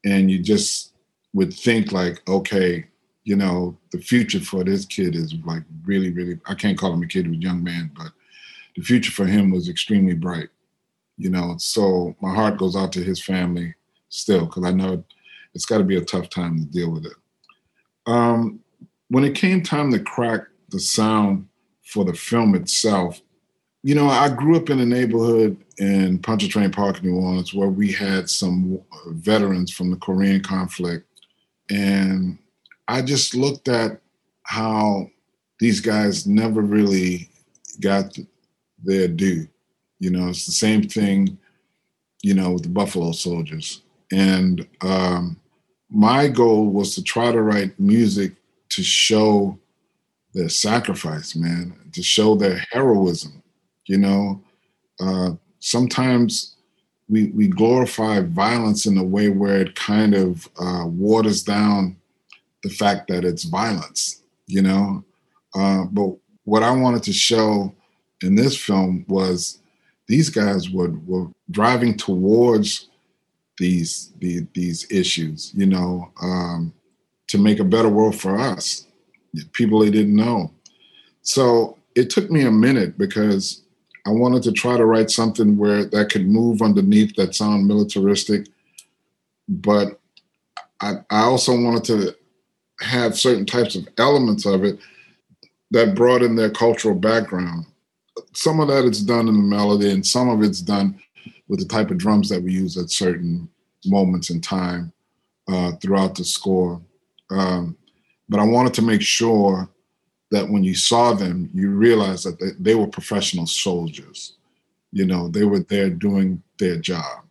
And 0.04 0.30
you 0.30 0.42
just 0.42 0.92
would 1.34 1.52
think 1.54 1.92
like 1.92 2.26
okay 2.28 2.86
you 3.24 3.36
know 3.36 3.76
the 3.92 3.98
future 3.98 4.40
for 4.40 4.64
this 4.64 4.84
kid 4.84 5.14
is 5.14 5.32
like 5.46 5.62
really 5.86 6.10
really 6.10 6.38
i 6.46 6.54
can't 6.54 6.76
call 6.76 6.92
him 6.92 7.02
a 7.02 7.06
kid 7.06 7.24
he 7.24 7.30
was 7.30 7.38
a 7.38 7.40
young 7.40 7.62
man 7.62 7.90
but 7.96 8.08
the 8.76 8.82
future 8.82 9.12
for 9.12 9.24
him 9.24 9.50
was 9.50 9.68
extremely 9.68 10.12
bright 10.12 10.50
you 11.16 11.30
know? 11.30 11.54
So 11.58 12.16
my 12.20 12.34
heart 12.34 12.58
goes 12.58 12.76
out 12.76 12.92
to 12.92 13.02
his 13.02 13.22
family 13.22 13.74
still 14.08 14.46
because 14.46 14.64
i 14.64 14.70
know 14.70 15.02
it's 15.54 15.64
got 15.64 15.78
to 15.78 15.84
be 15.84 15.96
a 15.96 16.04
tough 16.04 16.30
time 16.30 16.58
to 16.58 16.64
deal 16.64 16.90
with 16.90 17.04
it. 17.04 17.12
Um, 18.06 18.60
when 19.08 19.22
it 19.22 19.34
came 19.34 19.62
time 19.62 19.92
to 19.92 20.00
crack 20.00 20.46
the 20.70 20.80
sound 20.80 21.46
for 21.84 22.06
the 22.06 22.14
film 22.14 22.54
itself 22.54 23.20
you 23.82 23.96
know, 23.96 24.08
I 24.08 24.28
grew 24.28 24.56
up 24.56 24.70
in 24.70 24.78
a 24.78 24.86
neighborhood 24.86 25.56
in 25.78 26.20
Pontchartrain 26.20 26.70
Park, 26.70 27.02
New 27.02 27.16
Orleans, 27.16 27.52
where 27.52 27.68
we 27.68 27.90
had 27.90 28.30
some 28.30 28.80
veterans 29.08 29.72
from 29.72 29.90
the 29.90 29.96
Korean 29.96 30.40
conflict. 30.40 31.06
And 31.68 32.38
I 32.86 33.02
just 33.02 33.34
looked 33.34 33.68
at 33.68 34.00
how 34.44 35.10
these 35.58 35.80
guys 35.80 36.26
never 36.26 36.60
really 36.60 37.28
got 37.80 38.16
their 38.84 39.08
due. 39.08 39.48
You 39.98 40.10
know, 40.10 40.28
it's 40.28 40.46
the 40.46 40.52
same 40.52 40.84
thing, 40.84 41.38
you 42.22 42.34
know, 42.34 42.52
with 42.52 42.62
the 42.62 42.68
Buffalo 42.68 43.10
Soldiers. 43.10 43.82
And 44.12 44.66
um, 44.82 45.40
my 45.90 46.28
goal 46.28 46.66
was 46.66 46.94
to 46.94 47.02
try 47.02 47.32
to 47.32 47.42
write 47.42 47.78
music 47.80 48.32
to 48.70 48.82
show 48.82 49.58
their 50.34 50.48
sacrifice, 50.48 51.34
man, 51.34 51.74
to 51.92 52.02
show 52.02 52.36
their 52.36 52.64
heroism 52.70 53.41
you 53.92 53.98
know, 53.98 54.42
uh, 55.00 55.32
sometimes 55.58 56.56
we 57.10 57.26
we 57.32 57.46
glorify 57.46 58.20
violence 58.20 58.86
in 58.86 58.96
a 58.96 59.04
way 59.04 59.28
where 59.28 59.60
it 59.60 59.74
kind 59.74 60.14
of 60.14 60.48
uh, 60.58 60.86
waters 60.86 61.42
down 61.42 61.96
the 62.62 62.70
fact 62.70 63.08
that 63.08 63.22
it's 63.22 63.44
violence. 63.44 64.22
You 64.46 64.62
know, 64.62 65.04
uh, 65.54 65.84
but 65.92 66.16
what 66.44 66.62
I 66.62 66.70
wanted 66.70 67.02
to 67.02 67.12
show 67.12 67.74
in 68.22 68.34
this 68.34 68.56
film 68.56 69.04
was 69.08 69.58
these 70.08 70.30
guys 70.30 70.70
were 70.70 70.92
were 71.06 71.26
driving 71.50 71.94
towards 71.94 72.88
these 73.58 74.14
the, 74.20 74.46
these 74.54 74.90
issues. 74.90 75.52
You 75.54 75.66
know, 75.66 76.10
um, 76.22 76.72
to 77.28 77.36
make 77.36 77.60
a 77.60 77.72
better 77.74 77.90
world 77.90 78.18
for 78.18 78.38
us, 78.38 78.86
people 79.52 79.80
they 79.80 79.90
didn't 79.90 80.16
know. 80.16 80.50
So 81.20 81.76
it 81.94 82.08
took 82.08 82.30
me 82.30 82.42
a 82.46 82.50
minute 82.50 82.96
because 82.96 83.61
I 84.06 84.10
wanted 84.10 84.42
to 84.44 84.52
try 84.52 84.76
to 84.76 84.84
write 84.84 85.10
something 85.10 85.56
where 85.56 85.84
that 85.84 86.10
could 86.10 86.26
move 86.26 86.60
underneath 86.60 87.14
that 87.16 87.34
sound 87.34 87.68
militaristic, 87.68 88.48
but 89.48 90.00
I, 90.80 90.94
I 91.10 91.20
also 91.20 91.52
wanted 91.52 91.84
to 91.84 92.16
have 92.80 93.18
certain 93.18 93.46
types 93.46 93.76
of 93.76 93.86
elements 93.98 94.44
of 94.44 94.64
it 94.64 94.78
that 95.70 95.94
brought 95.94 96.22
in 96.22 96.34
their 96.34 96.50
cultural 96.50 96.94
background. 96.94 97.66
Some 98.34 98.60
of 98.60 98.68
that 98.68 98.84
is 98.84 99.02
done 99.02 99.28
in 99.28 99.34
the 99.34 99.56
melody, 99.56 99.90
and 99.90 100.04
some 100.04 100.28
of 100.28 100.42
it's 100.42 100.60
done 100.60 101.00
with 101.48 101.60
the 101.60 101.66
type 101.66 101.90
of 101.90 101.98
drums 101.98 102.28
that 102.28 102.42
we 102.42 102.52
use 102.52 102.76
at 102.76 102.90
certain 102.90 103.48
moments 103.86 104.30
in 104.30 104.40
time 104.40 104.92
uh, 105.48 105.72
throughout 105.80 106.14
the 106.14 106.24
score. 106.24 106.80
Um, 107.30 107.76
but 108.28 108.40
I 108.40 108.44
wanted 108.44 108.74
to 108.74 108.82
make 108.82 109.02
sure 109.02 109.68
that 110.32 110.48
when 110.48 110.64
you 110.64 110.74
saw 110.74 111.12
them, 111.12 111.50
you 111.52 111.70
realized 111.70 112.24
that 112.24 112.40
they, 112.40 112.52
they 112.58 112.74
were 112.74 112.86
professional 112.86 113.46
soldiers. 113.46 114.36
You 114.90 115.04
know, 115.04 115.28
they 115.28 115.44
were 115.44 115.60
there 115.60 115.90
doing 115.90 116.42
their 116.58 116.78
job, 116.78 117.24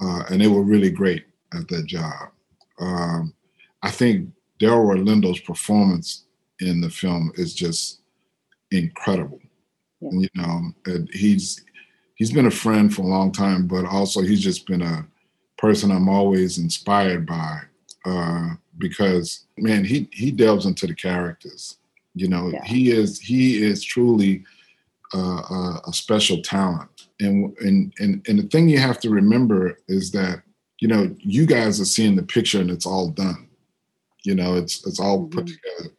uh, 0.00 0.24
and 0.30 0.40
they 0.40 0.46
were 0.46 0.62
really 0.62 0.90
great 0.90 1.24
at 1.54 1.66
their 1.68 1.82
job. 1.82 2.28
Um, 2.78 3.34
I 3.82 3.90
think 3.90 4.28
Delroy 4.60 5.02
Lindo's 5.02 5.40
performance 5.40 6.24
in 6.60 6.82
the 6.82 6.90
film 6.90 7.32
is 7.36 7.54
just 7.54 8.00
incredible. 8.70 9.40
Yeah. 10.00 10.10
You 10.20 10.28
know, 10.34 11.06
he's 11.12 11.64
he's 12.16 12.30
been 12.30 12.46
a 12.46 12.50
friend 12.50 12.94
for 12.94 13.02
a 13.02 13.06
long 13.06 13.32
time, 13.32 13.66
but 13.66 13.86
also 13.86 14.20
he's 14.20 14.42
just 14.42 14.66
been 14.66 14.82
a 14.82 15.06
person 15.56 15.90
I'm 15.90 16.10
always 16.10 16.58
inspired 16.58 17.26
by 17.26 17.60
uh, 18.04 18.50
because 18.76 19.46
man, 19.56 19.82
he 19.82 20.08
he 20.12 20.30
delves 20.30 20.66
into 20.66 20.86
the 20.86 20.94
characters 20.94 21.78
you 22.20 22.28
know, 22.28 22.48
yeah. 22.48 22.64
he 22.64 22.90
is 22.90 23.20
he 23.20 23.62
is 23.62 23.82
truly 23.82 24.44
uh, 25.14 25.18
a, 25.18 25.80
a 25.88 25.92
special 25.92 26.42
talent. 26.42 27.08
And, 27.20 27.56
and 27.58 27.92
and 27.98 28.26
and 28.28 28.38
the 28.38 28.48
thing 28.48 28.68
you 28.68 28.78
have 28.78 29.00
to 29.00 29.10
remember 29.10 29.78
is 29.88 30.10
that 30.12 30.42
you 30.78 30.88
know 30.88 31.14
you 31.18 31.46
guys 31.46 31.80
are 31.80 31.84
seeing 31.84 32.16
the 32.16 32.22
picture 32.22 32.60
and 32.60 32.70
it's 32.70 32.86
all 32.86 33.08
done. 33.08 33.48
You 34.24 34.34
know, 34.34 34.56
it's 34.56 34.86
it's 34.86 35.00
all 35.00 35.20
mm-hmm. 35.20 35.38
put 35.38 35.46
together. 35.46 35.94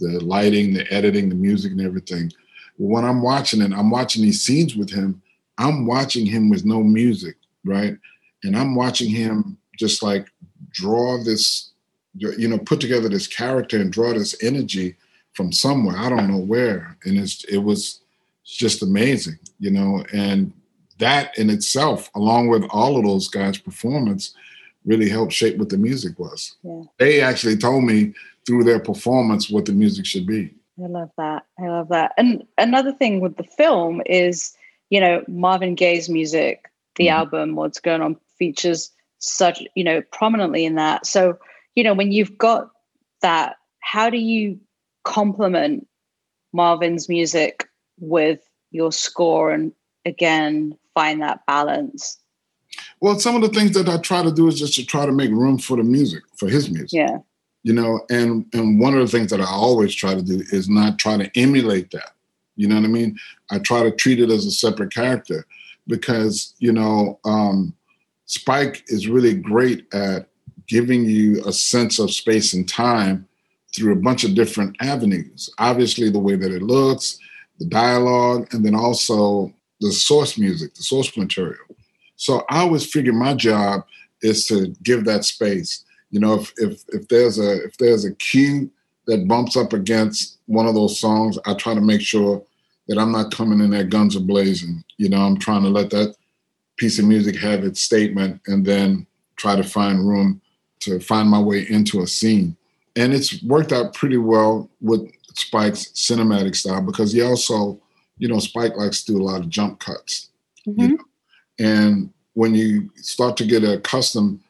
The 0.00 0.24
lighting, 0.24 0.74
the 0.74 0.90
editing, 0.92 1.28
the 1.28 1.34
music, 1.34 1.72
and 1.72 1.80
everything. 1.80 2.30
When 2.76 3.04
I'm 3.04 3.20
watching 3.20 3.60
it, 3.60 3.72
I'm 3.72 3.90
watching 3.90 4.22
these 4.22 4.42
scenes 4.42 4.76
with 4.76 4.90
him. 4.90 5.20
I'm 5.58 5.86
watching 5.86 6.24
him 6.24 6.48
with 6.48 6.64
no 6.64 6.84
music, 6.84 7.34
right? 7.64 7.96
And 8.44 8.56
I'm 8.56 8.76
watching 8.76 9.10
him 9.10 9.58
just 9.76 10.04
like 10.04 10.28
draw 10.70 11.22
this, 11.24 11.72
you 12.14 12.46
know, 12.46 12.58
put 12.58 12.80
together 12.80 13.08
this 13.08 13.26
character 13.26 13.80
and 13.80 13.92
draw 13.92 14.12
this 14.12 14.36
energy 14.40 14.96
from 15.34 15.52
somewhere. 15.52 15.96
I 15.96 16.08
don't 16.08 16.30
know 16.30 16.38
where. 16.38 16.96
And 17.04 17.18
it's 17.18 17.44
it 17.44 17.58
was 17.58 18.00
just 18.44 18.82
amazing, 18.82 19.38
you 19.60 19.70
know, 19.70 20.04
and 20.12 20.52
that 20.98 21.36
in 21.38 21.50
itself, 21.50 22.10
along 22.14 22.48
with 22.48 22.64
all 22.70 22.96
of 22.96 23.04
those 23.04 23.28
guys' 23.28 23.58
performance, 23.58 24.34
really 24.84 25.08
helped 25.08 25.32
shape 25.32 25.58
what 25.58 25.68
the 25.68 25.76
music 25.76 26.18
was. 26.18 26.56
Yeah. 26.62 26.82
They 26.98 27.20
actually 27.20 27.56
told 27.56 27.84
me 27.84 28.14
through 28.46 28.64
their 28.64 28.80
performance 28.80 29.50
what 29.50 29.66
the 29.66 29.72
music 29.72 30.06
should 30.06 30.26
be. 30.26 30.54
I 30.82 30.86
love 30.86 31.10
that. 31.18 31.44
I 31.58 31.68
love 31.68 31.88
that. 31.88 32.12
And 32.16 32.44
another 32.56 32.92
thing 32.92 33.20
with 33.20 33.36
the 33.36 33.44
film 33.44 34.00
is, 34.06 34.54
you 34.90 35.00
know, 35.00 35.24
Marvin 35.28 35.74
Gaye's 35.74 36.08
music, 36.08 36.70
the 36.96 37.08
mm-hmm. 37.08 37.18
album, 37.18 37.54
What's 37.56 37.80
Going 37.80 38.00
On, 38.00 38.16
features 38.38 38.90
such, 39.18 39.62
you 39.74 39.84
know, 39.84 40.02
prominently 40.12 40.64
in 40.64 40.76
that. 40.76 41.06
So, 41.06 41.38
you 41.74 41.84
know, 41.84 41.94
when 41.94 42.12
you've 42.12 42.38
got 42.38 42.70
that, 43.22 43.56
how 43.80 44.08
do 44.08 44.18
you 44.18 44.58
complement 45.04 45.86
Marvin's 46.52 47.08
music 47.08 47.68
with 48.00 48.40
your 48.70 48.92
score 48.92 49.50
and 49.50 49.72
again 50.04 50.76
find 50.94 51.22
that 51.22 51.44
balance? 51.46 52.18
Well, 53.00 53.18
some 53.18 53.36
of 53.36 53.42
the 53.42 53.48
things 53.48 53.72
that 53.72 53.88
I 53.88 53.98
try 53.98 54.22
to 54.22 54.32
do 54.32 54.48
is 54.48 54.58
just 54.58 54.74
to 54.74 54.84
try 54.84 55.06
to 55.06 55.12
make 55.12 55.30
room 55.30 55.58
for 55.58 55.76
the 55.76 55.84
music, 55.84 56.22
for 56.36 56.48
his 56.48 56.70
music. 56.70 56.92
Yeah. 56.92 57.18
You 57.62 57.72
know, 57.72 58.00
and 58.10 58.46
and 58.52 58.80
one 58.80 58.94
of 58.94 59.00
the 59.00 59.18
things 59.18 59.30
that 59.30 59.40
I 59.40 59.46
always 59.46 59.94
try 59.94 60.14
to 60.14 60.22
do 60.22 60.42
is 60.52 60.68
not 60.68 60.98
try 60.98 61.16
to 61.16 61.30
emulate 61.38 61.90
that. 61.90 62.12
You 62.56 62.66
know 62.66 62.76
what 62.76 62.84
I 62.84 62.88
mean? 62.88 63.16
I 63.50 63.58
try 63.58 63.82
to 63.82 63.90
treat 63.90 64.20
it 64.20 64.30
as 64.30 64.46
a 64.46 64.50
separate 64.50 64.92
character 64.92 65.46
because, 65.86 66.54
you 66.58 66.72
know, 66.72 67.20
um, 67.24 67.74
Spike 68.26 68.84
is 68.88 69.08
really 69.08 69.34
great 69.34 69.86
at 69.94 70.28
giving 70.66 71.04
you 71.04 71.42
a 71.46 71.52
sense 71.52 71.98
of 71.98 72.12
space 72.12 72.52
and 72.52 72.68
time 72.68 73.27
through 73.74 73.92
a 73.92 73.96
bunch 73.96 74.24
of 74.24 74.34
different 74.34 74.76
avenues. 74.80 75.50
Obviously, 75.58 76.10
the 76.10 76.18
way 76.18 76.36
that 76.36 76.52
it 76.52 76.62
looks, 76.62 77.18
the 77.58 77.66
dialogue, 77.66 78.48
and 78.52 78.64
then 78.64 78.74
also 78.74 79.52
the 79.80 79.92
source 79.92 80.38
music, 80.38 80.74
the 80.74 80.82
source 80.82 81.16
material. 81.16 81.58
So 82.16 82.44
I 82.48 82.60
always 82.60 82.90
figure 82.90 83.12
my 83.12 83.34
job 83.34 83.84
is 84.22 84.46
to 84.46 84.74
give 84.82 85.04
that 85.04 85.24
space. 85.24 85.84
You 86.10 86.20
know, 86.20 86.34
if 86.34 86.52
if 86.56 86.82
if 86.88 87.08
there's 87.08 87.38
a 87.38 87.64
if 87.64 87.76
there's 87.78 88.04
a 88.04 88.14
cue 88.14 88.70
that 89.06 89.28
bumps 89.28 89.56
up 89.56 89.72
against 89.72 90.38
one 90.46 90.66
of 90.66 90.74
those 90.74 90.98
songs, 90.98 91.38
I 91.46 91.54
try 91.54 91.74
to 91.74 91.80
make 91.80 92.00
sure 92.00 92.42
that 92.88 92.98
I'm 92.98 93.12
not 93.12 93.32
coming 93.32 93.60
in 93.60 93.70
there 93.70 93.84
guns 93.84 94.16
a 94.16 94.20
blazing. 94.20 94.82
You 94.96 95.10
know, 95.10 95.20
I'm 95.20 95.38
trying 95.38 95.62
to 95.62 95.68
let 95.68 95.90
that 95.90 96.16
piece 96.76 96.98
of 96.98 97.04
music 97.04 97.36
have 97.36 97.64
its 97.64 97.80
statement 97.80 98.40
and 98.46 98.64
then 98.64 99.06
try 99.36 99.56
to 99.56 99.62
find 99.62 100.08
room 100.08 100.40
to 100.80 101.00
find 101.00 101.28
my 101.28 101.40
way 101.40 101.66
into 101.68 102.02
a 102.02 102.06
scene. 102.06 102.56
And 102.98 103.14
it's 103.14 103.40
worked 103.44 103.72
out 103.72 103.94
pretty 103.94 104.16
well 104.16 104.68
with 104.80 105.08
Spike's 105.34 105.86
cinematic 105.92 106.56
style 106.56 106.82
because 106.82 107.12
he 107.12 107.22
also, 107.22 107.80
you 108.18 108.26
know, 108.26 108.40
Spike 108.40 108.76
likes 108.76 109.04
to 109.04 109.12
do 109.12 109.22
a 109.22 109.22
lot 109.22 109.40
of 109.40 109.48
jump 109.48 109.78
cuts. 109.78 110.30
Mm-hmm. 110.66 110.80
You 110.80 110.88
know? 110.88 111.04
And 111.60 112.12
when 112.34 112.54
you 112.54 112.90
start 112.96 113.36
to 113.36 113.46
get 113.46 113.62
accustomed 113.62 114.40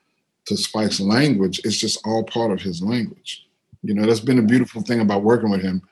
to 0.47 0.57
Spike's 0.57 0.99
language, 0.99 1.61
it's 1.63 1.77
just 1.77 2.01
all 2.07 2.25
part 2.25 2.51
of 2.51 2.63
his 2.63 2.83
language. 2.83 3.47
You 3.83 3.93
know, 3.93 4.07
that's 4.07 4.21
been 4.21 4.39
a 4.39 4.43
beautiful 4.43 4.81
thing 4.81 5.01
about 5.01 5.23
working 5.23 5.51
with 5.51 5.63
him 5.63 5.83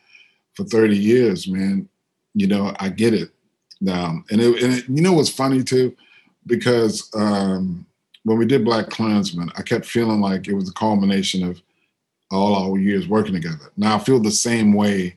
for 0.54 0.64
30 0.64 0.96
years, 0.96 1.46
man. 1.46 1.86
You 2.34 2.46
know, 2.46 2.74
I 2.80 2.88
get 2.88 3.12
it 3.12 3.30
now. 3.82 4.22
And, 4.30 4.40
it, 4.40 4.62
and 4.62 4.74
it, 4.74 4.88
you 4.88 5.02
know 5.02 5.12
what's 5.12 5.28
funny 5.28 5.62
too? 5.62 5.94
Because 6.46 7.10
um, 7.14 7.84
when 8.24 8.38
we 8.38 8.46
did 8.46 8.64
BlacKkKlansman, 8.64 9.50
I 9.56 9.62
kept 9.62 9.84
feeling 9.84 10.22
like 10.22 10.48
it 10.48 10.54
was 10.54 10.70
a 10.70 10.74
culmination 10.74 11.46
of 11.46 11.60
all 12.30 12.54
our 12.54 12.78
years 12.78 13.08
working 13.08 13.34
together. 13.34 13.72
Now 13.76 13.96
I 13.96 13.98
feel 13.98 14.20
the 14.20 14.30
same 14.30 14.72
way 14.72 15.16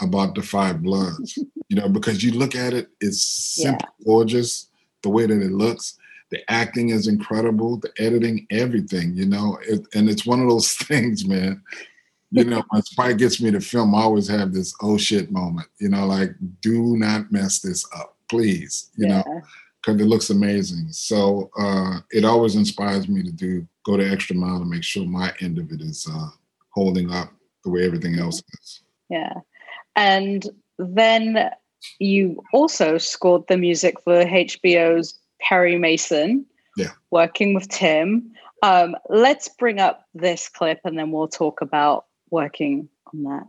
about 0.00 0.34
the 0.34 0.42
Five 0.42 0.82
Bloods, 0.82 1.38
you 1.68 1.76
know, 1.76 1.88
because 1.88 2.22
you 2.22 2.32
look 2.32 2.54
at 2.54 2.74
it, 2.74 2.88
it's 3.00 3.22
simply 3.22 3.86
yeah. 3.98 4.04
gorgeous 4.04 4.68
the 5.02 5.08
way 5.08 5.26
that 5.26 5.42
it 5.42 5.52
looks. 5.52 5.98
The 6.30 6.50
acting 6.50 6.90
is 6.90 7.08
incredible, 7.08 7.76
the 7.76 7.92
editing, 7.98 8.46
everything, 8.50 9.14
you 9.14 9.26
know, 9.26 9.58
it, 9.62 9.86
and 9.94 10.08
it's 10.08 10.24
one 10.24 10.40
of 10.40 10.48
those 10.48 10.72
things, 10.88 11.26
man. 11.26 11.62
You 12.34 12.44
know, 12.44 12.62
when 12.70 12.82
Spike 12.82 13.18
gets 13.18 13.42
me 13.42 13.50
to 13.50 13.60
film, 13.60 13.94
I 13.94 14.00
always 14.00 14.26
have 14.28 14.54
this 14.54 14.74
oh 14.80 14.96
shit 14.96 15.30
moment, 15.30 15.68
you 15.78 15.90
know, 15.90 16.06
like 16.06 16.30
do 16.62 16.96
not 16.96 17.30
mess 17.30 17.60
this 17.60 17.86
up, 17.94 18.16
please, 18.28 18.90
you 18.96 19.06
yeah. 19.06 19.18
know 19.18 19.42
because 19.82 20.00
it 20.00 20.06
looks 20.06 20.30
amazing. 20.30 20.86
So 20.92 21.50
uh, 21.58 22.00
it 22.10 22.24
always 22.24 22.54
inspires 22.54 23.08
me 23.08 23.22
to 23.22 23.32
do 23.32 23.66
go 23.84 23.96
the 23.96 24.08
extra 24.08 24.36
mile 24.36 24.60
to 24.60 24.64
make 24.64 24.84
sure 24.84 25.04
my 25.04 25.32
end 25.40 25.58
of 25.58 25.72
it 25.72 25.80
is 25.80 26.06
uh, 26.12 26.28
holding 26.74 27.10
up 27.10 27.30
the 27.64 27.70
way 27.70 27.84
everything 27.84 28.18
else 28.18 28.42
is. 28.60 28.82
Yeah, 29.10 29.34
and 29.96 30.46
then 30.78 31.50
you 31.98 32.42
also 32.52 32.98
scored 32.98 33.42
the 33.48 33.56
music 33.56 34.00
for 34.02 34.24
HBO's 34.24 35.18
Perry 35.40 35.78
Mason. 35.78 36.46
Yeah, 36.76 36.90
working 37.10 37.54
with 37.54 37.68
Tim. 37.68 38.32
Um, 38.62 38.94
let's 39.08 39.48
bring 39.48 39.80
up 39.80 40.06
this 40.14 40.48
clip 40.48 40.80
and 40.84 40.96
then 40.96 41.10
we'll 41.10 41.28
talk 41.28 41.60
about 41.60 42.06
working 42.30 42.88
on 43.12 43.24
that. 43.24 43.46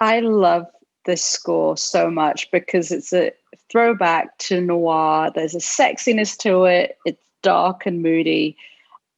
I 0.00 0.20
love 0.20 0.66
this 1.04 1.24
score 1.24 1.76
so 1.76 2.10
much 2.10 2.50
because 2.50 2.90
it's 2.90 3.12
a 3.12 3.32
throwback 3.70 4.36
to 4.38 4.60
noir. 4.60 5.30
There's 5.34 5.54
a 5.54 5.58
sexiness 5.58 6.36
to 6.38 6.64
it. 6.64 6.98
It's 7.04 7.22
dark 7.42 7.86
and 7.86 8.02
moody. 8.02 8.56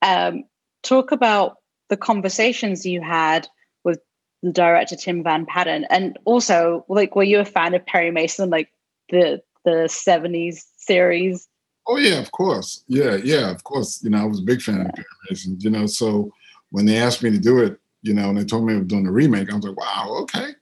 Um, 0.02 0.44
talk 0.82 1.12
about 1.12 1.58
the 1.92 1.96
conversations 1.98 2.86
you 2.86 3.02
had 3.02 3.46
with 3.84 4.00
the 4.42 4.50
director 4.50 4.96
Tim 4.96 5.22
Van 5.22 5.44
Patten, 5.44 5.84
and 5.90 6.18
also 6.24 6.86
like, 6.88 7.14
were 7.14 7.22
you 7.22 7.38
a 7.38 7.44
fan 7.44 7.74
of 7.74 7.84
Perry 7.84 8.10
Mason, 8.10 8.48
like 8.48 8.72
the 9.10 9.42
the 9.66 9.88
'70s 9.88 10.64
series? 10.78 11.48
Oh 11.86 11.98
yeah, 11.98 12.18
of 12.18 12.32
course. 12.32 12.82
Yeah, 12.88 13.16
yeah, 13.16 13.50
of 13.50 13.62
course. 13.64 14.02
You 14.02 14.10
know, 14.10 14.22
I 14.22 14.24
was 14.24 14.38
a 14.38 14.44
big 14.44 14.62
fan 14.62 14.78
yeah. 14.78 14.86
of 14.86 14.94
Perry 14.94 15.06
Mason. 15.28 15.58
You 15.60 15.68
know, 15.68 15.84
so 15.84 16.32
when 16.70 16.86
they 16.86 16.96
asked 16.96 17.22
me 17.22 17.30
to 17.30 17.38
do 17.38 17.58
it, 17.58 17.78
you 18.00 18.14
know, 18.14 18.30
and 18.30 18.38
they 18.38 18.44
told 18.44 18.64
me 18.64 18.74
I 18.74 18.78
was 18.78 18.86
doing 18.86 19.06
a 19.06 19.12
remake, 19.12 19.52
I 19.52 19.56
was 19.56 19.66
like, 19.66 19.76
wow, 19.76 20.16
okay 20.22 20.54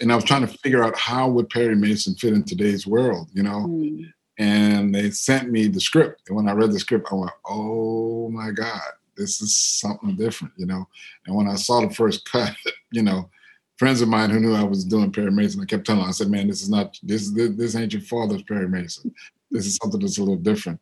and 0.00 0.10
I 0.10 0.14
was 0.14 0.24
trying 0.24 0.46
to 0.46 0.58
figure 0.58 0.82
out 0.82 0.96
how 0.96 1.28
would 1.28 1.50
Perry 1.50 1.76
Mason 1.76 2.14
fit 2.14 2.32
in 2.32 2.42
today's 2.42 2.86
world, 2.86 3.28
you 3.32 3.42
know. 3.42 3.66
Mm. 3.68 4.12
And 4.38 4.94
they 4.94 5.10
sent 5.10 5.50
me 5.50 5.66
the 5.66 5.80
script, 5.80 6.22
and 6.28 6.36
when 6.36 6.48
I 6.48 6.52
read 6.52 6.72
the 6.72 6.80
script, 6.80 7.08
I 7.12 7.14
went, 7.14 7.32
"Oh 7.46 8.30
my 8.30 8.50
God, 8.50 8.80
this 9.20 9.40
is 9.40 9.56
something 9.56 10.16
different," 10.16 10.54
you 10.56 10.66
know. 10.66 10.88
And 11.26 11.36
when 11.36 11.48
I 11.48 11.54
saw 11.54 11.80
the 11.80 11.94
first 11.94 12.24
cut, 12.30 12.54
you 12.90 13.02
know, 13.02 13.30
friends 13.78 14.00
of 14.00 14.08
mine 14.08 14.30
who 14.30 14.40
knew 14.40 14.54
I 14.54 14.64
was 14.64 14.84
doing 14.84 15.12
Perry 15.12 15.30
Mason, 15.30 15.60
I 15.60 15.66
kept 15.66 15.86
telling 15.86 16.00
them, 16.00 16.08
I 16.08 16.12
said, 16.12 16.30
"Man, 16.30 16.48
this 16.48 16.62
is 16.62 16.70
not 16.70 16.98
this 17.02 17.30
this, 17.30 17.50
this 17.56 17.76
ain't 17.76 17.92
your 17.92 18.02
father's 18.02 18.42
Perry 18.42 18.68
Mason. 18.68 19.14
This 19.50 19.66
is 19.66 19.76
something 19.76 20.00
that's 20.00 20.18
a 20.18 20.22
little 20.22 20.36
different." 20.36 20.80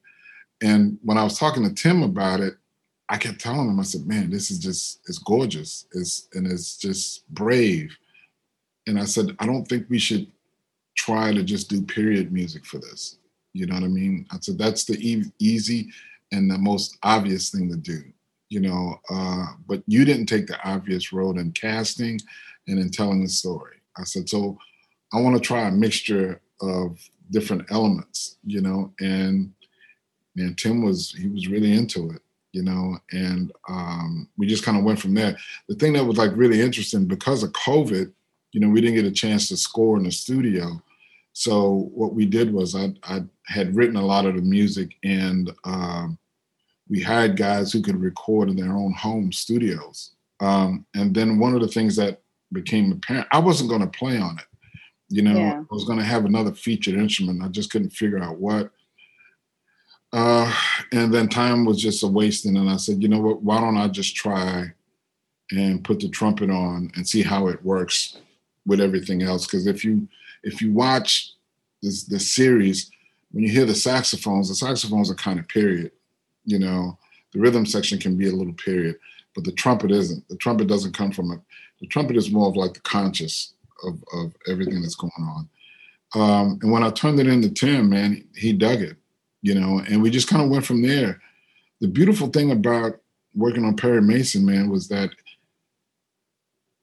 And 0.61 0.99
when 1.03 1.19
I 1.19 1.25
was 1.25 1.39
talking 1.39 1.63
to 1.65 1.75
Tim 1.75 2.03
about 2.03 2.41
it, 2.41 2.55
I 3.09 3.17
kept 3.17 3.41
telling 3.41 3.69
him, 3.69 3.81
I 3.81 3.85
said, 3.85 4.07
"Man, 4.07 4.31
this 4.31 4.51
is 4.51 4.59
just 4.59 5.01
it's 5.09 5.19
gorgeous. 5.19 5.87
It's 5.93 6.29
and 6.35 6.47
it's 6.47 6.77
just 6.77 7.29
brave." 7.35 7.97
and 8.89 8.99
I 8.99 9.05
said, 9.05 9.37
I 9.39 9.47
don't 9.47 9.67
think 9.67 9.87
we 9.89 9.99
should 9.99 10.27
try 10.97 11.33
to 11.33 11.45
just 11.45 11.69
do 11.69 11.83
period 11.83 12.33
music 12.33 12.65
for 12.65 12.79
this. 12.79 13.19
You 13.53 13.67
know 13.67 13.75
what 13.75 13.85
I 13.85 13.89
mean? 13.89 14.27
I 14.31 14.39
said 14.41 14.59
that's 14.59 14.85
the 14.85 14.95
e- 14.95 15.31
easy 15.39 15.91
and 16.33 16.51
the 16.51 16.59
most 16.59 16.99
obvious 17.03 17.51
thing 17.51 17.69
to 17.71 17.77
do. 17.77 18.03
You 18.51 18.61
know, 18.61 19.01
uh, 19.11 19.47
but 19.67 19.83
you 19.87 20.05
didn't 20.05 20.27
take 20.27 20.47
the 20.47 20.59
obvious 20.65 21.13
road 21.13 21.37
in 21.37 21.53
casting 21.53 22.19
and 22.67 22.79
in 22.79 22.91
telling 22.91 23.23
the 23.23 23.29
story. 23.29 23.77
I 23.97 24.05
said, 24.05 24.29
so 24.29 24.59
I 25.13 25.21
want 25.21 25.37
to 25.37 25.41
try 25.41 25.69
a 25.69 25.71
mixture 25.71 26.41
of 26.63 26.99
different 27.31 27.71
elements. 27.71 28.39
You 28.45 28.63
know, 28.63 28.93
and 29.01 29.53
and 30.37 30.57
Tim 30.57 30.83
was 30.83 31.13
he 31.13 31.29
was 31.29 31.49
really 31.49 31.73
into 31.73 32.11
it 32.11 32.23
you 32.53 32.63
know, 32.63 32.99
and 33.13 33.53
um, 33.69 34.29
we 34.37 34.47
just 34.47 34.65
kind 34.65 34.79
of 34.79 34.85
went 34.85 34.99
from 34.99 35.15
there. 35.15 35.37
The 35.69 35.75
thing 35.75 35.93
that 35.93 36.05
was 36.05 36.17
like 36.17 36.31
really 36.35 36.61
interesting 36.61 37.05
because 37.05 37.43
of 37.43 37.53
COVID, 37.53 38.11
you 38.53 38.61
know, 38.61 38.69
we 38.69 38.81
didn't 38.81 38.97
get 38.97 39.05
a 39.05 39.13
chance 39.13 39.49
to 39.49 39.57
score 39.57 39.97
in 39.97 40.05
the 40.05 40.11
studio. 40.11 40.83
So 41.35 41.91
what 41.95 42.15
we 42.15 42.27
did 42.27 42.53
was 42.53 42.75
I, 42.75 42.95
I 43.05 43.23
had 43.47 43.77
written 43.77 43.97
a 43.97 44.05
lot 44.05 44.27
of 44.27 44.35
the 44.35 44.43
music 44.43 44.97
and 45.05 45.53
um, 45.65 46.19
we 46.89 47.03
hired 47.03 47.37
guys 47.37 47.73
who 47.73 47.83
could 47.83 48.01
record 48.01 48.49
in 48.49 48.57
their 48.57 48.73
own 48.73 48.93
home 48.93 49.33
studios. 49.33 50.13
Um, 50.41 50.87
and 50.95 51.15
then 51.15 51.39
one 51.39 51.55
of 51.55 51.61
the 51.61 51.69
things 51.69 51.97
that 51.97 52.23
became 52.53 52.93
apparent, 52.93 53.27
I 53.33 53.39
wasn't 53.39 53.71
going 53.71 53.83
to 53.83 53.99
play 53.99 54.19
on 54.19 54.39
it. 54.39 54.45
You 55.09 55.23
know, 55.23 55.39
yeah. 55.39 55.61
I 55.61 55.75
was 55.75 55.85
going 55.85 55.99
to 55.99 56.05
have 56.05 56.25
another 56.25 56.53
featured 56.53 56.95
instrument. 56.95 57.43
I 57.43 57.49
just 57.49 57.71
couldn't 57.71 57.91
figure 57.91 58.19
out 58.19 58.39
what. 58.39 58.71
Uh, 60.13 60.53
and 60.93 61.13
then 61.13 61.29
time 61.29 61.65
was 61.65 61.81
just 61.81 62.03
a 62.03 62.07
wasting. 62.07 62.57
And 62.57 62.71
I 62.71 62.77
said, 62.77 63.03
you 63.03 63.09
know 63.09 63.21
what? 63.21 63.43
Why 63.43 63.61
don't 63.61 63.77
I 63.77 63.89
just 63.89 64.17
try 64.17 64.73
and 65.51 65.85
put 65.85 66.01
the 66.01 66.09
trumpet 66.09 66.51
on 66.51 66.91
and 66.95 67.09
see 67.09 67.23
how 67.23 67.49
it 67.49 67.65
works 67.65 68.19
with 68.67 68.81
everything 68.81 69.23
else. 69.23 69.47
Because 69.47 69.67
if 69.67 69.85
you 69.85 70.09
if 70.43 70.61
you 70.61 70.73
watch 70.73 71.33
this 71.83 72.05
the 72.05 72.21
series, 72.21 72.91
when 73.31 73.45
you 73.45 73.51
hear 73.51 73.65
the 73.65 73.75
saxophones, 73.75 74.49
the 74.49 74.55
saxophones 74.55 75.11
are 75.11 75.15
kind 75.15 75.39
of 75.39 75.49
period. 75.49 75.93
You 76.49 76.59
know, 76.59 76.99
the 77.33 77.41
rhythm 77.41 77.67
section 77.67 77.99
can 77.99 78.17
be 78.17 78.29
a 78.29 78.33
little 78.33 78.55
period, 78.55 78.97
but 79.35 79.45
the 79.45 79.53
trumpet 79.53 79.91
isn't. 79.91 80.27
The 80.29 80.37
trumpet 80.37 80.67
doesn't 80.67 80.97
come 80.97 81.13
from 81.13 81.31
it. 81.33 81.41
The 81.81 81.87
trumpet 81.87 82.17
is 82.17 82.31
more 82.31 82.49
of 82.49 82.57
like 82.57 82.73
the 82.73 82.81
conscious 82.81 83.53
of, 83.85 84.03
of 84.15 84.33
everything 84.49 84.81
that's 84.81 84.95
going 84.95 85.13
on. 85.19 85.49
Um, 86.15 86.59
and 86.63 86.73
when 86.73 86.83
I 86.83 86.91
turned 86.91 87.21
it 87.21 87.27
into 87.27 87.51
Tim, 87.51 87.91
man, 87.91 88.25
he 88.35 88.55
dug 88.55 88.81
it, 88.81 88.97
you 89.43 89.55
know, 89.55 89.83
and 89.91 90.03
we 90.03 90.09
just 90.09 90.27
kind 90.27 90.43
of 90.43 90.49
went 90.49 90.65
from 90.65 90.81
there. 90.81 91.21
The 91.83 91.89
beautiful 91.89 92.29
thing 92.29 92.51
about 92.51 92.99
working 93.35 93.67
on 93.67 93.77
Perry 93.77 94.01
Mason, 94.01 94.47
man, 94.47 94.71
was 94.71 94.89
that 94.89 95.11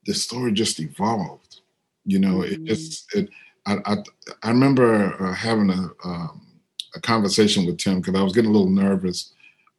the 0.06 0.14
story 0.14 0.52
just 0.52 0.80
evolved. 0.80 1.62
You 2.06 2.20
know, 2.20 2.44
it 2.44 2.54
mm-hmm. 2.54 2.66
just 2.68 3.16
it. 3.16 3.30
I 3.66 3.78
I, 3.86 3.96
I 4.44 4.50
remember 4.50 5.16
uh, 5.20 5.34
having 5.34 5.72
a 5.72 5.90
um, 6.08 6.46
a 6.94 7.02
conversation 7.02 7.66
with 7.66 7.80
Tim 7.80 8.00
because 8.00 8.14
I 8.14 8.22
was 8.22 8.34
getting 8.34 8.52
a 8.52 8.54
little 8.54 8.70
nervous 8.70 9.34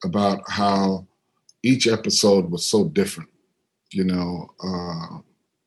about 0.05 0.43
how 0.49 1.07
each 1.63 1.87
episode 1.87 2.51
was 2.51 2.67
so 2.67 2.85
different. 2.85 3.31
You 3.91 4.05
know, 4.05 4.51
uh, 4.63 5.19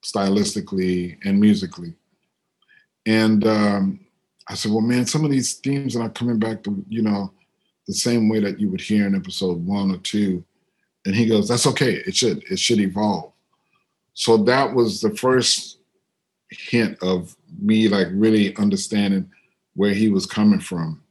stylistically 0.03 1.17
and 1.23 1.39
musically. 1.39 1.93
And 3.05 3.45
um, 3.47 3.99
I 4.47 4.55
said, 4.55 4.71
well, 4.71 4.81
man, 4.81 5.05
some 5.05 5.25
of 5.25 5.31
these 5.31 5.55
themes 5.55 5.95
are 5.95 5.99
not 5.99 6.15
coming 6.15 6.39
back 6.39 6.63
to, 6.63 6.83
you 6.87 7.01
know, 7.01 7.33
the 7.87 7.93
same 7.93 8.29
way 8.29 8.39
that 8.39 8.59
you 8.59 8.69
would 8.69 8.81
hear 8.81 9.07
in 9.07 9.15
episode 9.15 9.65
one 9.65 9.91
or 9.91 9.97
two. 9.97 10.43
And 11.05 11.15
he 11.15 11.25
goes, 11.25 11.47
that's 11.47 11.67
okay. 11.67 12.03
It 12.05 12.15
should, 12.15 12.43
it 12.51 12.59
should 12.59 12.79
evolve. 12.79 13.31
So 14.13 14.37
that 14.37 14.73
was 14.73 15.01
the 15.01 15.15
first 15.15 15.79
hint 16.49 16.97
of 17.01 17.35
me 17.59 17.87
like 17.87 18.07
really 18.11 18.55
understanding 18.57 19.29
where 19.75 19.93
he 19.93 20.09
was 20.09 20.25
coming 20.25 20.59
from. 20.59 21.01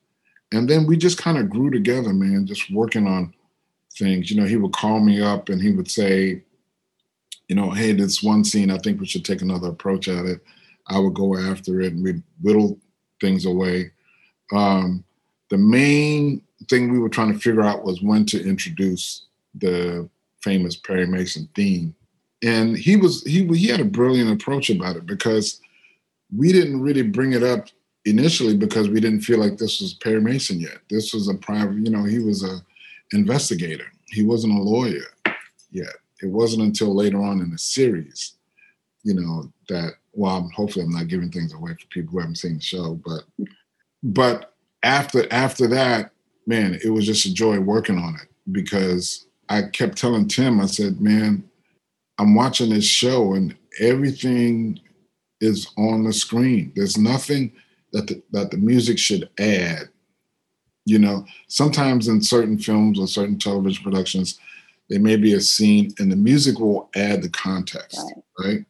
And 0.53 0.69
then 0.69 0.87
we 0.87 0.97
just 0.97 1.19
kind 1.19 1.39
of 1.39 1.51
grew 1.51 1.71
together, 1.71 2.13
man, 2.13 2.47
just 2.47 2.71
working 2.71 3.07
on 3.07 3.35
things. 3.99 4.31
You 4.31 4.41
know, 4.41 4.47
he 4.47 4.57
would 4.57 4.73
call 4.73 5.01
me 5.01 5.21
up 5.21 5.49
and 5.49 5.61
he 5.61 5.73
would 5.73 5.91
say, 5.91 6.43
you 7.49 7.57
know, 7.57 7.71
hey, 7.71 7.93
this 7.93 8.23
one 8.23 8.45
scene, 8.45 8.71
I 8.71 8.79
think 8.79 9.01
we 9.01 9.07
should 9.07 9.25
take 9.25 9.43
another 9.43 9.69
approach 9.69 10.09
at 10.09 10.25
it. 10.25 10.41
I 10.87 10.99
would 10.99 11.15
go 11.15 11.37
after 11.37 11.81
it 11.81 11.93
and 11.93 12.03
we'd 12.03 12.23
whittle 12.43 12.79
things 13.21 13.45
away. 13.45 13.91
Um, 14.53 15.05
the 15.51 15.59
main 15.59 16.43
thing 16.69 16.91
we 16.91 16.99
were 16.99 17.09
trying 17.09 17.33
to 17.33 17.39
figure 17.39 17.63
out 17.63 17.85
was 17.85 18.03
when 18.03 18.25
to 18.27 18.43
introduce 18.43 19.27
the 19.55 20.09
famous 20.43 20.77
Perry 20.77 21.07
Mason 21.07 21.49
theme. 21.55 21.95
And 22.43 22.77
he 22.77 22.97
was 22.97 23.23
he 23.25 23.47
he 23.49 23.67
had 23.67 23.81
a 23.81 23.85
brilliant 23.85 24.31
approach 24.31 24.71
about 24.71 24.97
it 24.97 25.07
because 25.07 25.61
we 26.35 26.53
didn't 26.53 26.81
really 26.81 27.03
bring 27.03 27.33
it 27.33 27.43
up 27.43 27.69
initially 28.11 28.57
because 28.57 28.89
we 28.89 29.01
didn't 29.01 29.23
feel 29.23 29.39
like 29.39 29.57
this 29.57 29.81
was 29.81 29.95
Perry 29.95 30.21
Mason 30.21 30.61
yet. 30.61 30.79
This 30.91 31.13
was 31.13 31.29
a 31.29 31.35
private, 31.35 31.77
you 31.77 31.91
know, 31.91 32.05
he 32.05 32.19
was 32.19 32.45
a 32.45 32.61
investigator. 33.13 33.87
He 34.07 34.25
wasn't 34.25 34.59
a 34.59 34.63
lawyer 34.63 35.05
yet. 35.71 35.95
It 36.23 36.27
wasn't 36.27 36.63
until 36.63 36.95
later 36.95 37.23
on 37.23 37.41
in 37.41 37.51
the 37.51 37.59
series, 37.59 38.35
you 39.05 39.15
know, 39.15 39.53
that 39.69 39.95
well, 40.13 40.51
hopefully 40.55 40.85
I'm 40.85 40.91
not 40.91 41.09
giving 41.09 41.31
things 41.31 41.55
away 41.55 41.73
for 41.73 41.87
people 41.89 42.13
who 42.13 42.19
haven't 42.21 42.37
seen 42.37 42.57
the 42.57 42.61
show, 42.61 43.01
but 43.05 43.23
but 44.03 44.55
after 44.83 45.27
after 45.33 45.67
that, 45.69 46.11
man, 46.47 46.79
it 46.85 46.91
was 46.91 47.07
just 47.07 47.27
a 47.27 47.33
joy 47.33 47.61
working 47.61 47.99
on 47.99 48.15
it 48.17 48.29
because 48.51 49.27
I 49.49 49.63
kept 49.63 49.97
telling 49.97 50.29
Tim, 50.29 50.61
I 50.61 50.67
said, 50.67 51.01
man, 51.01 51.49
I'm 52.19 52.35
watching 52.35 52.71
this 52.71 52.85
show 52.85 53.35
and 53.35 53.57
everything 53.81 54.81
is 55.41 55.69
on 55.77 56.05
the 56.05 56.13
screen. 56.13 56.73
There's 56.75 56.99
nothing 56.99 57.53
that 57.99 58.07
the, 58.07 58.23
that 58.31 58.51
the 58.51 58.57
music 58.57 58.99
should 58.99 59.29
add. 59.39 59.89
You 60.85 60.99
know, 60.99 61.27
sometimes 61.49 62.09
in 62.09 62.23
certain 62.23 62.59
films 62.59 62.99
or 62.99 63.07
certain 63.07 63.39
television 63.39 63.85
productions, 63.85 64.39
there 64.89 65.01
may 65.01 65.17
be 65.17 65.35
a 65.35 65.41
scene 65.41 65.93
and 65.99 66.11
the 66.11 66.17
music 66.17 66.59
will 66.61 66.89
add 66.95 67.23
the 67.23 67.29
context, 67.29 68.01
right? 68.39 68.47
right? 68.47 68.65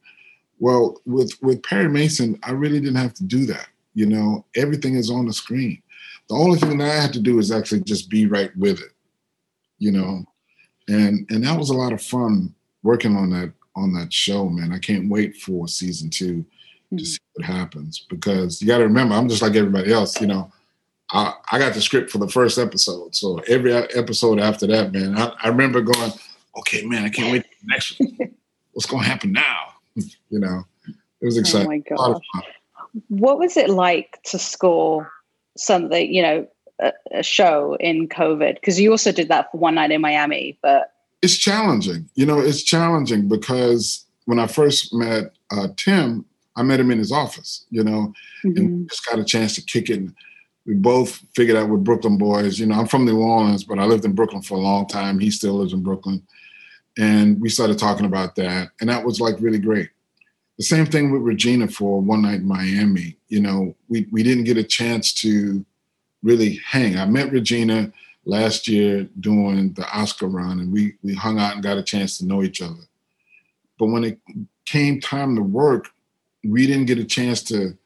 Well, 0.59 1.01
with 1.07 1.33
with 1.43 1.63
Perry 1.63 1.89
Mason, 1.89 2.39
I 2.43 2.51
really 2.51 2.81
didn't 2.81 2.97
have 2.97 3.15
to 3.15 3.25
do 3.25 3.47
that. 3.47 3.69
You 3.95 4.07
know, 4.07 4.45
everything 4.57 4.97
is 4.97 5.11
on 5.11 5.27
the 5.27 5.33
screen. 5.33 5.81
The 6.29 6.35
only 6.35 6.59
thing 6.59 6.79
that 6.79 6.91
I 6.91 7.01
had 7.01 7.13
to 7.13 7.21
do 7.21 7.39
is 7.39 7.53
actually 7.53 7.83
just 7.83 8.11
be 8.11 8.27
right 8.27 8.51
with 8.57 8.81
it. 8.81 8.91
You 9.79 9.93
know, 9.93 10.25
and 10.89 11.25
and 11.31 11.45
that 11.45 11.57
was 11.57 11.71
a 11.71 11.77
lot 11.77 11.93
of 11.93 12.03
fun 12.03 12.53
working 12.83 13.17
on 13.17 13.31
that 13.31 13.53
on 13.77 13.93
that 13.93 14.13
show, 14.13 14.49
man. 14.49 14.73
I 14.73 14.79
can't 14.81 15.09
wait 15.09 15.37
for 15.37 15.69
season 15.69 16.11
2 16.11 16.25
mm-hmm. 16.25 16.41
To 16.97 17.05
see 17.05 17.19
what 17.35 17.47
happens 17.47 18.07
because 18.09 18.61
you 18.63 18.69
got 18.69 18.79
to 18.79 18.85
remember, 18.85 19.15
I'm 19.15 19.29
just 19.29 19.43
like 19.43 19.55
everybody 19.55 19.93
else. 19.93 20.21
You 20.21 20.29
know, 20.29 20.53
I, 21.11 21.35
I 21.53 21.59
got 21.59 21.75
the 21.75 21.81
script 21.81 22.11
for 22.11 22.19
the 22.19 22.29
first 22.29 22.59
episode. 22.59 23.15
So 23.15 23.39
every 23.49 23.73
episode 23.73 24.39
after 24.39 24.67
that, 24.69 24.93
man, 24.93 25.17
I, 25.17 25.33
I 25.43 25.49
remember 25.49 25.81
going, 25.81 26.13
okay, 26.59 26.85
man, 26.85 27.05
I 27.05 27.09
can't 27.09 27.33
wait 27.33 27.43
for 27.43 27.55
the 27.63 27.69
next 27.69 27.99
one. 27.99 28.35
What's 28.73 28.87
going 28.87 29.03
to 29.03 29.09
happen 29.09 29.33
now? 29.33 29.73
you 29.95 30.39
know, 30.39 30.65
it 31.21 31.25
was 31.25 31.37
exciting. 31.37 31.85
Oh 31.97 32.13
my 32.13 32.13
gosh. 32.13 32.45
What 33.09 33.39
was 33.39 33.57
it 33.57 33.69
like 33.69 34.19
to 34.27 34.39
score 34.39 35.11
something, 35.57 36.13
you 36.13 36.23
know, 36.23 36.49
a, 36.81 36.93
a 37.13 37.23
show 37.23 37.77
in 37.81 38.09
COVID? 38.09 38.55
Because 38.55 38.81
you 38.81 38.91
also 38.91 39.13
did 39.13 39.29
that 39.29 39.51
for 39.51 39.59
One 39.59 39.75
Night 39.75 39.91
in 39.91 40.01
Miami, 40.01 40.59
but. 40.63 40.93
It's 41.21 41.37
challenging. 41.37 42.09
You 42.15 42.27
know, 42.27 42.39
it's 42.39 42.63
challenging 42.63 43.29
because 43.29 44.07
when 44.27 44.39
I 44.39 44.47
first 44.47 44.95
met 44.95 45.33
uh, 45.51 45.69
Tim, 45.77 46.25
I 46.59 46.63
met 46.63 46.81
him 46.81 46.91
in 46.91 46.99
his 46.99 47.13
office, 47.13 47.65
you 47.71 47.85
know, 47.85 48.13
mm-hmm. 48.45 48.57
and 48.57 48.89
just 48.89 49.07
got 49.07 49.19
a 49.19 49.25
chance 49.25 49.55
to 49.55 49.63
kick 49.63 49.89
it 49.91 50.03
we 50.69 50.75
both 50.75 51.25
figured 51.35 51.57
out 51.57 51.71
we're 51.71 51.79
Brooklyn 51.79 52.19
boys. 52.19 52.61
You 52.61 52.67
know, 52.67 52.75
I'm 52.75 52.87
from 52.87 53.07
New 53.07 53.23
Orleans, 53.23 53.65
but 53.65 53.79
I 53.79 53.87
lived 53.87 54.05
in 54.05 54.13
Brooklyn 54.13 54.43
for 54.43 54.59
a 54.59 54.61
long 54.61 54.87
time. 54.87 55.19
He 55.19 55.31
still 55.31 55.55
lives 55.55 55.73
in 55.73 55.83
Brooklyn. 55.83 56.23
And 56.99 57.41
we 57.41 57.49
started 57.49 57.79
talking 57.79 58.05
about 58.05 58.37
that. 58.37 58.69
And 58.79 58.91
that 58.91 59.03
was 59.03 59.19
like 59.19 59.37
really 59.41 59.59
great. 59.59 59.89
The 60.59 60.65
same 60.65 60.85
thing 60.85 61.11
with 61.11 61.23
Regina 61.23 61.69
for 61.69 62.03
One 62.03 62.21
Night 62.21 62.41
in 62.41 62.47
Miami. 62.47 63.17
You 63.29 63.41
know, 63.41 63.75
we, 63.89 64.09
we 64.13 64.23
didn't 64.23 64.45
get 64.45 64.59
a 64.59 64.63
chance 64.63 65.15
to 65.23 65.65
really 66.23 66.61
hang. 66.67 66.99
I 66.99 67.07
met 67.07 67.33
Regina 67.33 67.91
last 68.27 68.69
year 68.69 69.09
doing 69.21 69.73
the 69.73 69.89
Oscar 69.91 70.27
run, 70.27 70.61
and 70.61 70.71
we, 70.71 70.97
we 71.03 71.15
hung 71.15 71.39
out 71.39 71.55
and 71.55 71.63
got 71.63 71.79
a 71.79 71.83
chance 71.83 72.19
to 72.19 72.27
know 72.27 72.43
each 72.43 72.61
other. 72.61 72.83
But 73.79 73.87
when 73.87 74.05
it 74.05 74.19
came 74.67 75.01
time 75.01 75.35
to 75.37 75.43
work, 75.43 75.89
we 76.45 76.67
didn't 76.67 76.87
get 76.87 76.99
a 76.99 77.05
chance 77.05 77.43
to 77.45 77.77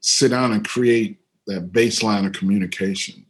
sit 0.00 0.30
down 0.30 0.52
and 0.52 0.66
create 0.66 1.18
that 1.46 1.72
baseline 1.72 2.26
of 2.26 2.32
communication. 2.32 3.24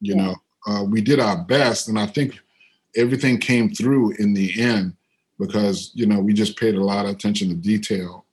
You 0.00 0.16
yeah. 0.16 0.22
know, 0.22 0.36
uh, 0.66 0.84
we 0.84 1.00
did 1.00 1.20
our 1.20 1.44
best, 1.44 1.88
and 1.88 1.98
I 1.98 2.06
think 2.06 2.38
everything 2.96 3.38
came 3.38 3.70
through 3.70 4.12
in 4.18 4.34
the 4.34 4.60
end 4.60 4.96
because 5.38 5.90
you 5.94 6.06
know 6.06 6.18
we 6.18 6.32
just 6.32 6.58
paid 6.58 6.74
a 6.74 6.84
lot 6.84 7.04
of 7.04 7.12
attention 7.12 7.48
to 7.48 7.54
detail. 7.54 8.24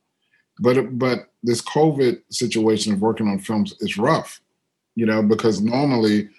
But 0.60 0.98
but 0.98 1.30
this 1.44 1.62
COVID 1.62 2.22
situation 2.30 2.94
of 2.94 3.02
working 3.02 3.28
on 3.28 3.40
films 3.40 3.76
is 3.80 3.98
rough, 3.98 4.42
you 4.96 5.06
know, 5.06 5.22
because 5.22 5.62
normally 5.62 6.30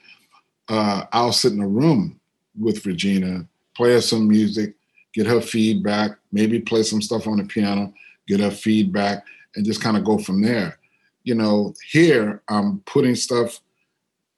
uh, 0.68 1.04
I'll 1.12 1.32
sit 1.32 1.52
in 1.52 1.60
a 1.60 1.68
room 1.68 2.18
with 2.58 2.86
Regina, 2.86 3.46
play 3.76 3.92
her 3.92 4.00
some 4.00 4.28
music, 4.28 4.74
get 5.12 5.26
her 5.26 5.40
feedback, 5.40 6.12
maybe 6.32 6.60
play 6.60 6.82
some 6.82 7.02
stuff 7.02 7.26
on 7.26 7.36
the 7.36 7.44
piano, 7.44 7.92
get 8.26 8.40
her 8.40 8.50
feedback, 8.50 9.24
and 9.54 9.64
just 9.64 9.82
kind 9.82 9.96
of 9.96 10.04
go 10.04 10.18
from 10.18 10.42
there 10.42 10.78
you 11.24 11.34
know, 11.34 11.74
here 11.90 12.42
I'm 12.48 12.80
putting 12.80 13.16
stuff 13.16 13.60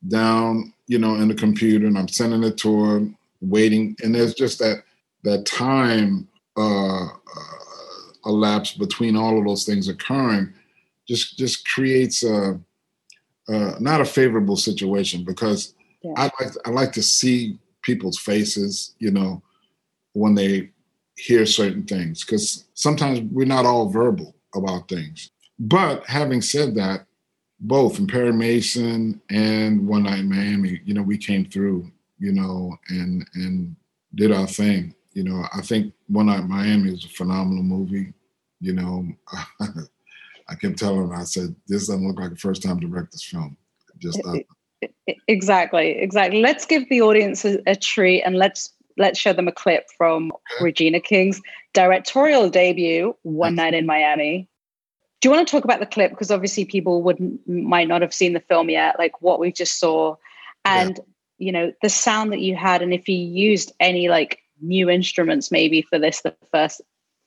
down, 0.08 0.72
you 0.86 0.98
know, 0.98 1.16
in 1.16 1.28
the 1.28 1.34
computer 1.34 1.86
and 1.86 1.98
I'm 1.98 2.08
sending 2.08 2.44
it 2.44 2.56
to 2.58 2.84
her, 2.84 3.08
waiting, 3.40 3.96
and 4.02 4.14
there's 4.14 4.34
just 4.34 4.60
that 4.60 4.84
that 5.24 5.44
time 5.44 6.28
uh, 6.56 7.04
uh, 7.06 7.08
elapsed 8.24 8.78
between 8.78 9.16
all 9.16 9.36
of 9.36 9.44
those 9.44 9.64
things 9.64 9.88
occurring, 9.88 10.52
just 11.06 11.36
just 11.36 11.68
creates 11.68 12.22
a 12.22 12.58
uh, 13.48 13.72
not 13.80 14.00
a 14.00 14.04
favorable 14.04 14.56
situation 14.56 15.24
because 15.24 15.74
yeah. 16.02 16.12
I 16.16 16.30
like 16.40 16.52
I 16.64 16.70
like 16.70 16.92
to 16.92 17.02
see 17.02 17.58
people's 17.82 18.18
faces, 18.18 18.94
you 19.00 19.10
know, 19.10 19.42
when 20.12 20.36
they 20.36 20.70
hear 21.16 21.46
certain 21.46 21.84
things 21.84 22.24
because 22.24 22.64
sometimes 22.74 23.20
we're 23.32 23.46
not 23.46 23.66
all 23.66 23.88
verbal 23.88 24.34
about 24.54 24.88
things. 24.88 25.30
But 25.58 26.04
having 26.06 26.42
said 26.42 26.74
that, 26.74 27.06
both 27.58 27.98
in 27.98 28.06
Perry 28.06 28.32
Mason 28.32 29.20
and 29.30 29.86
One 29.86 30.02
Night 30.02 30.20
in 30.20 30.28
Miami, 30.28 30.80
you 30.84 30.92
know, 30.92 31.02
we 31.02 31.16
came 31.16 31.46
through, 31.46 31.90
you 32.18 32.32
know, 32.32 32.76
and 32.90 33.26
and 33.34 33.74
did 34.14 34.32
our 34.32 34.46
thing. 34.46 34.94
You 35.12 35.24
know, 35.24 35.44
I 35.54 35.62
think 35.62 35.94
One 36.08 36.26
Night 36.26 36.40
in 36.40 36.50
Miami 36.50 36.92
is 36.92 37.04
a 37.06 37.08
phenomenal 37.08 37.62
movie. 37.62 38.12
You 38.60 38.74
know, 38.74 39.06
I 40.48 40.54
kept 40.54 40.78
telling 40.78 41.08
her, 41.08 41.14
I 41.14 41.24
said, 41.24 41.56
this 41.66 41.86
doesn't 41.86 42.06
look 42.06 42.20
like 42.20 42.32
a 42.32 42.36
first 42.36 42.62
time 42.62 42.78
director's 42.78 43.24
film. 43.24 43.56
Just 43.98 44.20
uh, 44.26 44.38
exactly, 45.26 45.92
exactly. 45.98 46.42
Let's 46.42 46.66
give 46.66 46.86
the 46.90 47.00
audience 47.00 47.46
a, 47.46 47.58
a 47.66 47.74
treat 47.74 48.22
and 48.22 48.36
let's 48.36 48.74
let's 48.96 49.18
show 49.18 49.32
them 49.32 49.48
a 49.48 49.52
clip 49.52 49.86
from. 49.96 50.32
Regina 50.60 51.00
King's 51.00 51.40
directorial 51.74 52.48
debut, 52.48 53.16
One 53.22 53.54
Night 53.54 53.74
in 53.74 53.86
Miami 53.86 54.48
do 55.22 55.28
you 55.28 55.34
want 55.34 55.48
to 55.48 55.50
talk 55.50 55.64
about 55.64 55.80
the 55.80 55.86
clip 55.86 56.10
because 56.10 56.30
obviously 56.30 56.64
people 56.64 57.02
wouldn't 57.02 57.40
might 57.48 57.88
not 57.88 58.02
have 58.02 58.12
seen 58.12 58.34
the 58.34 58.40
film 58.40 58.68
yet 58.68 58.98
like 58.98 59.22
what 59.22 59.40
we 59.40 59.50
just 59.50 59.80
saw 59.80 60.14
and 60.64 60.98
yeah. 61.38 61.46
you 61.46 61.52
know 61.52 61.72
the 61.82 61.88
sound 61.88 62.32
that 62.32 62.40
you 62.40 62.54
had 62.54 62.82
and 62.82 62.92
if 62.92 63.08
you 63.08 63.16
used 63.16 63.72
any 63.80 64.08
like 64.08 64.40
new 64.60 64.90
instruments 64.90 65.50
maybe 65.50 65.82
for 65.82 65.98
this 65.98 66.22
the 66.22 66.34
first 66.52 66.80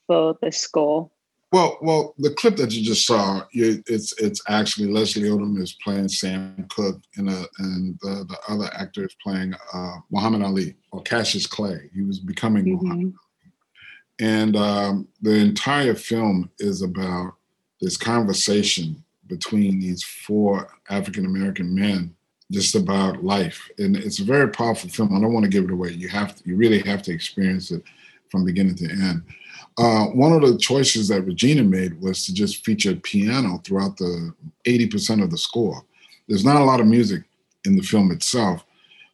for 0.10 0.36
the 0.42 0.52
score? 0.52 1.10
Well, 1.52 1.80
well, 1.82 2.14
the 2.20 2.30
clip 2.32 2.58
that 2.58 2.72
you 2.72 2.84
just 2.84 3.08
saw, 3.08 3.44
you, 3.52 3.84
it's 3.88 4.14
it's 4.20 4.42
actually 4.48 4.92
Leslie 4.92 5.30
Odom 5.30 5.60
is 5.60 5.74
playing 5.84 6.10
Sam 6.10 6.68
Cooke, 6.70 7.02
and 7.18 7.28
uh, 7.28 7.46
and 7.58 7.98
the, 8.02 8.26
the 8.30 8.38
other 8.48 8.70
actor 8.76 9.06
is 9.06 9.16
playing 9.24 9.56
uh, 9.74 9.96
Muhammad 10.12 10.44
Ali 10.44 10.76
or 10.92 11.02
Cassius 11.02 11.48
Clay. 11.48 11.90
He 11.94 12.04
was 12.04 12.20
becoming 12.20 12.66
mm-hmm. 12.66 12.86
Muhammad. 12.86 13.14
And 14.20 14.56
um, 14.58 15.08
the 15.22 15.36
entire 15.36 15.96
film 15.96 16.52
is 16.60 16.82
about 16.82 17.34
this 17.82 17.98
conversation 17.98 19.04
between 19.28 19.80
these 19.80 20.04
four 20.04 20.68
African 20.90 21.26
American 21.26 21.74
men, 21.74 22.14
just 22.52 22.76
about 22.76 23.24
life, 23.24 23.68
and 23.80 23.96
it's 23.96 24.20
a 24.20 24.24
very 24.24 24.50
powerful 24.50 24.90
film. 24.90 25.16
I 25.16 25.22
don't 25.22 25.34
want 25.34 25.46
to 25.46 25.50
give 25.50 25.64
it 25.64 25.72
away. 25.72 25.94
You 25.94 26.10
have 26.10 26.36
to, 26.36 26.44
you 26.48 26.58
really 26.58 26.80
have 26.82 27.02
to 27.04 27.12
experience 27.12 27.72
it 27.72 27.82
from 28.30 28.46
beginning 28.46 28.76
to 28.76 28.92
end. 28.92 29.24
Uh, 29.80 30.08
one 30.08 30.34
of 30.34 30.42
the 30.42 30.58
choices 30.58 31.08
that 31.08 31.22
Regina 31.22 31.64
made 31.64 32.02
was 32.02 32.26
to 32.26 32.34
just 32.34 32.66
feature 32.66 32.94
piano 32.98 33.62
throughout 33.64 33.96
the 33.96 34.34
80% 34.66 35.24
of 35.24 35.32
the 35.32 35.38
score. 35.38 35.86
There's 36.28 36.44
not 36.44 36.60
a 36.60 36.66
lot 36.66 36.82
of 36.82 36.86
music 36.86 37.24
in 37.64 37.78
the 37.78 37.82
film 37.82 38.12
itself, 38.12 38.66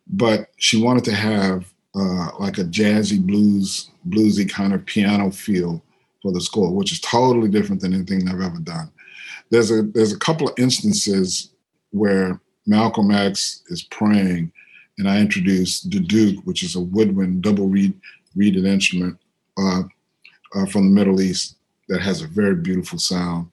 but 0.07 0.49
she 0.57 0.81
wanted 0.81 1.03
to 1.03 1.13
have 1.13 1.71
uh, 1.93 2.29
like 2.39 2.57
a 2.57 2.63
jazzy 2.63 3.23
blues, 3.23 3.91
bluesy 4.09 4.49
kind 4.49 4.73
of 4.73 4.83
piano 4.87 5.29
feel 5.29 5.83
for 6.23 6.31
the 6.31 6.41
score, 6.41 6.73
which 6.73 6.91
is 6.91 6.99
totally 6.99 7.47
different 7.47 7.79
than 7.79 7.93
anything 7.93 8.27
I've 8.27 8.41
ever 8.41 8.59
done. 8.59 8.91
There's 9.51 9.69
a 9.69 9.83
there's 9.83 10.13
a 10.13 10.19
couple 10.19 10.49
of 10.49 10.55
instances 10.57 11.51
where 11.91 12.41
Malcolm 12.65 13.11
X 13.11 13.61
is 13.67 13.83
praying, 13.83 14.51
and 14.97 15.07
I 15.07 15.19
introduce 15.19 15.81
the 15.81 15.99
duduk, 15.99 16.43
which 16.45 16.63
is 16.63 16.75
a 16.75 16.81
woodwind 16.81 17.43
double 17.43 17.67
reed 17.67 17.93
reeded 18.35 18.65
instrument, 18.65 19.17
uh, 19.57 19.83
uh, 20.53 20.65
from 20.65 20.85
the 20.85 20.91
Middle 20.91 21.21
East 21.21 21.55
that 21.87 22.01
has 22.01 22.21
a 22.21 22.27
very 22.27 22.55
beautiful 22.55 22.99
sound. 22.99 23.49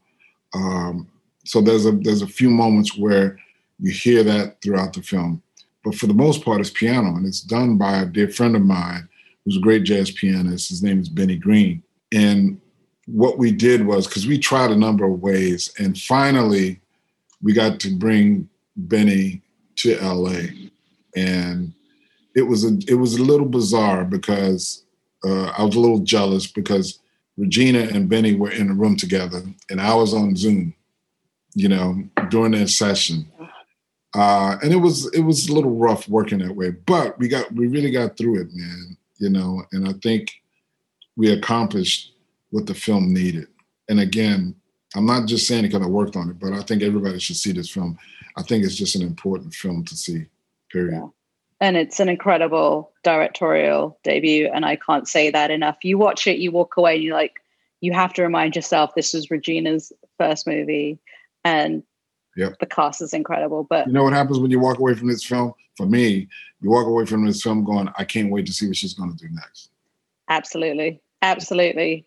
Um, 0.54 1.08
so 1.44 1.60
there's 1.60 1.86
a 1.86 1.92
there's 1.92 2.22
a 2.22 2.26
few 2.26 2.50
moments 2.50 2.96
where 2.96 3.38
you 3.78 3.90
hear 3.90 4.22
that 4.22 4.60
throughout 4.62 4.92
the 4.92 5.02
film, 5.02 5.42
but 5.84 5.94
for 5.94 6.06
the 6.06 6.14
most 6.14 6.44
part, 6.44 6.60
it's 6.60 6.70
piano, 6.70 7.16
and 7.16 7.26
it's 7.26 7.40
done 7.40 7.76
by 7.76 8.02
a 8.02 8.06
dear 8.06 8.28
friend 8.28 8.54
of 8.54 8.62
mine 8.62 9.08
who's 9.44 9.56
a 9.56 9.60
great 9.60 9.82
jazz 9.82 10.10
pianist. 10.10 10.68
His 10.68 10.82
name 10.82 11.00
is 11.00 11.08
Benny 11.08 11.36
Green, 11.36 11.82
and 12.12 12.60
what 13.06 13.38
we 13.38 13.50
did 13.50 13.84
was 13.84 14.06
because 14.06 14.26
we 14.26 14.38
tried 14.38 14.70
a 14.70 14.76
number 14.76 15.04
of 15.04 15.20
ways, 15.20 15.72
and 15.78 15.98
finally 15.98 16.80
we 17.42 17.52
got 17.52 17.80
to 17.80 17.96
bring 17.96 18.48
Benny 18.76 19.42
to 19.76 19.98
LA, 20.00 20.46
and 21.16 21.72
it 22.34 22.42
was 22.42 22.64
a 22.64 22.78
it 22.86 22.94
was 22.94 23.16
a 23.16 23.22
little 23.22 23.48
bizarre 23.48 24.04
because 24.04 24.81
uh, 25.24 25.52
I 25.56 25.62
was 25.64 25.76
a 25.76 25.80
little 25.80 26.00
jealous 26.00 26.46
because 26.46 26.98
Regina 27.36 27.80
and 27.80 28.08
Benny 28.08 28.34
were 28.34 28.50
in 28.50 28.70
a 28.70 28.74
room 28.74 28.96
together, 28.96 29.42
and 29.70 29.80
I 29.80 29.94
was 29.94 30.14
on 30.14 30.36
Zoom, 30.36 30.74
you 31.54 31.68
know, 31.68 32.02
during 32.28 32.52
their 32.52 32.66
session. 32.66 33.30
Uh, 34.14 34.56
and 34.62 34.72
it 34.72 34.76
was 34.76 35.06
it 35.14 35.20
was 35.20 35.48
a 35.48 35.52
little 35.54 35.74
rough 35.76 36.08
working 36.08 36.38
that 36.40 36.54
way, 36.54 36.70
but 36.70 37.18
we 37.18 37.28
got 37.28 37.50
we 37.52 37.66
really 37.66 37.90
got 37.90 38.16
through 38.16 38.40
it, 38.40 38.48
man. 38.52 38.96
You 39.18 39.30
know, 39.30 39.62
and 39.72 39.88
I 39.88 39.92
think 40.02 40.30
we 41.16 41.32
accomplished 41.32 42.12
what 42.50 42.66
the 42.66 42.74
film 42.74 43.14
needed. 43.14 43.46
And 43.88 44.00
again, 44.00 44.54
I'm 44.94 45.06
not 45.06 45.26
just 45.26 45.46
saying 45.46 45.64
it 45.64 45.68
because 45.68 45.86
I 45.86 45.88
worked 45.88 46.16
on 46.16 46.28
it, 46.28 46.38
but 46.38 46.52
I 46.52 46.62
think 46.62 46.82
everybody 46.82 47.18
should 47.18 47.36
see 47.36 47.52
this 47.52 47.70
film. 47.70 47.98
I 48.36 48.42
think 48.42 48.64
it's 48.64 48.76
just 48.76 48.96
an 48.96 49.02
important 49.02 49.54
film 49.54 49.84
to 49.84 49.96
see. 49.96 50.26
Period. 50.70 50.94
Yeah 50.94 51.08
and 51.62 51.76
it's 51.76 52.00
an 52.00 52.08
incredible 52.08 52.92
directorial 53.04 53.98
debut 54.02 54.50
and 54.52 54.66
i 54.66 54.76
can't 54.76 55.08
say 55.08 55.30
that 55.30 55.50
enough. 55.50 55.78
You 55.82 55.96
watch 55.96 56.26
it 56.26 56.38
you 56.38 56.50
walk 56.50 56.76
away 56.76 56.96
and 56.96 57.04
you're 57.04 57.14
like 57.14 57.40
you 57.80 57.92
have 57.92 58.12
to 58.14 58.22
remind 58.22 58.54
yourself 58.54 58.94
this 58.94 59.14
is 59.14 59.30
regina's 59.30 59.92
first 60.18 60.46
movie 60.46 60.98
and 61.44 61.82
yep. 62.36 62.58
the 62.60 62.66
cast 62.66 63.00
is 63.00 63.14
incredible 63.14 63.64
but 63.64 63.86
you 63.86 63.92
know 63.92 64.04
what 64.04 64.12
happens 64.12 64.38
when 64.38 64.50
you 64.50 64.60
walk 64.60 64.78
away 64.78 64.94
from 64.94 65.08
this 65.08 65.24
film? 65.24 65.54
For 65.76 65.86
me 65.86 66.28
you 66.60 66.70
walk 66.70 66.86
away 66.86 67.06
from 67.06 67.24
this 67.24 67.42
film 67.42 67.64
going 67.64 67.88
i 67.96 68.04
can't 68.04 68.30
wait 68.30 68.44
to 68.46 68.52
see 68.52 68.66
what 68.66 68.76
she's 68.76 68.94
going 68.94 69.16
to 69.16 69.16
do 69.16 69.32
next. 69.32 69.70
Absolutely. 70.28 71.00
Absolutely. 71.22 72.06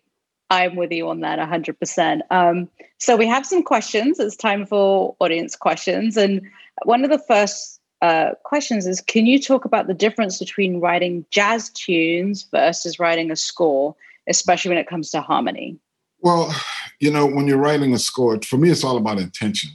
I'm 0.50 0.76
with 0.76 0.92
you 0.92 1.08
on 1.08 1.20
that 1.20 1.38
100% 1.38 2.20
um, 2.30 2.68
so 2.98 3.16
we 3.16 3.26
have 3.26 3.44
some 3.44 3.62
questions. 3.62 4.18
It's 4.18 4.36
time 4.36 4.64
for 4.64 5.16
audience 5.20 5.54
questions. 5.54 6.16
And 6.16 6.40
one 6.84 7.04
of 7.04 7.10
the 7.10 7.18
first 7.18 7.75
uh, 8.02 8.30
questions 8.44 8.86
is 8.86 9.00
can 9.00 9.26
you 9.26 9.40
talk 9.40 9.64
about 9.64 9.86
the 9.86 9.94
difference 9.94 10.38
between 10.38 10.80
writing 10.80 11.24
jazz 11.30 11.70
tunes 11.70 12.46
versus 12.50 12.98
writing 12.98 13.30
a 13.30 13.36
score, 13.36 13.94
especially 14.28 14.70
when 14.70 14.78
it 14.78 14.88
comes 14.88 15.10
to 15.10 15.20
harmony? 15.20 15.78
Well, 16.20 16.54
you 17.00 17.10
know, 17.10 17.26
when 17.26 17.46
you're 17.46 17.58
writing 17.58 17.94
a 17.94 17.98
score, 17.98 18.40
for 18.42 18.56
me, 18.56 18.70
it's 18.70 18.84
all 18.84 18.96
about 18.96 19.18
intention. 19.18 19.70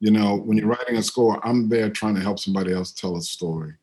You 0.00 0.10
know, 0.10 0.36
when 0.36 0.58
you're 0.58 0.66
writing 0.66 0.96
a 0.96 1.02
score, 1.02 1.40
I'm 1.46 1.68
there 1.68 1.90
trying 1.90 2.14
to 2.16 2.20
help 2.20 2.38
somebody 2.38 2.72
else 2.72 2.92
tell 2.92 3.16
a 3.16 3.22
story. 3.22 3.74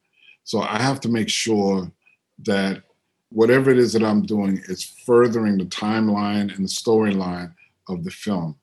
So 0.44 0.62
I 0.62 0.82
have 0.82 1.00
to 1.02 1.10
make 1.10 1.30
sure 1.30 1.92
that 2.40 2.84
whatever 3.30 3.70
it 3.70 3.78
is 3.78 3.94
that 3.94 4.04
I'm 4.04 4.24
doing 4.24 4.62
is 4.68 4.84
furthering 4.84 5.58
the 5.58 5.66
timeline 5.66 6.54
and 6.56 6.66
the 6.66 6.70
storyline 6.70 7.54
of 7.88 8.04
the 8.04 8.12
film. 8.12 8.56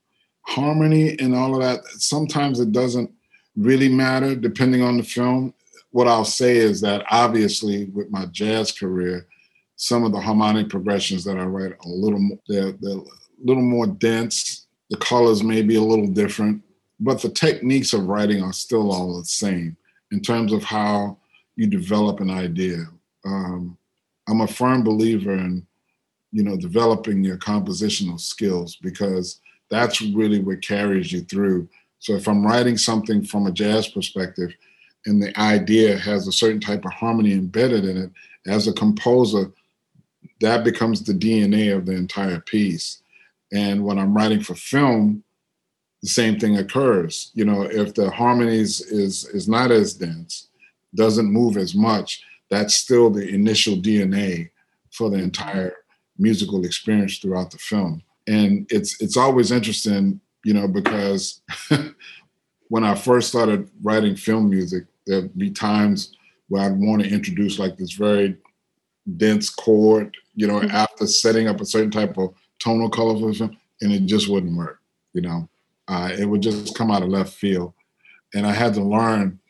Harmony 0.42 1.18
and 1.18 1.34
all 1.34 1.54
of 1.54 1.62
that, 1.62 1.84
sometimes 2.00 2.60
it 2.60 2.72
doesn't 2.72 3.10
really 3.56 3.88
matter 3.88 4.34
depending 4.34 4.82
on 4.82 4.96
the 4.96 5.02
film. 5.02 5.54
What 5.90 6.08
I'll 6.08 6.24
say 6.24 6.56
is 6.56 6.80
that 6.82 7.04
obviously 7.10 7.86
with 7.86 8.10
my 8.10 8.26
jazz 8.26 8.70
career, 8.72 9.26
some 9.76 10.04
of 10.04 10.12
the 10.12 10.20
harmonic 10.20 10.68
progressions 10.68 11.24
that 11.24 11.38
I 11.38 11.44
write 11.44 11.72
are 11.72 11.78
a 11.84 11.88
little 11.88 12.18
more, 12.18 12.38
they're, 12.48 12.72
they're 12.72 12.98
a 12.98 13.04
little 13.44 13.62
more 13.62 13.86
dense. 13.86 14.66
The 14.90 14.96
colors 14.98 15.42
may 15.42 15.62
be 15.62 15.76
a 15.76 15.82
little 15.82 16.06
different, 16.06 16.62
but 17.00 17.20
the 17.20 17.28
techniques 17.28 17.92
of 17.92 18.06
writing 18.06 18.42
are 18.42 18.52
still 18.52 18.92
all 18.92 19.18
the 19.18 19.24
same 19.24 19.76
in 20.12 20.20
terms 20.20 20.52
of 20.52 20.62
how 20.62 21.18
you 21.56 21.66
develop 21.66 22.20
an 22.20 22.30
idea. 22.30 22.84
Um, 23.24 23.76
I'm 24.28 24.40
a 24.40 24.46
firm 24.46 24.82
believer 24.82 25.34
in, 25.34 25.66
you 26.32 26.42
know, 26.42 26.56
developing 26.56 27.24
your 27.24 27.38
compositional 27.38 28.20
skills 28.20 28.76
because 28.76 29.40
that's 29.70 30.00
really 30.00 30.40
what 30.40 30.62
carries 30.62 31.12
you 31.12 31.22
through 31.22 31.68
so 31.98 32.14
if 32.14 32.28
I'm 32.28 32.46
writing 32.46 32.76
something 32.76 33.24
from 33.24 33.46
a 33.46 33.52
jazz 33.52 33.88
perspective 33.88 34.54
and 35.06 35.22
the 35.22 35.38
idea 35.38 35.96
has 35.96 36.26
a 36.26 36.32
certain 36.32 36.60
type 36.60 36.84
of 36.84 36.92
harmony 36.92 37.32
embedded 37.32 37.84
in 37.84 37.96
it, 37.96 38.10
as 38.46 38.68
a 38.68 38.72
composer, 38.72 39.50
that 40.40 40.64
becomes 40.64 41.02
the 41.02 41.12
DNA 41.12 41.74
of 41.74 41.86
the 41.86 41.92
entire 41.92 42.40
piece. 42.40 43.02
And 43.52 43.84
when 43.84 43.98
I'm 43.98 44.14
writing 44.14 44.42
for 44.42 44.54
film, 44.54 45.22
the 46.02 46.08
same 46.08 46.38
thing 46.38 46.58
occurs. 46.58 47.30
You 47.34 47.44
know, 47.44 47.62
if 47.62 47.94
the 47.94 48.10
harmonies 48.10 48.80
is 48.80 49.24
is 49.26 49.48
not 49.48 49.70
as 49.70 49.94
dense, 49.94 50.48
doesn't 50.94 51.32
move 51.32 51.56
as 51.56 51.74
much, 51.74 52.22
that's 52.50 52.74
still 52.74 53.10
the 53.10 53.26
initial 53.28 53.76
DNA 53.76 54.50
for 54.92 55.10
the 55.10 55.18
entire 55.18 55.74
musical 56.18 56.64
experience 56.64 57.18
throughout 57.18 57.50
the 57.50 57.58
film. 57.58 58.02
And 58.26 58.66
it's 58.70 59.00
it's 59.00 59.16
always 59.16 59.50
interesting 59.50 60.20
you 60.46 60.54
know, 60.54 60.68
because 60.68 61.40
when 62.68 62.84
I 62.84 62.94
first 62.94 63.26
started 63.26 63.68
writing 63.82 64.14
film 64.14 64.48
music, 64.48 64.84
there'd 65.04 65.36
be 65.36 65.50
times 65.50 66.12
where 66.46 66.62
I'd 66.62 66.78
want 66.78 67.02
to 67.02 67.12
introduce 67.12 67.58
like 67.58 67.76
this 67.76 67.94
very 67.94 68.36
dense 69.16 69.50
chord, 69.50 70.16
you 70.36 70.46
know, 70.46 70.60
mm-hmm. 70.60 70.70
after 70.70 71.04
setting 71.08 71.48
up 71.48 71.60
a 71.60 71.66
certain 71.66 71.90
type 71.90 72.16
of 72.16 72.32
tonal 72.60 72.88
color 72.88 73.18
for 73.18 73.26
the 73.26 73.34
film, 73.34 73.56
and 73.80 73.92
it 73.92 74.06
just 74.06 74.28
wouldn't 74.28 74.56
work, 74.56 74.78
you 75.14 75.22
know. 75.22 75.48
Uh, 75.88 76.12
it 76.16 76.26
would 76.26 76.42
just 76.42 76.76
come 76.76 76.92
out 76.92 77.02
of 77.02 77.08
left 77.08 77.32
field. 77.32 77.72
And 78.32 78.46
I 78.46 78.52
had 78.52 78.72
to 78.74 78.82
learn 78.84 79.40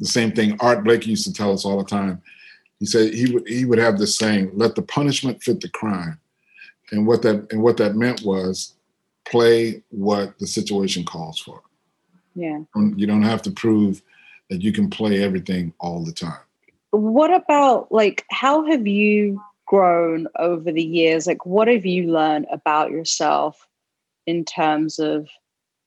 the 0.00 0.06
same 0.06 0.32
thing 0.32 0.56
Art 0.60 0.84
Blakey 0.84 1.10
used 1.10 1.26
to 1.26 1.34
tell 1.34 1.52
us 1.52 1.66
all 1.66 1.76
the 1.76 1.84
time. 1.84 2.22
He 2.80 2.86
said 2.86 3.12
he 3.12 3.30
would 3.30 3.46
he 3.46 3.66
would 3.66 3.78
have 3.78 3.98
this 3.98 4.16
saying, 4.16 4.52
let 4.54 4.74
the 4.74 4.82
punishment 4.82 5.42
fit 5.42 5.60
the 5.60 5.68
crime. 5.68 6.18
And 6.92 7.06
what 7.06 7.20
that 7.22 7.46
and 7.52 7.62
what 7.62 7.76
that 7.76 7.94
meant 7.94 8.22
was 8.22 8.75
play 9.30 9.82
what 9.90 10.38
the 10.38 10.46
situation 10.46 11.04
calls 11.04 11.38
for. 11.38 11.62
Yeah. 12.34 12.60
You 12.74 13.06
don't 13.06 13.22
have 13.22 13.42
to 13.42 13.50
prove 13.50 14.02
that 14.50 14.62
you 14.62 14.72
can 14.72 14.88
play 14.90 15.22
everything 15.22 15.72
all 15.80 16.04
the 16.04 16.12
time. 16.12 16.40
What 16.90 17.32
about 17.32 17.90
like 17.90 18.24
how 18.30 18.64
have 18.66 18.86
you 18.86 19.42
grown 19.66 20.28
over 20.38 20.70
the 20.70 20.84
years? 20.84 21.26
Like 21.26 21.44
what 21.44 21.68
have 21.68 21.84
you 21.84 22.10
learned 22.12 22.46
about 22.52 22.90
yourself 22.90 23.66
in 24.26 24.44
terms 24.44 24.98
of, 24.98 25.28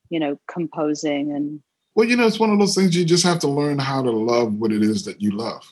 you 0.09 0.19
know, 0.19 0.39
composing 0.47 1.31
and 1.31 1.61
well, 1.95 2.07
you 2.07 2.15
know, 2.15 2.27
it's 2.27 2.39
one 2.39 2.51
of 2.51 2.59
those 2.59 2.75
things 2.75 2.95
you 2.95 3.03
just 3.03 3.25
have 3.25 3.39
to 3.39 3.47
learn 3.47 3.77
how 3.77 4.01
to 4.01 4.11
love 4.11 4.53
what 4.53 4.71
it 4.71 4.81
is 4.81 5.03
that 5.05 5.21
you 5.21 5.31
love. 5.31 5.63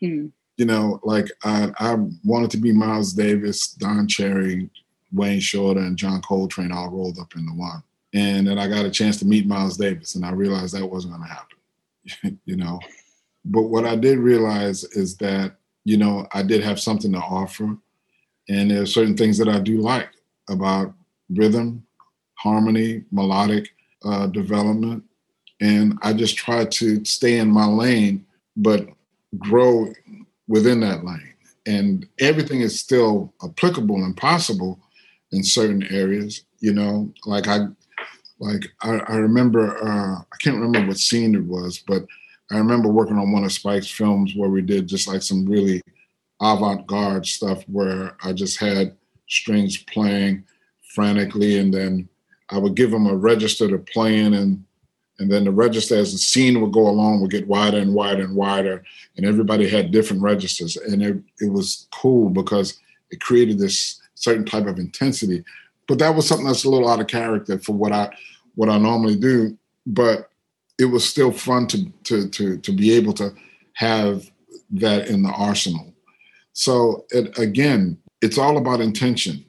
Hmm. 0.00 0.26
You 0.56 0.64
know, 0.64 0.98
like 1.04 1.26
I, 1.44 1.70
I 1.78 1.96
wanted 2.24 2.50
to 2.52 2.56
be 2.56 2.72
Miles 2.72 3.12
Davis, 3.12 3.68
Don 3.68 4.08
Cherry, 4.08 4.70
Wayne 5.12 5.40
Shorter 5.40 5.80
and 5.80 5.96
John 5.96 6.20
Coltrane 6.22 6.72
all 6.72 6.90
rolled 6.90 7.18
up 7.18 7.34
into 7.34 7.52
one. 7.52 7.82
And 8.14 8.46
then 8.46 8.58
I 8.58 8.68
got 8.68 8.86
a 8.86 8.90
chance 8.90 9.18
to 9.18 9.26
meet 9.26 9.46
Miles 9.46 9.76
Davis, 9.76 10.14
and 10.14 10.24
I 10.24 10.30
realized 10.30 10.74
that 10.74 10.86
wasn't 10.86 11.14
going 11.14 11.28
to 11.28 11.34
happen, 11.34 12.40
you 12.44 12.56
know. 12.56 12.80
But 13.44 13.64
what 13.64 13.84
I 13.84 13.96
did 13.96 14.18
realize 14.18 14.84
is 14.84 15.16
that, 15.18 15.56
you 15.84 15.96
know, 15.96 16.26
I 16.32 16.42
did 16.42 16.62
have 16.62 16.80
something 16.80 17.12
to 17.12 17.18
offer, 17.18 17.76
and 18.48 18.70
there 18.70 18.82
are 18.82 18.86
certain 18.86 19.16
things 19.16 19.36
that 19.38 19.48
I 19.48 19.58
do 19.58 19.80
like. 19.80 20.08
about 20.48 20.94
rhythm, 21.30 21.84
harmony, 22.34 23.04
melodic 23.10 23.68
uh, 24.04 24.26
development. 24.28 25.04
And 25.60 25.98
I 26.02 26.12
just 26.12 26.36
try 26.36 26.64
to 26.64 27.04
stay 27.04 27.38
in 27.38 27.50
my 27.50 27.66
lane, 27.66 28.24
but 28.56 28.88
grow 29.38 29.92
within 30.46 30.80
that 30.80 31.04
lane. 31.04 31.34
And 31.66 32.06
everything 32.18 32.60
is 32.60 32.80
still 32.80 33.34
applicable 33.44 33.96
and 33.96 34.16
possible 34.16 34.80
in 35.32 35.42
certain 35.42 35.82
areas. 35.92 36.44
You 36.60 36.74
know, 36.74 37.12
like 37.24 37.48
I, 37.48 37.66
like 38.40 38.66
I, 38.82 38.98
I 39.08 39.16
remember, 39.16 39.76
uh, 39.82 40.16
I 40.20 40.36
can't 40.40 40.58
remember 40.58 40.88
what 40.88 40.98
scene 40.98 41.34
it 41.34 41.44
was, 41.44 41.82
but 41.86 42.04
I 42.50 42.58
remember 42.58 42.88
working 42.88 43.18
on 43.18 43.32
one 43.32 43.44
of 43.44 43.52
Spike's 43.52 43.90
films 43.90 44.34
where 44.34 44.48
we 44.48 44.62
did 44.62 44.86
just 44.86 45.06
like 45.06 45.22
some 45.22 45.44
really 45.46 45.82
avant-garde 46.40 47.26
stuff 47.26 47.62
where 47.68 48.16
I 48.22 48.32
just 48.32 48.58
had 48.58 48.96
strings 49.28 49.76
playing 49.76 50.44
frantically 50.94 51.58
and 51.58 51.72
then 51.72 52.08
I 52.50 52.58
would 52.58 52.74
give 52.74 52.90
them 52.90 53.06
a 53.06 53.16
register 53.16 53.68
to 53.68 53.78
play 53.78 54.18
in 54.18 54.34
and 54.34 54.64
and 55.20 55.30
then 55.30 55.44
the 55.44 55.50
register 55.50 55.96
as 55.96 56.12
the 56.12 56.18
scene 56.18 56.60
would 56.60 56.72
go 56.72 56.88
along 56.88 57.20
would 57.20 57.32
get 57.32 57.48
wider 57.48 57.78
and 57.78 57.92
wider 57.92 58.22
and 58.22 58.36
wider 58.36 58.84
and 59.16 59.26
everybody 59.26 59.68
had 59.68 59.90
different 59.90 60.22
registers 60.22 60.76
and 60.76 61.02
it, 61.02 61.16
it 61.40 61.52
was 61.52 61.88
cool 61.92 62.30
because 62.30 62.78
it 63.10 63.20
created 63.20 63.58
this 63.58 64.00
certain 64.18 64.44
type 64.44 64.66
of 64.66 64.78
intensity. 64.78 65.44
But 65.86 65.98
that 66.00 66.14
was 66.14 66.26
something 66.26 66.46
that's 66.46 66.64
a 66.64 66.70
little 66.70 66.88
out 66.88 67.00
of 67.00 67.06
character 67.06 67.58
for 67.58 67.72
what 67.72 67.92
I 67.92 68.10
what 68.54 68.68
I 68.68 68.78
normally 68.78 69.16
do. 69.16 69.56
But 69.86 70.30
it 70.78 70.86
was 70.86 71.08
still 71.08 71.32
fun 71.32 71.66
to 71.68 71.90
to 72.04 72.28
to 72.28 72.58
to 72.58 72.72
be 72.72 72.92
able 72.92 73.12
to 73.14 73.32
have 73.74 74.30
that 74.70 75.08
in 75.08 75.22
the 75.22 75.30
arsenal. 75.30 75.94
So 76.52 77.06
it, 77.10 77.38
again 77.38 77.98
it's 78.20 78.38
all 78.38 78.58
about 78.58 78.80
intention. 78.80 79.44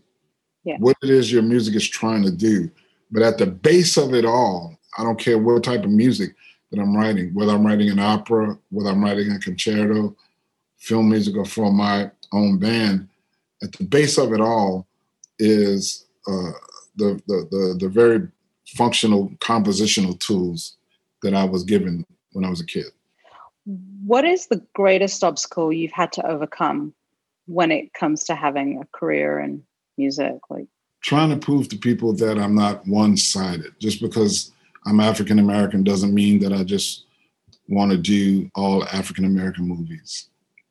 Yeah. 0.63 0.75
what 0.77 0.97
it 1.01 1.09
is 1.09 1.31
your 1.31 1.41
music 1.41 1.75
is 1.75 1.87
trying 1.87 2.23
to 2.23 2.31
do. 2.31 2.69
But 3.11 3.23
at 3.23 3.37
the 3.37 3.47
base 3.47 3.97
of 3.97 4.13
it 4.13 4.25
all, 4.25 4.77
I 4.97 5.03
don't 5.03 5.17
care 5.17 5.37
what 5.37 5.63
type 5.63 5.83
of 5.83 5.89
music 5.89 6.35
that 6.69 6.79
I'm 6.79 6.95
writing, 6.95 7.33
whether 7.33 7.53
I'm 7.53 7.65
writing 7.65 7.89
an 7.89 7.99
opera, 7.99 8.57
whether 8.69 8.89
I'm 8.89 9.03
writing 9.03 9.31
a 9.31 9.39
concerto, 9.39 10.15
film 10.77 11.09
music, 11.09 11.35
or 11.35 11.45
for 11.45 11.71
my 11.71 12.11
own 12.31 12.59
band, 12.59 13.08
at 13.63 13.71
the 13.73 13.83
base 13.83 14.17
of 14.17 14.33
it 14.33 14.41
all 14.41 14.87
is 15.37 16.05
uh, 16.27 16.51
the, 16.95 17.21
the, 17.27 17.47
the 17.51 17.77
the 17.79 17.89
very 17.89 18.27
functional 18.67 19.29
compositional 19.39 20.19
tools 20.19 20.77
that 21.23 21.33
I 21.33 21.43
was 21.43 21.63
given 21.63 22.05
when 22.33 22.45
I 22.45 22.49
was 22.49 22.61
a 22.61 22.65
kid. 22.65 22.85
What 24.05 24.25
is 24.25 24.47
the 24.47 24.65
greatest 24.73 25.23
obstacle 25.23 25.73
you've 25.73 25.91
had 25.91 26.11
to 26.13 26.25
overcome 26.25 26.93
when 27.45 27.71
it 27.71 27.93
comes 27.93 28.23
to 28.25 28.35
having 28.35 28.81
a 28.81 28.97
career 28.97 29.39
in 29.39 29.63
music? 29.97 30.37
Like 30.49 30.67
trying 31.01 31.29
to 31.29 31.37
prove 31.37 31.69
to 31.69 31.77
people 31.77 32.13
that 32.13 32.37
I'm 32.37 32.55
not 32.55 32.85
one 32.87 33.17
sided. 33.17 33.73
Just 33.79 34.01
because 34.01 34.51
I'm 34.85 34.99
African 34.99 35.39
American 35.39 35.83
doesn't 35.83 36.13
mean 36.13 36.39
that 36.39 36.53
I 36.53 36.63
just 36.63 37.05
want 37.67 37.91
to 37.91 37.97
do 37.97 38.49
all 38.55 38.83
African 38.85 39.25
American 39.25 39.67
movies, 39.67 40.29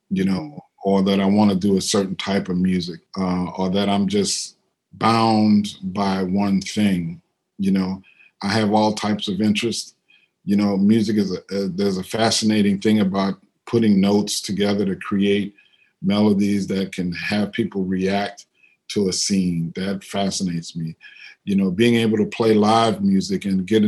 you 0.09 0.25
know, 0.25 0.59
or 0.83 1.01
that 1.03 1.19
I 1.19 1.25
want 1.25 1.51
to 1.51 1.57
do 1.57 1.77
a 1.77 1.81
certain 1.81 2.15
type 2.15 2.49
of 2.49 2.57
music, 2.57 3.01
uh, 3.17 3.45
or 3.57 3.69
that 3.69 3.89
I'm 3.89 4.07
just 4.07 4.57
bound 4.93 5.75
by 5.83 6.23
one 6.23 6.61
thing. 6.61 7.21
You 7.57 7.71
know, 7.71 8.01
I 8.41 8.49
have 8.49 8.71
all 8.71 8.93
types 8.93 9.27
of 9.27 9.41
interests. 9.41 9.95
You 10.45 10.55
know, 10.55 10.77
music 10.77 11.17
is 11.17 11.35
a, 11.35 11.55
a 11.55 11.67
there's 11.67 11.97
a 11.97 12.03
fascinating 12.03 12.79
thing 12.79 13.01
about 13.01 13.39
putting 13.65 13.99
notes 13.99 14.41
together 14.41 14.85
to 14.85 14.95
create 14.95 15.53
melodies 16.01 16.65
that 16.67 16.93
can 16.93 17.11
have 17.11 17.51
people 17.51 17.83
react 17.83 18.45
to 18.89 19.09
a 19.09 19.13
scene. 19.13 19.71
That 19.75 20.03
fascinates 20.03 20.75
me. 20.75 20.95
You 21.43 21.55
know, 21.55 21.71
being 21.71 21.95
able 21.95 22.17
to 22.17 22.25
play 22.25 22.53
live 22.53 23.03
music 23.03 23.45
and 23.45 23.67
get 23.67 23.83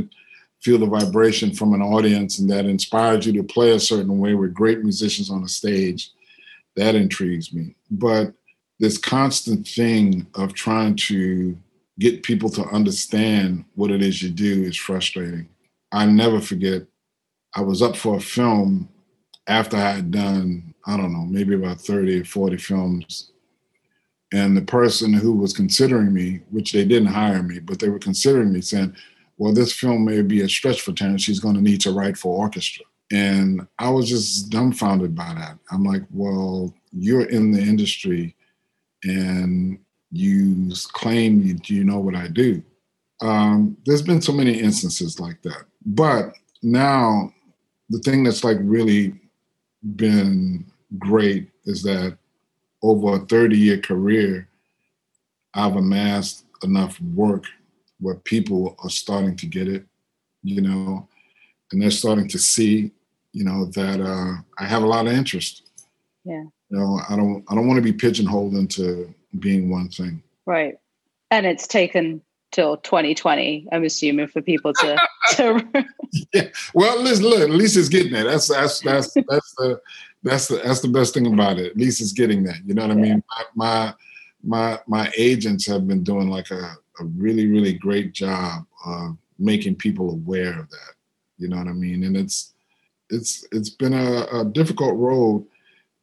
feel 0.61 0.77
the 0.77 0.85
vibration 0.85 1.51
from 1.51 1.73
an 1.73 1.81
audience 1.81 2.37
and 2.37 2.49
that 2.49 2.65
inspires 2.65 3.25
you 3.25 3.33
to 3.33 3.43
play 3.43 3.71
a 3.71 3.79
certain 3.79 4.19
way 4.19 4.35
with 4.35 4.53
great 4.53 4.83
musicians 4.83 5.31
on 5.31 5.43
a 5.43 5.47
stage, 5.47 6.11
that 6.75 6.95
intrigues 6.95 7.53
me. 7.53 7.75
But 7.89 8.33
this 8.79 8.97
constant 8.97 9.67
thing 9.67 10.27
of 10.35 10.53
trying 10.53 10.95
to 10.95 11.57
get 11.99 12.23
people 12.23 12.49
to 12.49 12.63
understand 12.65 13.65
what 13.75 13.91
it 13.91 14.01
is 14.01 14.23
you 14.23 14.29
do 14.29 14.63
is 14.63 14.77
frustrating. 14.77 15.47
I 15.91 16.05
never 16.05 16.39
forget, 16.39 16.83
I 17.55 17.61
was 17.61 17.81
up 17.81 17.95
for 17.95 18.17
a 18.17 18.21
film 18.21 18.89
after 19.47 19.77
I 19.77 19.91
had 19.91 20.11
done, 20.11 20.73
I 20.85 20.97
don't 20.97 21.13
know, 21.13 21.25
maybe 21.25 21.53
about 21.53 21.81
30 21.81 22.21
or 22.21 22.25
40 22.25 22.57
films 22.57 23.31
and 24.31 24.55
the 24.55 24.61
person 24.61 25.13
who 25.13 25.33
was 25.33 25.53
considering 25.53 26.13
me, 26.13 26.41
which 26.49 26.71
they 26.71 26.85
didn't 26.85 27.09
hire 27.09 27.43
me, 27.43 27.59
but 27.59 27.79
they 27.79 27.89
were 27.89 27.99
considering 27.99 28.53
me, 28.53 28.61
saying, 28.61 28.95
"Well, 29.37 29.53
this 29.53 29.73
film 29.73 30.05
may 30.05 30.21
be 30.21 30.41
a 30.41 30.49
stretch 30.49 30.81
for 30.81 30.93
Terence. 30.93 31.23
She's 31.23 31.39
going 31.39 31.55
to 31.55 31.61
need 31.61 31.81
to 31.81 31.91
write 31.91 32.17
for 32.17 32.37
orchestra." 32.37 32.85
And 33.11 33.67
I 33.77 33.89
was 33.89 34.09
just 34.09 34.49
dumbfounded 34.49 35.15
by 35.15 35.33
that. 35.33 35.57
I'm 35.71 35.83
like, 35.83 36.03
"Well, 36.11 36.73
you're 36.91 37.25
in 37.25 37.51
the 37.51 37.61
industry, 37.61 38.35
and 39.03 39.79
you 40.11 40.71
claim 40.93 41.41
you, 41.41 41.57
you 41.65 41.83
know 41.83 41.99
what 41.99 42.15
I 42.15 42.27
do." 42.27 42.63
Um, 43.21 43.77
there's 43.85 44.01
been 44.01 44.21
so 44.21 44.33
many 44.33 44.59
instances 44.59 45.19
like 45.19 45.41
that, 45.43 45.65
but 45.85 46.33
now 46.63 47.33
the 47.89 47.99
thing 47.99 48.23
that's 48.23 48.43
like 48.43 48.57
really 48.61 49.13
been 49.95 50.65
great 50.97 51.49
is 51.65 51.83
that 51.83 52.17
over 52.81 53.15
a 53.15 53.25
30 53.25 53.57
year 53.57 53.77
career, 53.79 54.47
I've 55.53 55.75
amassed 55.75 56.45
enough 56.63 56.99
work 57.01 57.45
where 57.99 58.15
people 58.15 58.75
are 58.83 58.89
starting 58.89 59.35
to 59.37 59.45
get 59.45 59.67
it, 59.67 59.85
you 60.43 60.61
know, 60.61 61.07
and 61.71 61.81
they're 61.81 61.91
starting 61.91 62.27
to 62.29 62.39
see, 62.39 62.91
you 63.33 63.43
know, 63.43 63.65
that 63.65 64.01
uh, 64.01 64.41
I 64.57 64.65
have 64.65 64.83
a 64.83 64.87
lot 64.87 65.07
of 65.07 65.13
interest. 65.13 65.69
Yeah. 66.23 66.43
You 66.69 66.77
know, 66.77 66.99
I 67.09 67.15
don't 67.15 67.43
I 67.49 67.55
don't 67.55 67.67
want 67.67 67.77
to 67.77 67.83
be 67.83 67.93
pigeonholed 67.93 68.53
into 68.53 69.13
being 69.39 69.69
one 69.69 69.89
thing. 69.89 70.21
Right. 70.45 70.75
And 71.29 71.45
it's 71.45 71.67
taken 71.67 72.21
till 72.51 72.77
2020, 72.77 73.67
I'm 73.71 73.83
assuming, 73.83 74.27
for 74.27 74.41
people 74.41 74.73
to 74.73 74.97
to 75.35 75.85
yeah. 76.33 76.47
Well, 76.73 77.01
listen, 77.01 77.25
look, 77.25 77.41
at 77.41 77.49
least 77.49 77.77
it's 77.77 77.89
getting 77.89 78.11
there. 78.11 78.25
That's 78.25 78.47
that's 78.47 78.79
that's 78.81 79.13
that's 79.13 79.55
the 79.55 79.81
that's 80.23 80.47
the 80.47 80.57
that's 80.57 80.81
the 80.81 80.89
best 80.89 81.13
thing 81.13 81.31
about 81.31 81.57
it. 81.57 81.71
At 81.71 81.77
least 81.77 82.01
it's 82.01 82.13
getting 82.13 82.43
that. 82.43 82.57
You 82.65 82.73
know 82.73 82.87
what 82.87 82.97
yeah. 82.97 83.03
I 83.03 83.07
mean? 83.07 83.23
My, 83.29 83.43
my 83.55 83.93
my 84.43 84.79
my 84.87 85.11
agents 85.17 85.65
have 85.67 85.87
been 85.87 86.03
doing 86.03 86.29
like 86.29 86.51
a, 86.51 86.75
a 86.99 87.05
really 87.05 87.47
really 87.47 87.73
great 87.73 88.13
job 88.13 88.65
of 88.85 89.17
making 89.39 89.75
people 89.75 90.11
aware 90.11 90.59
of 90.59 90.69
that. 90.69 90.93
You 91.37 91.47
know 91.47 91.57
what 91.57 91.67
I 91.67 91.73
mean? 91.73 92.03
And 92.03 92.15
it's 92.15 92.50
it's 93.11 93.45
it's 93.51 93.69
been 93.69 93.93
a, 93.93 94.25
a 94.31 94.45
difficult 94.45 94.97
road 94.97 95.45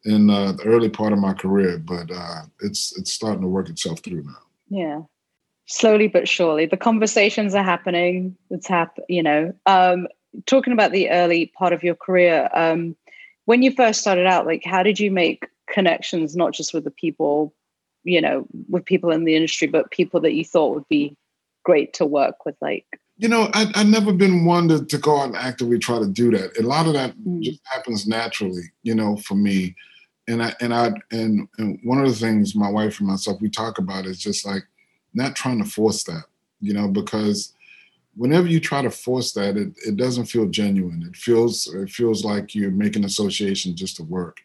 in 0.04 0.30
uh, 0.30 0.52
the 0.52 0.64
early 0.64 0.88
part 0.88 1.12
of 1.12 1.18
my 1.18 1.34
career, 1.34 1.78
but 1.78 2.10
uh, 2.10 2.42
it's 2.60 2.96
it's 2.98 3.12
starting 3.12 3.42
to 3.42 3.48
work 3.48 3.68
itself 3.68 4.00
through 4.00 4.22
now. 4.22 4.42
Yeah, 4.68 5.00
slowly 5.66 6.08
but 6.08 6.28
surely, 6.28 6.66
the 6.66 6.76
conversations 6.76 7.54
are 7.54 7.64
happening. 7.64 8.36
It's 8.50 8.66
hap- 8.66 8.98
you 9.08 9.22
know. 9.22 9.52
Um, 9.66 10.08
talking 10.46 10.72
about 10.72 10.92
the 10.92 11.10
early 11.10 11.46
part 11.46 11.72
of 11.72 11.82
your 11.82 11.94
career, 11.94 12.48
um, 12.54 12.96
when 13.46 13.62
you 13.62 13.72
first 13.72 14.00
started 14.00 14.26
out, 14.26 14.46
like 14.46 14.64
how 14.64 14.82
did 14.82 15.00
you 15.00 15.10
make 15.10 15.48
connections, 15.70 16.36
not 16.36 16.52
just 16.52 16.74
with 16.74 16.84
the 16.84 16.90
people, 16.90 17.54
you 18.04 18.20
know, 18.20 18.46
with 18.68 18.84
people 18.84 19.10
in 19.10 19.24
the 19.24 19.34
industry, 19.34 19.66
but 19.66 19.90
people 19.90 20.20
that 20.20 20.34
you 20.34 20.44
thought 20.44 20.74
would 20.74 20.88
be 20.88 21.16
great 21.64 21.94
to 21.94 22.06
work 22.06 22.44
with? 22.44 22.56
Like, 22.60 22.86
you 23.18 23.28
know, 23.28 23.50
I, 23.52 23.70
I've 23.74 23.88
never 23.88 24.12
been 24.12 24.44
one 24.44 24.68
to, 24.68 24.84
to 24.84 24.98
go 24.98 25.20
out 25.20 25.26
and 25.26 25.36
actively 25.36 25.78
try 25.78 25.98
to 25.98 26.06
do 26.06 26.30
that. 26.30 26.56
A 26.58 26.62
lot 26.62 26.86
of 26.86 26.92
that 26.92 27.16
mm. 27.18 27.42
just 27.42 27.60
happens 27.64 28.06
naturally, 28.06 28.62
you 28.84 28.94
know, 28.94 29.16
for 29.16 29.34
me. 29.34 29.74
And 30.28 30.42
I 30.42 30.54
and 30.60 30.72
I 30.72 30.92
and, 31.10 31.48
and 31.58 31.80
one 31.82 31.98
of 31.98 32.06
the 32.06 32.14
things 32.14 32.54
my 32.54 32.70
wife 32.70 33.00
and 33.00 33.08
myself 33.08 33.40
we 33.40 33.50
talk 33.50 33.78
about 33.78 34.06
is 34.06 34.18
just 34.18 34.46
like 34.46 34.62
not 35.14 35.34
trying 35.34 35.62
to 35.62 35.68
force 35.68 36.04
that, 36.04 36.24
you 36.60 36.72
know, 36.72 36.86
because 36.86 37.54
whenever 38.14 38.46
you 38.46 38.60
try 38.60 38.82
to 38.82 38.90
force 38.90 39.32
that, 39.32 39.56
it, 39.56 39.72
it 39.86 39.96
doesn't 39.96 40.26
feel 40.26 40.46
genuine. 40.46 41.02
It 41.08 41.16
feels 41.16 41.66
it 41.74 41.90
feels 41.90 42.24
like 42.24 42.54
you're 42.54 42.70
making 42.70 43.04
association 43.04 43.74
just 43.74 43.96
to 43.96 44.04
work, 44.04 44.38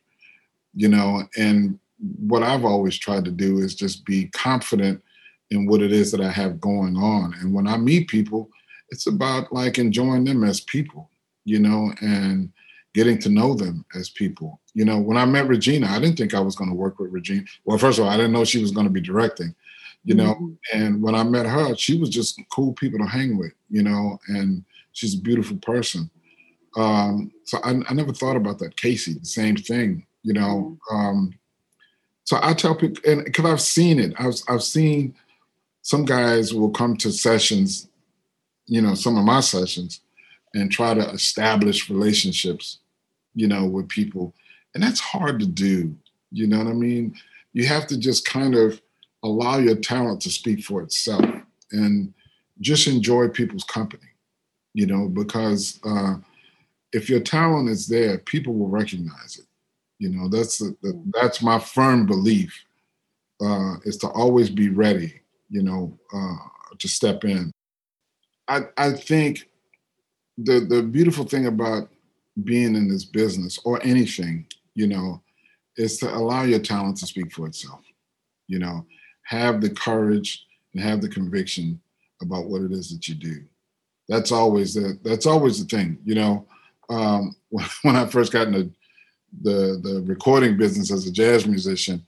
you 0.74 0.88
know. 0.88 1.24
And 1.38 1.78
what 2.00 2.44
I've 2.44 2.66
always 2.66 2.98
tried 2.98 3.26
to 3.26 3.32
do 3.32 3.60
is 3.60 3.76
just 3.76 4.06
be 4.06 4.28
confident 4.28 5.04
in 5.52 5.68
what 5.68 5.82
it 5.82 5.92
is 5.92 6.12
that 6.12 6.22
I 6.22 6.32
have 6.32 6.60
going 6.60 6.96
on. 6.96 7.36
And 7.40 7.54
when 7.54 7.68
I 7.68 7.78
meet 7.78 8.08
people, 8.08 8.50
it's 8.90 9.08
about 9.08 9.52
like 9.52 9.78
enjoying 9.78 10.24
them 10.24 10.44
as 10.44 10.62
people, 10.62 11.10
you 11.46 11.60
know, 11.60 11.92
and 12.02 12.52
getting 12.94 13.18
to 13.20 13.30
know 13.30 13.54
them 13.56 13.86
as 13.96 14.10
people. 14.10 14.60
You 14.74 14.86
know, 14.86 15.00
when 15.00 15.18
I 15.18 15.26
met 15.26 15.48
Regina, 15.48 15.88
I 15.88 16.00
didn't 16.00 16.18
think 16.18 16.34
I 16.34 16.40
was 16.40 16.56
going 16.56 16.70
to 16.70 16.76
work 16.76 17.00
with 17.00 17.12
Regina. 17.12 17.44
Well, 17.66 17.78
first 17.78 18.00
of 18.00 18.06
all, 18.06 18.12
I 18.12 18.18
didn't 18.18 18.34
know 18.34 18.44
she 18.44 18.62
was 18.62 18.72
going 18.72 18.88
to 18.88 18.94
be 18.94 19.02
directing 19.02 19.56
you 20.04 20.16
know. 20.16 20.36
Mm-hmm. 20.36 20.80
And 20.80 21.02
when 21.02 21.16
I 21.16 21.24
met 21.24 21.46
her, 21.46 21.76
she 21.76 21.98
was 21.98 22.10
just 22.10 22.40
cool 22.52 22.74
people 22.74 23.00
to 23.00 23.06
hang 23.06 23.38
with, 23.38 23.54
you 23.70 23.84
know, 23.84 24.20
and 24.28 24.64
she's 24.92 25.16
a 25.16 25.22
beautiful 25.22 25.58
person. 25.58 26.10
Um, 26.76 27.32
so 27.46 27.60
I, 27.64 27.76
I 27.88 27.94
never 27.94 28.14
thought 28.14 28.36
about 28.36 28.60
that. 28.60 28.78
Kasi, 28.78 29.14
the 29.14 29.26
same 29.26 29.56
thing, 29.56 30.06
you 30.24 30.34
know. 30.34 30.78
Um, 30.92 31.34
so 32.24 32.40
I 32.42 32.54
tell 32.54 32.76
people, 32.76 33.02
and 33.10 33.26
because 33.26 33.46
I've 33.46 33.62
seen 33.62 34.00
it, 34.00 34.14
I've 34.18 34.36
I've 34.48 34.64
seen 34.64 35.16
some 35.82 36.06
guys 36.06 36.54
will 36.54 36.72
come 36.72 36.96
to 36.98 37.12
sessions, 37.12 37.90
you 38.66 38.82
know, 38.82 38.96
some 38.96 39.18
of 39.18 39.26
my 39.26 39.40
sessions, 39.40 40.02
and 40.54 40.72
try 40.72 40.94
to 40.94 41.10
establish 41.10 41.90
relationships, 41.90 42.80
you 43.34 43.48
know, 43.48 43.66
with 43.66 43.90
people. 43.90 44.34
And 44.74 44.84
that's 44.84 45.00
hard 45.00 45.40
to 45.40 45.46
do. 45.46 45.96
You 46.32 46.48
know 46.48 46.60
what 46.60 46.68
I 46.68 46.74
mean? 46.74 47.16
You 47.54 47.66
have 47.68 47.88
to 47.88 47.98
just 47.98 48.26
kind 48.26 48.56
of 48.56 48.82
allow 49.24 49.58
your 49.58 49.76
talent 49.76 50.22
to 50.22 50.30
speak 50.30 50.64
for 50.64 50.82
itself 50.82 51.26
and 51.72 52.14
just 52.62 52.88
enjoy 52.88 53.30
people's 53.30 53.64
company, 53.64 54.10
you 54.74 54.86
know, 54.86 55.08
because 55.08 55.80
uh, 55.86 56.16
if 56.92 57.10
your 57.10 57.20
talent 57.20 57.70
is 57.70 57.88
there, 57.88 58.20
people 58.20 58.54
will 58.54 58.70
recognize 58.70 59.38
it. 59.40 59.46
You 60.00 60.10
know, 60.10 60.28
that's 60.28 60.58
the, 60.58 60.76
the, 60.82 61.02
that's 61.20 61.42
my 61.42 61.60
firm 61.60 62.06
belief 62.06 62.54
uh, 63.42 63.76
is 63.86 63.98
to 63.98 64.08
always 64.08 64.50
be 64.50 64.70
ready. 64.70 65.22
You 65.50 65.64
know, 65.64 66.00
uh, 66.14 66.36
to 66.80 66.88
step 66.88 67.24
in. 67.24 67.52
I 68.48 68.62
I 68.78 68.92
think 68.92 69.50
the 70.38 70.62
the 70.62 70.84
beautiful 70.84 71.26
thing 71.26 71.48
about 71.48 71.90
being 72.44 72.76
in 72.76 72.88
this 72.88 73.06
business 73.06 73.60
or 73.64 73.82
anything, 73.84 74.48
you 74.74 74.88
know, 74.88 75.22
is 75.78 75.98
to 76.00 76.14
allow 76.14 76.44
your 76.44 76.60
talent 76.60 76.98
to 76.98 77.06
speak 77.06 77.32
for 77.32 77.48
itself. 77.48 77.82
You 78.48 78.60
know, 78.60 78.86
have 79.24 79.62
the 79.62 79.70
courage 79.70 80.46
and 80.74 80.84
have 80.84 81.02
the 81.02 81.10
conviction 81.10 81.80
about 82.22 82.46
what 82.46 82.62
it 82.62 82.72
is 82.72 82.90
that 82.92 83.08
you 83.08 83.16
do. 83.16 83.44
That's 84.10 84.32
always 84.32 84.74
the 84.74 84.98
that's 85.04 85.26
always 85.26 85.60
the 85.60 85.76
thing. 85.76 86.00
You 86.04 86.16
know, 86.16 86.48
um, 86.90 87.36
when 87.50 87.96
I 87.96 88.06
first 88.06 88.32
got 88.32 88.48
into 88.48 88.72
the 89.42 89.80
the 89.82 90.04
recording 90.06 90.58
business 90.58 90.92
as 90.92 91.08
a 91.08 91.12
jazz 91.12 91.48
musician, 91.48 92.06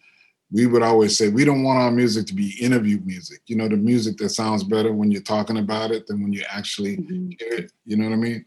we 0.52 0.68
would 0.68 0.84
always 0.84 1.18
say 1.18 1.30
we 1.30 1.46
don't 1.46 1.64
want 1.64 1.80
our 1.80 1.92
music 1.92 2.28
to 2.28 2.34
be 2.34 2.56
interview 2.62 3.00
music. 3.04 3.42
You 3.48 3.56
know, 3.56 3.68
the 3.68 3.78
music 3.78 4.18
that 4.18 4.30
sounds 4.30 4.64
better 4.64 4.94
when 4.94 5.12
you're 5.12 5.22
talking 5.22 5.58
about 5.58 5.92
it 5.92 6.08
than 6.08 6.22
when 6.22 6.34
you 6.34 6.44
actually 6.50 6.98
mm-hmm. 6.98 7.30
hear 7.40 7.54
it. 7.60 7.72
You 7.86 7.98
know 7.98 8.06
what 8.06 8.14
I 8.14 8.18
mean? 8.18 8.46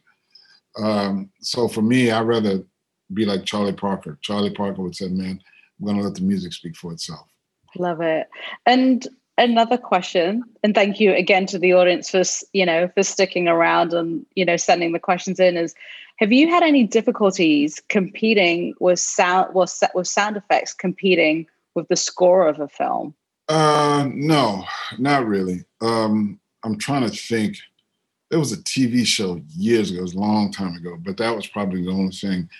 Um, 0.78 1.30
so 1.40 1.68
for 1.68 1.82
me, 1.82 2.11
I'd 2.11 2.22
rather 2.22 2.62
be 3.12 3.24
like 3.24 3.44
Charlie 3.44 3.72
Parker. 3.72 4.18
Charlie 4.20 4.55
Parker 4.55 4.82
would 4.82 4.94
say, 4.94 5.09
"Man, 5.09 5.40
I'm 5.78 5.84
going 5.84 5.96
to 5.99 6.05
let 6.05 6.14
the 6.14 6.22
music 6.22 6.53
speak 6.53 6.76
for 6.76 6.92
itself." 6.92 7.26
Love 7.76 8.01
it. 8.01 8.28
And 8.64 9.07
another 9.36 9.76
question, 9.76 10.42
and 10.62 10.74
thank 10.74 11.01
you 11.01 11.14
again 11.14 11.46
to 11.46 11.59
the 11.59 11.72
audience 11.72 12.11
for 12.11 12.22
you 12.53 12.64
know 12.64 12.88
for 12.94 13.03
sticking 13.03 13.49
around 13.49 13.92
and 13.92 14.24
you 14.34 14.44
know 14.44 14.57
sending 14.57 14.92
the 14.92 15.01
questions 15.01 15.40
in. 15.40 15.57
Is 15.57 15.74
have 16.18 16.32
you 16.32 16.49
had 16.49 16.62
any 16.62 16.84
difficulties 16.84 17.80
competing 17.88 18.74
with 18.78 19.01
sound 19.01 19.55
with, 19.55 19.82
with 19.94 20.07
sound 20.07 20.36
effects 20.36 20.74
competing 20.74 21.46
with 21.79 21.89
the 21.89 21.97
score 21.97 22.49
of 22.49 22.61
a 22.61 22.68
film? 22.68 23.14
Uh, 23.49 24.09
no, 24.12 24.64
not 24.99 25.26
really. 25.26 25.64
Um, 25.81 26.39
I'm 26.64 26.76
trying 26.76 27.09
to 27.09 27.16
think. 27.16 27.57
There 28.31 28.39
was 28.39 28.53
a 28.53 28.59
TV 28.59 29.07
show 29.07 29.41
years 29.57 29.91
ago, 29.91 30.01
it 30.01 30.03
was 30.03 30.12
a 30.12 30.18
long 30.18 30.53
time 30.53 30.76
ago, 30.76 30.99
but 31.01 31.16
that 31.16 31.35
was 31.35 31.47
probably 31.47 31.83
the 31.83 31.91
only 31.91 32.12
thing. 32.12 32.51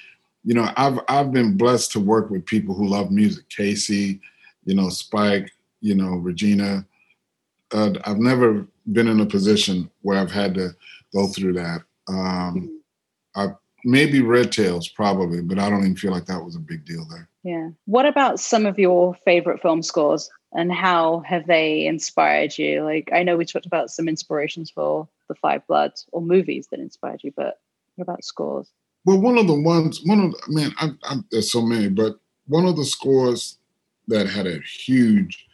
You 0.43 0.55
know, 0.55 0.73
I've 0.79 0.99
I've 1.09 1.31
been 1.31 1.59
blessed 1.59 1.93
to 1.93 2.01
work 2.01 2.31
with 2.31 2.47
people 2.47 2.75
who 2.75 2.89
love 2.89 3.11
music. 3.11 3.45
Kasi, 3.55 4.19
you 4.65 4.75
know, 4.75 4.89
Spike, 4.89 5.51
you 5.83 5.95
know, 5.95 6.13
Regina. 6.17 6.87
Uh, 7.71 7.91
I've 8.05 8.17
never 8.17 8.67
been 8.93 9.09
in 9.09 9.21
a 9.21 9.27
position 9.27 9.91
where 10.01 10.19
I've 10.19 10.31
had 10.31 10.55
to 10.55 10.71
go 11.13 11.27
through 11.27 11.53
that. 11.55 11.83
Um, 12.09 12.81
I 13.37 13.49
maybe 13.85 14.21
Red 14.21 14.53
Tails 14.53 14.89
probably, 14.89 15.43
but 15.43 15.59
I 15.59 15.71
don't 15.71 15.81
even 15.81 15.97
feel 15.97 16.13
like 16.13 16.27
that 16.27 16.45
was 16.45 16.57
a 16.57 16.61
big 16.61 16.85
deal 16.85 17.07
there. 17.09 17.29
Yeah. 17.45 17.71
What 17.87 18.07
about 18.07 18.41
some 18.41 18.67
of 18.67 18.79
your 18.79 19.15
favorite 19.25 19.63
film 19.63 19.83
scores 19.83 20.31
and 20.53 20.73
how 20.73 21.21
have 21.21 21.47
they 21.47 21.87
inspired 21.87 22.57
you? 22.59 22.83
Like, 22.83 23.11
I 23.13 23.23
know 23.23 23.37
we 23.37 23.45
talked 23.45 23.67
about 23.67 23.91
some 23.91 24.09
inspirations 24.09 24.71
for 24.71 25.09
The 25.29 25.35
Five 25.35 25.67
Bloods 25.67 26.07
or 26.13 26.21
movies 26.21 26.69
that 26.71 26.81
inspired 26.81 27.23
you, 27.23 27.33
but 27.37 27.61
what 27.97 28.03
about 28.03 28.25
scores? 28.25 28.71
Well, 29.05 29.21
one 29.21 29.39
of 29.39 29.47
the 29.47 29.61
ones, 29.61 30.01
one 30.05 30.21
of 30.21 30.33
the, 30.33 30.39
man, 30.49 30.73
I, 30.79 30.91
I, 31.05 31.17
there's 31.31 31.53
so 31.53 31.63
many, 31.63 31.89
but 31.89 32.19
one 32.47 32.67
of 32.67 32.77
the 32.77 32.85
scores 32.85 33.59
that 34.09 34.29
had 34.29 34.47
a 34.47 34.59
huge 34.61 35.47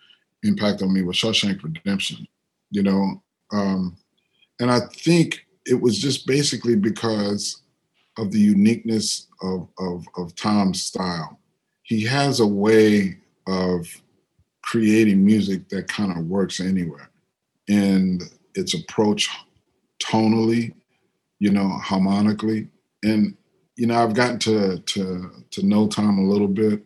impact 0.42 0.82
on 0.82 0.92
me 0.92 1.02
was 1.02 1.16
Shawshank 1.16 1.62
Redemption, 1.62 2.26
you 2.70 2.82
know, 2.82 3.22
um, 3.52 3.96
and 4.60 4.70
I 4.70 4.80
think 4.80 5.46
it 5.66 5.80
was 5.80 5.98
just 5.98 6.26
basically 6.26 6.76
because 6.76 7.62
of 8.18 8.30
the 8.30 8.38
uniqueness 8.38 9.28
of, 9.42 9.68
of, 9.78 10.06
of 10.16 10.34
Tom's 10.34 10.82
style 10.82 11.38
he 11.84 12.02
has 12.02 12.40
a 12.40 12.46
way 12.46 13.18
of 13.46 13.86
creating 14.62 15.24
music 15.24 15.68
that 15.68 15.86
kind 15.86 16.10
of 16.10 16.26
works 16.26 16.58
anywhere. 16.58 17.10
And 17.68 18.22
its 18.54 18.74
approach 18.74 19.28
tonally, 20.02 20.74
you 21.38 21.50
know, 21.50 21.68
harmonically. 21.68 22.68
And, 23.04 23.36
you 23.76 23.86
know, 23.86 24.02
I've 24.02 24.14
gotten 24.14 24.38
to 24.40 24.78
to 24.78 25.30
to 25.50 25.66
know 25.66 25.86
Tom 25.86 26.18
a 26.18 26.28
little 26.28 26.48
bit. 26.48 26.82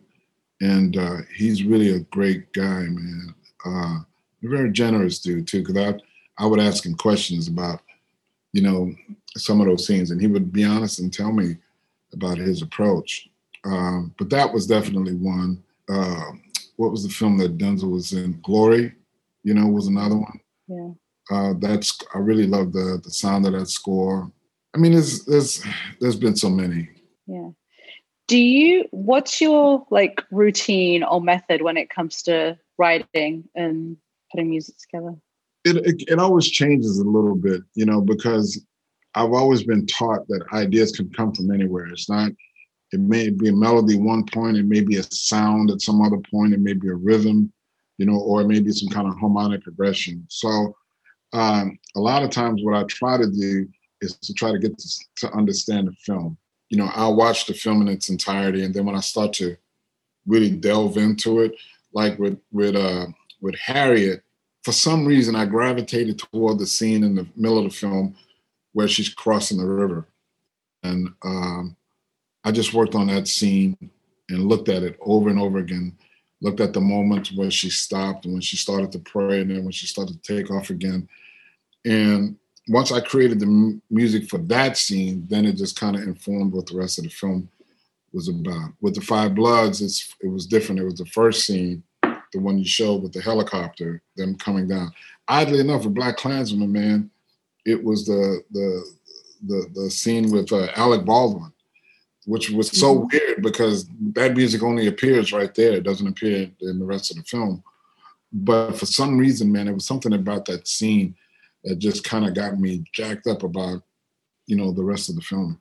And 0.61 0.97
uh, 0.97 1.17
he's 1.33 1.63
really 1.63 1.93
a 1.93 1.99
great 1.99 2.51
guy, 2.51 2.81
man. 2.81 3.33
Uh, 3.65 3.99
a 4.43 4.47
very 4.47 4.71
generous 4.71 5.19
dude 5.19 5.47
too, 5.47 5.63
because 5.63 5.77
I 5.77 6.43
I 6.43 6.45
would 6.45 6.59
ask 6.59 6.85
him 6.85 6.95
questions 6.95 7.47
about, 7.47 7.81
you 8.51 8.61
know, 8.61 8.93
some 9.37 9.61
of 9.61 9.67
those 9.67 9.85
scenes, 9.85 10.11
and 10.11 10.21
he 10.21 10.27
would 10.27 10.51
be 10.51 10.63
honest 10.63 10.99
and 10.99 11.13
tell 11.13 11.31
me 11.31 11.57
about 12.13 12.37
his 12.37 12.61
approach. 12.61 13.29
Um, 13.65 14.13
but 14.17 14.29
that 14.29 14.51
was 14.51 14.67
definitely 14.67 15.15
one. 15.15 15.63
Uh, 15.87 16.31
what 16.77 16.91
was 16.91 17.03
the 17.03 17.09
film 17.09 17.37
that 17.37 17.57
Denzel 17.57 17.91
was 17.91 18.13
in? 18.13 18.39
Glory, 18.41 18.93
you 19.43 19.53
know, 19.53 19.67
was 19.67 19.87
another 19.87 20.17
one. 20.17 20.39
Yeah. 20.67 20.91
Uh, 21.31 21.53
that's 21.59 21.99
I 22.15 22.19
really 22.19 22.47
love 22.47 22.73
the 22.73 22.99
the 23.03 23.11
sound 23.11 23.45
of 23.45 23.53
that 23.53 23.67
score. 23.67 24.31
I 24.73 24.77
mean, 24.77 24.93
there's 24.93 25.25
there's 25.25 25.63
there's 25.99 26.15
been 26.15 26.35
so 26.35 26.49
many. 26.49 26.89
Yeah. 27.27 27.49
Do 28.27 28.37
you? 28.37 28.85
What's 28.91 29.41
your 29.41 29.85
like 29.91 30.23
routine 30.31 31.03
or 31.03 31.21
method 31.21 31.61
when 31.61 31.77
it 31.77 31.89
comes 31.89 32.23
to 32.23 32.57
writing 32.77 33.49
and 33.55 33.97
putting 34.31 34.49
music 34.49 34.75
together? 34.77 35.15
It, 35.69 35.77
it, 35.85 36.03
it 36.07 36.19
always 36.19 36.49
changes 36.49 36.99
a 36.99 37.03
little 37.03 37.35
bit, 37.35 37.61
you 37.75 37.85
know, 37.85 38.01
because 38.01 38.61
I've 39.15 39.33
always 39.33 39.63
been 39.63 39.85
taught 39.85 40.27
that 40.27 40.45
ideas 40.53 40.91
can 40.91 41.09
come 41.11 41.33
from 41.33 41.51
anywhere. 41.51 41.87
It's 41.87 42.09
not 42.09 42.31
it 42.91 42.99
may 42.99 43.29
be 43.29 43.49
a 43.49 43.53
melody 43.53 43.97
one 43.97 44.25
point, 44.25 44.57
it 44.57 44.65
may 44.65 44.81
be 44.81 44.97
a 44.97 45.03
sound 45.03 45.69
at 45.69 45.81
some 45.81 46.01
other 46.01 46.17
point, 46.31 46.53
it 46.53 46.59
may 46.59 46.73
be 46.73 46.89
a 46.89 46.95
rhythm, 46.95 47.51
you 47.97 48.05
know, 48.05 48.19
or 48.19 48.41
it 48.41 48.47
may 48.47 48.59
be 48.59 48.71
some 48.71 48.89
kind 48.89 49.07
of 49.07 49.17
harmonic 49.19 49.63
progression. 49.63 50.25
So 50.29 50.75
um, 51.33 51.77
a 51.95 51.99
lot 51.99 52.23
of 52.23 52.31
times 52.31 52.63
what 52.63 52.75
I 52.75 52.83
try 52.83 53.17
to 53.17 53.29
do 53.29 53.67
is 54.01 54.17
to 54.17 54.33
try 54.33 54.51
to 54.51 54.59
get 54.59 54.77
to, 54.77 54.99
to 55.17 55.31
understand 55.33 55.87
the 55.87 55.93
film. 56.03 56.37
You 56.69 56.77
know, 56.77 56.89
I'll 56.93 57.15
watch 57.15 57.45
the 57.45 57.53
film 57.53 57.81
in 57.81 57.87
its 57.89 58.09
entirety, 58.09 58.63
and 58.63 58.73
then 58.73 58.85
when 58.85 58.95
I 58.95 59.01
start 59.01 59.33
to 59.33 59.55
really 60.25 60.51
delve 60.51 60.97
into 60.97 61.41
it, 61.41 61.55
like 61.93 62.17
with 62.19 62.39
with 62.51 62.75
uh, 62.75 63.07
with 63.41 63.55
Harriet, 63.55 64.23
for 64.63 64.71
some 64.71 65.05
reason 65.05 65.35
I 65.35 65.45
gravitated 65.45 66.19
toward 66.19 66.59
the 66.59 66.67
scene 66.67 67.03
in 67.03 67.15
the 67.15 67.27
middle 67.35 67.57
of 67.59 67.65
the 67.65 67.69
film 67.69 68.15
where 68.73 68.87
she's 68.87 69.09
crossing 69.09 69.57
the 69.57 69.65
river, 69.65 70.07
and 70.83 71.09
um, 71.23 71.75
I 72.43 72.51
just 72.51 72.73
worked 72.73 72.95
on 72.95 73.07
that 73.07 73.27
scene 73.27 73.77
and 74.29 74.47
looked 74.47 74.69
at 74.69 74.83
it 74.83 74.97
over 75.01 75.29
and 75.29 75.39
over 75.39 75.59
again. 75.59 75.97
Looked 76.41 76.61
at 76.61 76.71
the 76.71 76.79
moments 76.79 77.33
where 77.33 77.51
she 77.51 77.69
stopped 77.69 78.23
and 78.23 78.33
when 78.33 78.41
she 78.41 78.55
started 78.55 78.91
to 78.93 78.99
pray, 78.99 79.41
and 79.41 79.51
then 79.51 79.63
when 79.63 79.71
she 79.71 79.87
started 79.87 80.23
to 80.23 80.33
take 80.35 80.49
off 80.51 80.69
again. 80.69 81.07
And 81.85 82.37
once 82.69 82.91
I 82.91 83.01
created 83.01 83.39
the 83.39 83.45
m- 83.45 83.81
music 83.89 84.29
for 84.29 84.37
that 84.37 84.77
scene, 84.77 85.25
then 85.29 85.45
it 85.45 85.57
just 85.57 85.79
kind 85.79 85.95
of 85.95 86.03
informed 86.03 86.53
what 86.53 86.67
the 86.67 86.77
rest 86.77 86.97
of 86.97 87.03
the 87.05 87.09
film 87.09 87.49
was 88.13 88.29
about. 88.29 88.71
With 88.79 88.95
the 88.95 89.01
Five 89.01 89.35
Bloods, 89.35 89.81
it 90.21 90.27
was 90.27 90.45
different. 90.45 90.79
It 90.79 90.85
was 90.85 90.95
the 90.95 91.05
first 91.07 91.45
scene, 91.45 91.83
the 92.33 92.39
one 92.39 92.57
you 92.57 92.65
showed 92.65 93.01
with 93.01 93.13
the 93.13 93.21
helicopter, 93.21 94.01
them 94.15 94.35
coming 94.35 94.67
down. 94.67 94.91
Oddly 95.27 95.59
enough, 95.59 95.85
with 95.85 95.95
BlacKkKlansman, 95.95 96.69
man, 96.69 97.09
it 97.65 97.83
was 97.83 98.05
the 98.05 98.41
the 98.51 98.85
the 99.47 99.69
the 99.73 99.89
scene 99.89 100.31
with 100.31 100.51
uh, 100.51 100.67
Alec 100.75 101.05
Baldwin 101.05 101.51
which 102.29 102.51
was 102.51 102.69
so 102.69 102.95
mm-hmm. 102.95 103.07
weird 103.11 103.41
because 103.41 103.87
that 104.13 104.35
music 104.35 104.61
only 104.61 104.85
appears 104.85 105.33
right 105.33 105.55
there. 105.55 105.73
It 105.73 105.83
doesn't 105.83 106.07
appear 106.07 106.51
in 106.61 106.77
the 106.77 106.85
rest 106.85 107.09
of 107.09 107.17
the 107.17 107.23
film. 107.23 107.63
But 108.31 108.73
for 108.73 108.85
some 108.85 109.17
reason, 109.17 109.51
man, 109.51 109.67
it 109.67 109.73
was 109.73 109.87
something 109.87 110.13
about 110.13 110.45
that 110.45 110.67
scene 110.67 111.15
that 111.63 111.79
just 111.79 112.03
kind 112.03 112.27
of 112.27 112.35
got 112.35 112.59
me 112.59 112.83
jacked 112.93 113.25
up 113.25 113.41
about, 113.41 113.81
you 114.45 114.55
know, 114.55 114.71
the 114.71 114.83
rest 114.83 115.09
of 115.09 115.15
the 115.15 115.23
film. 115.23 115.59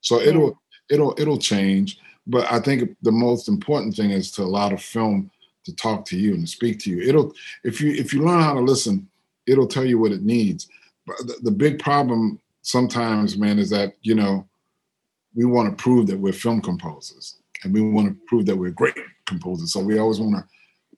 So 0.00 0.20
it'll 0.20 0.62
it'll 0.88 1.16
it'll 1.18 1.38
change. 1.38 1.98
But 2.28 2.50
I 2.52 2.60
think 2.60 2.96
the 3.02 3.10
most 3.10 3.48
important 3.48 3.96
thing 3.96 4.10
is 4.10 4.30
to 4.32 4.42
allow 4.42 4.68
the 4.68 4.78
film 4.78 5.32
to 5.68 5.76
talk 5.76 6.04
to 6.06 6.18
you 6.18 6.34
and 6.34 6.44
to 6.44 6.50
speak 6.50 6.78
to 6.80 6.90
you. 6.90 7.00
It'll 7.02 7.32
if 7.64 7.80
you 7.80 7.92
if 7.92 8.12
you 8.12 8.24
learn 8.24 8.42
how 8.42 8.54
to 8.54 8.60
listen, 8.60 9.08
it'll 9.46 9.66
tell 9.66 9.84
you 9.84 9.98
what 9.98 10.12
it 10.12 10.22
needs. 10.22 10.68
But 11.06 11.16
the, 11.18 11.34
the 11.44 11.50
big 11.50 11.78
problem 11.78 12.40
sometimes, 12.62 13.38
man, 13.38 13.58
is 13.58 13.70
that 13.70 13.94
you 14.02 14.14
know 14.14 14.46
we 15.34 15.44
want 15.44 15.70
to 15.70 15.82
prove 15.82 16.06
that 16.08 16.18
we're 16.18 16.32
film 16.32 16.60
composers 16.60 17.36
and 17.62 17.72
we 17.72 17.80
want 17.80 18.08
to 18.08 18.16
prove 18.26 18.46
that 18.46 18.56
we're 18.56 18.70
great 18.70 18.94
composers. 19.26 19.72
So 19.72 19.80
we 19.80 19.98
always 19.98 20.20
want 20.20 20.36
to 20.36 20.44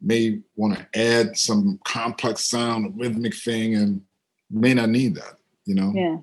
may 0.01 0.41
want 0.57 0.79
to 0.79 0.99
add 0.99 1.37
some 1.37 1.79
complex 1.85 2.45
sound, 2.45 2.99
rhythmic 2.99 3.35
thing, 3.35 3.75
and 3.75 4.01
may 4.51 4.75
not 4.75 4.89
need 4.89 5.15
that, 5.15 5.35
you 5.67 5.75
know? 5.75 5.93
Yeah. 5.95 6.17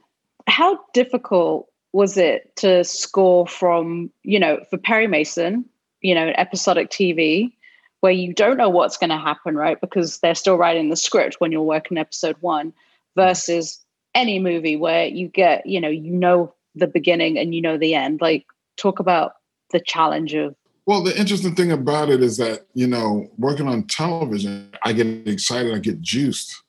How 0.47 0.79
difficult 0.93 1.67
was 1.93 2.17
it 2.17 2.55
to 2.57 2.83
score 2.83 3.47
from, 3.47 4.11
you 4.23 4.39
know, 4.39 4.59
for 4.69 4.77
Perry 4.77 5.07
Mason, 5.07 5.65
you 6.01 6.15
know, 6.15 6.31
episodic 6.35 6.89
TV, 6.89 7.53
where 8.01 8.11
you 8.11 8.33
don't 8.33 8.57
know 8.57 8.69
what's 8.69 8.97
going 8.97 9.09
to 9.09 9.17
happen, 9.17 9.55
right? 9.55 9.79
Because 9.81 10.19
they're 10.19 10.35
still 10.35 10.57
writing 10.57 10.89
the 10.89 10.95
script 10.95 11.35
when 11.39 11.51
you're 11.51 11.61
working 11.61 11.97
episode 11.97 12.37
one, 12.41 12.73
versus 13.15 13.83
any 14.13 14.39
movie 14.39 14.75
where 14.75 15.05
you 15.05 15.27
get, 15.27 15.65
you 15.65 15.81
know, 15.81 15.89
you 15.89 16.11
know 16.11 16.53
the 16.75 16.87
beginning 16.87 17.37
and 17.37 17.55
you 17.55 17.61
know 17.61 17.77
the 17.77 17.95
end. 17.95 18.21
Like, 18.21 18.45
talk 18.77 18.99
about 18.99 19.33
the 19.71 19.79
challenge 19.79 20.33
of 20.33 20.55
well, 20.87 21.03
the 21.03 21.19
interesting 21.19 21.53
thing 21.53 21.73
about 21.73 22.09
it 22.09 22.23
is 22.23 22.37
that, 22.37 22.65
you 22.73 22.87
know, 22.87 23.29
working 23.37 23.67
on 23.67 23.83
television, 23.83 24.69
I 24.83 24.93
get 24.93 25.27
excited, 25.27 25.75
I 25.75 25.79
get 25.79 26.01
juiced, 26.01 26.63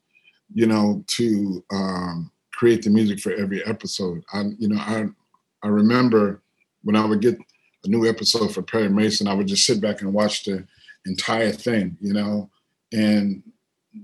you 0.52 0.66
know, 0.66 1.04
to 1.06 1.64
um, 1.70 2.32
create 2.52 2.82
the 2.82 2.90
music 2.90 3.20
for 3.20 3.32
every 3.32 3.64
episode. 3.64 4.24
I, 4.32 4.42
you 4.58 4.70
know, 4.70 4.80
I, 4.80 5.06
I 5.62 5.68
remember 5.68 6.42
when 6.82 6.96
I 6.96 7.04
would 7.04 7.20
get 7.20 7.38
a 7.84 7.88
new 7.88 8.08
episode 8.08 8.52
for 8.52 8.60
Perry 8.60 8.88
Mason, 8.88 9.28
I 9.28 9.34
would 9.34 9.46
just 9.46 9.64
sit 9.64 9.80
back 9.80 10.02
and 10.02 10.12
watch 10.12 10.42
the 10.42 10.66
entire 11.08 11.50
thing, 11.50 11.96
you 12.00 12.12
know, 12.12 12.50
and 12.92 13.42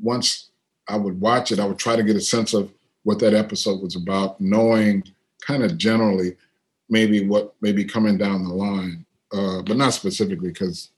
once 0.02 0.50
I 0.88 0.96
would 0.96 1.20
watch 1.20 1.52
it, 1.52 1.60
I 1.60 1.66
would 1.66 1.78
try 1.78 1.96
to 1.96 2.02
get 2.02 2.16
a 2.16 2.20
sense 2.20 2.54
of 2.54 2.72
what 3.04 3.18
that 3.20 3.34
episode 3.34 3.82
was 3.82 3.96
about, 3.96 4.40
knowing 4.40 5.04
kind 5.40 5.62
of 5.62 5.78
generally 5.78 6.36
maybe 6.88 7.26
what 7.26 7.54
may 7.60 7.72
be 7.72 7.84
coming 7.84 8.18
down 8.18 8.44
the 8.44 8.52
line 8.52 9.04
uh, 9.34 9.62
but 9.62 9.76
not 9.76 9.92
specifically 9.92 10.48
because 10.48 10.90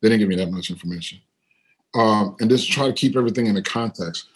they 0.00 0.08
didn't 0.08 0.20
give 0.20 0.28
me 0.28 0.36
that 0.36 0.50
much 0.50 0.70
information. 0.70 1.20
Um, 1.94 2.36
and 2.40 2.50
just 2.50 2.70
try 2.70 2.86
to 2.86 2.92
keep 2.92 3.16
everything 3.16 3.46
in 3.46 3.54
the 3.54 3.62
context. 3.62 4.26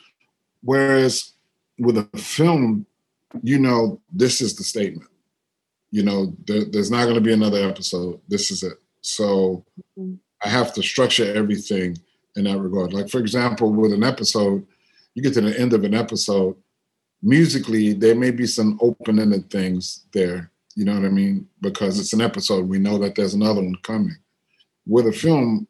Whereas 0.62 1.32
with 1.78 1.98
a 1.98 2.04
film, 2.16 2.86
you 3.42 3.58
know, 3.58 4.00
this 4.12 4.40
is 4.40 4.54
the 4.54 4.64
statement. 4.64 5.10
You 5.90 6.04
know, 6.04 6.36
there, 6.46 6.64
there's 6.64 6.90
not 6.90 7.04
going 7.04 7.16
to 7.16 7.20
be 7.20 7.32
another 7.32 7.68
episode. 7.68 8.20
This 8.28 8.50
is 8.50 8.62
it. 8.62 8.78
So 9.00 9.64
mm-hmm. 9.98 10.14
I 10.44 10.48
have 10.48 10.72
to 10.74 10.82
structure 10.82 11.32
everything 11.34 11.98
in 12.36 12.44
that 12.44 12.58
regard. 12.58 12.92
Like, 12.92 13.08
for 13.08 13.18
example, 13.18 13.72
with 13.72 13.92
an 13.92 14.04
episode, 14.04 14.66
you 15.14 15.22
get 15.22 15.34
to 15.34 15.40
the 15.40 15.58
end 15.58 15.72
of 15.72 15.84
an 15.84 15.94
episode, 15.94 16.56
musically, 17.22 17.92
there 17.92 18.14
may 18.14 18.30
be 18.30 18.46
some 18.46 18.78
open 18.80 19.18
ended 19.18 19.50
things 19.50 20.06
there 20.12 20.52
you 20.74 20.84
know 20.84 20.94
what 20.94 21.04
I 21.04 21.10
mean? 21.10 21.48
Because 21.60 21.98
it's 21.98 22.12
an 22.12 22.20
episode. 22.20 22.68
We 22.68 22.78
know 22.78 22.98
that 22.98 23.14
there's 23.14 23.34
another 23.34 23.62
one 23.62 23.76
coming. 23.82 24.16
With 24.86 25.06
a 25.06 25.12
film, 25.12 25.66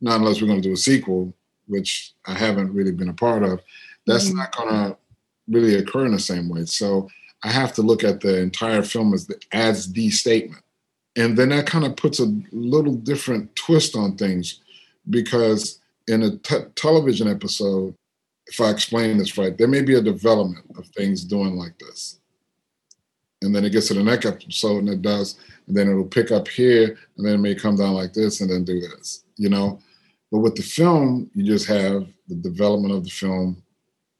not 0.00 0.20
unless 0.20 0.40
we're 0.40 0.48
going 0.48 0.62
to 0.62 0.68
do 0.68 0.74
a 0.74 0.76
sequel, 0.76 1.34
which 1.66 2.14
I 2.26 2.34
haven't 2.34 2.72
really 2.72 2.92
been 2.92 3.08
a 3.08 3.14
part 3.14 3.42
of, 3.42 3.60
that's 4.06 4.28
mm-hmm. 4.28 4.38
not 4.38 4.56
going 4.56 4.68
to 4.68 4.96
really 5.48 5.76
occur 5.76 6.06
in 6.06 6.12
the 6.12 6.18
same 6.18 6.48
way. 6.48 6.64
So 6.66 7.08
I 7.42 7.48
have 7.48 7.72
to 7.74 7.82
look 7.82 8.04
at 8.04 8.20
the 8.20 8.40
entire 8.40 8.82
film 8.82 9.14
as 9.14 9.26
the, 9.26 9.40
as 9.52 9.92
the 9.92 10.10
statement. 10.10 10.62
And 11.16 11.36
then 11.36 11.50
that 11.50 11.66
kind 11.66 11.84
of 11.84 11.96
puts 11.96 12.20
a 12.20 12.34
little 12.52 12.94
different 12.94 13.54
twist 13.54 13.96
on 13.96 14.16
things 14.16 14.60
because 15.10 15.80
in 16.08 16.22
a 16.22 16.36
t- 16.38 16.64
television 16.74 17.28
episode, 17.28 17.94
if 18.46 18.60
I 18.60 18.70
explain 18.70 19.18
this 19.18 19.36
right, 19.36 19.56
there 19.56 19.68
may 19.68 19.82
be 19.82 19.94
a 19.94 20.02
development 20.02 20.66
of 20.76 20.86
things 20.88 21.24
doing 21.24 21.56
like 21.56 21.78
this 21.78 22.18
and 23.42 23.54
then 23.54 23.64
it 23.64 23.70
gets 23.70 23.88
to 23.88 23.94
the 23.94 24.02
next 24.02 24.24
episode 24.24 24.78
and 24.78 24.88
it 24.88 25.02
does, 25.02 25.38
and 25.66 25.76
then 25.76 25.88
it'll 25.88 26.04
pick 26.04 26.30
up 26.30 26.48
here, 26.48 26.96
and 27.16 27.26
then 27.26 27.34
it 27.34 27.38
may 27.38 27.54
come 27.54 27.76
down 27.76 27.94
like 27.94 28.12
this 28.12 28.40
and 28.40 28.50
then 28.50 28.64
do 28.64 28.80
this, 28.80 29.24
you 29.36 29.48
know. 29.48 29.78
But 30.30 30.38
with 30.38 30.54
the 30.54 30.62
film, 30.62 31.30
you 31.34 31.44
just 31.44 31.66
have 31.66 32.06
the 32.28 32.36
development 32.36 32.94
of 32.94 33.04
the 33.04 33.10
film, 33.10 33.62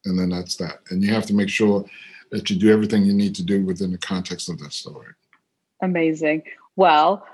and 0.05 0.18
then 0.18 0.28
that's 0.28 0.57
that. 0.57 0.80
And 0.90 1.03
you 1.03 1.12
have 1.12 1.26
to 1.26 1.34
make 1.34 1.49
sure 1.49 1.84
that 2.30 2.51
you 2.51 2.57
do 2.57 2.72
everything 2.72 3.05
you 3.05 3.14
need 3.14 3.34
to 3.36 3.45
do 3.45 3.64
within 3.64 3.93
the 3.93 3.99
context 3.99 4.49
of 4.49 4.59
that 4.59 4.72
story. 4.72 5.09
Amazing. 5.82 6.43
Well, 6.77 7.25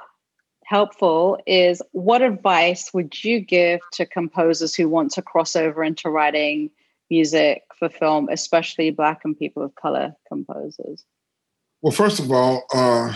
helpful 0.65 1.39
is 1.47 1.81
what 1.93 2.21
advice 2.21 2.93
would 2.93 3.25
you 3.25 3.41
give 3.41 3.81
to 3.95 4.05
composers 4.05 4.75
who 4.75 4.89
want 4.89 5.13
to 5.13 5.23
cross 5.23 5.57
over 5.57 5.83
into 5.83 6.11
writing 6.11 6.71
music 7.09 7.63
for 7.79 7.89
film, 7.89 8.29
especially 8.31 8.91
Black 8.91 9.21
and 9.25 9.39
people 9.39 9.63
of 9.63 9.75
color 9.77 10.15
composers? 10.29 11.05
Well, 11.81 11.93
first 11.93 12.19
of 12.19 12.31
all, 12.31 12.65
uh, 12.75 13.15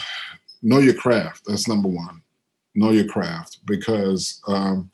know 0.63 0.79
your 0.79 0.95
craft. 0.95 1.43
That's 1.47 1.69
number 1.69 1.89
one. 1.89 2.23
Know 2.75 2.91
your 2.91 3.07
craft 3.07 3.59
because 3.67 4.41
um, 4.47 4.91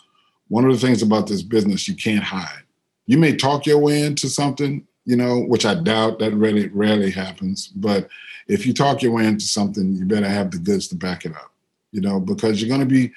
one 0.49 0.65
of 0.65 0.73
the 0.73 0.85
things 0.85 1.03
about 1.03 1.29
this 1.29 1.43
business 1.43 1.87
you 1.87 1.95
can't 1.95 2.25
hide. 2.25 2.63
You 3.07 3.19
may 3.19 3.37
talk 3.37 3.67
your 3.67 3.79
way 3.79 4.03
into 4.03 4.29
something, 4.29 4.87
you 5.09 5.17
know, 5.17 5.41
which 5.41 5.65
I 5.65 5.75
doubt 5.75 6.19
that 6.19 6.35
really 6.35 6.69
rarely 6.69 7.11
happens. 7.11 7.69
But 7.69 8.11
if 8.47 8.67
you 8.67 8.75
talk 8.75 9.01
your 9.01 9.13
way 9.13 9.25
into 9.25 9.47
something, 9.47 9.95
you 9.95 10.05
better 10.05 10.29
have 10.29 10.51
the 10.51 10.59
goods 10.59 10.87
to 10.89 10.97
back 10.97 11.25
it 11.25 11.35
up, 11.35 11.51
you 11.93 12.03
know, 12.03 12.21
because 12.21 12.61
you're 12.61 12.69
going 12.69 12.87
to 12.87 12.95
be 12.95 13.11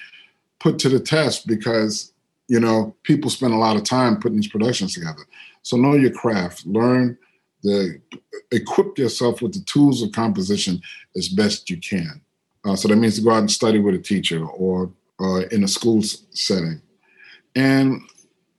put 0.58 0.78
to 0.78 0.88
the 0.88 0.98
test 0.98 1.46
because 1.46 2.14
you 2.48 2.60
know 2.60 2.96
people 3.02 3.28
spend 3.28 3.52
a 3.52 3.58
lot 3.58 3.76
of 3.76 3.84
time 3.84 4.18
putting 4.18 4.38
these 4.38 4.48
productions 4.48 4.94
together. 4.94 5.20
So 5.60 5.76
know 5.76 5.92
your 5.92 6.12
craft. 6.12 6.64
Learn 6.64 7.18
the 7.62 8.00
equip 8.52 8.96
yourself 8.96 9.42
with 9.42 9.52
the 9.52 9.64
tools 9.66 10.00
of 10.00 10.12
composition 10.12 10.80
as 11.14 11.28
best 11.28 11.68
you 11.68 11.76
can. 11.76 12.22
Uh, 12.64 12.74
so 12.74 12.88
that 12.88 12.96
means 12.96 13.16
to 13.16 13.22
go 13.22 13.32
out 13.32 13.40
and 13.40 13.50
study 13.50 13.78
with 13.78 13.96
a 13.96 13.98
teacher 13.98 14.42
or 14.46 14.90
uh, 15.20 15.42
in 15.50 15.62
a 15.62 15.68
school 15.68 16.00
setting. 16.02 16.80
And 17.54 18.00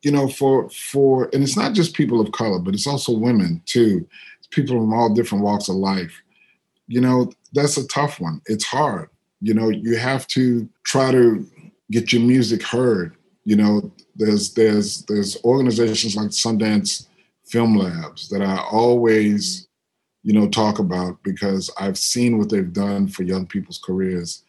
you 0.04 0.12
know, 0.12 0.28
for 0.28 0.70
for 0.70 1.30
and 1.34 1.42
it's 1.42 1.58
not 1.58 1.74
just 1.74 1.96
people 1.96 2.20
of 2.20 2.32
color, 2.34 2.60
but 2.60 2.74
it's 2.74 2.88
also 2.88 3.18
women 3.18 3.62
too. 3.66 4.08
It's 4.38 4.48
people 4.48 4.78
from 4.78 4.94
all 4.94 5.14
different 5.14 5.44
walks 5.44 5.70
of 5.70 5.76
life. 5.76 6.22
You 6.88 7.02
know, 7.02 7.32
that's 7.54 7.78
a 7.78 7.88
tough 7.88 8.20
one. 8.20 8.42
It's 8.46 8.66
hard. 8.66 9.10
You 9.42 9.54
know, 9.54 9.70
you 9.70 9.98
have 9.98 10.28
to 10.28 10.70
try 10.84 11.12
to 11.12 11.48
get 11.90 12.12
your 12.12 12.22
music 12.22 12.62
heard. 12.64 13.16
You 13.46 13.56
know, 13.56 13.92
there's 14.16 14.54
there's 14.54 15.04
there's 15.06 15.42
organizations 15.46 16.18
like 16.18 16.30
Sundance 16.30 17.08
film 17.46 17.78
labs 17.78 18.28
that 18.30 18.42
I 18.42 18.58
always, 18.58 19.68
you 20.24 20.34
know, 20.34 20.50
talk 20.50 20.80
about 20.80 21.22
because 21.24 21.70
I've 21.80 21.98
seen 21.98 22.38
what 22.38 22.50
they've 22.50 22.74
done 22.74 23.08
for 23.08 23.24
young 23.24 23.48
people's 23.48 23.80
careers. 23.84 24.44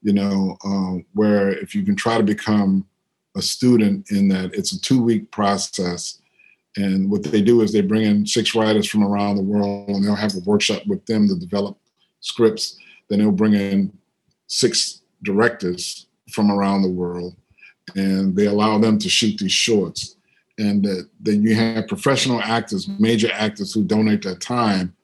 You 0.00 0.14
know, 0.14 0.56
um, 0.64 1.04
where 1.12 1.50
if 1.50 1.74
you 1.74 1.82
can 1.82 1.96
try 1.96 2.16
to 2.16 2.22
become 2.22 2.86
a 3.36 3.42
student 3.42 4.10
in 4.10 4.28
that, 4.28 4.54
it's 4.54 4.72
a 4.72 4.80
two 4.80 5.02
week 5.02 5.30
process. 5.30 6.20
And 6.76 7.10
what 7.10 7.22
they 7.22 7.40
do 7.40 7.60
is 7.62 7.72
they 7.72 7.82
bring 7.82 8.02
in 8.02 8.26
six 8.26 8.54
writers 8.54 8.88
from 8.88 9.04
around 9.04 9.36
the 9.36 9.42
world 9.42 9.88
and 9.88 10.04
they'll 10.04 10.14
have 10.14 10.34
a 10.34 10.40
workshop 10.40 10.82
with 10.86 11.04
them 11.06 11.28
to 11.28 11.36
develop 11.36 11.78
scripts. 12.20 12.78
Then 13.08 13.20
they'll 13.20 13.30
bring 13.30 13.54
in 13.54 13.96
six 14.46 15.02
directors 15.22 16.06
from 16.30 16.50
around 16.50 16.82
the 16.82 16.90
world 16.90 17.36
and 17.94 18.34
they 18.34 18.46
allow 18.46 18.78
them 18.78 18.98
to 18.98 19.08
shoot 19.08 19.38
these 19.38 19.52
shorts 19.52 20.16
and 20.58 20.84
that 20.84 21.08
then 21.20 21.42
you 21.42 21.54
have 21.54 21.88
professional 21.88 22.40
actors, 22.40 22.88
major 22.88 23.30
actors 23.32 23.72
who 23.72 23.84
donate 23.84 24.22
their 24.22 24.36
time 24.36 24.94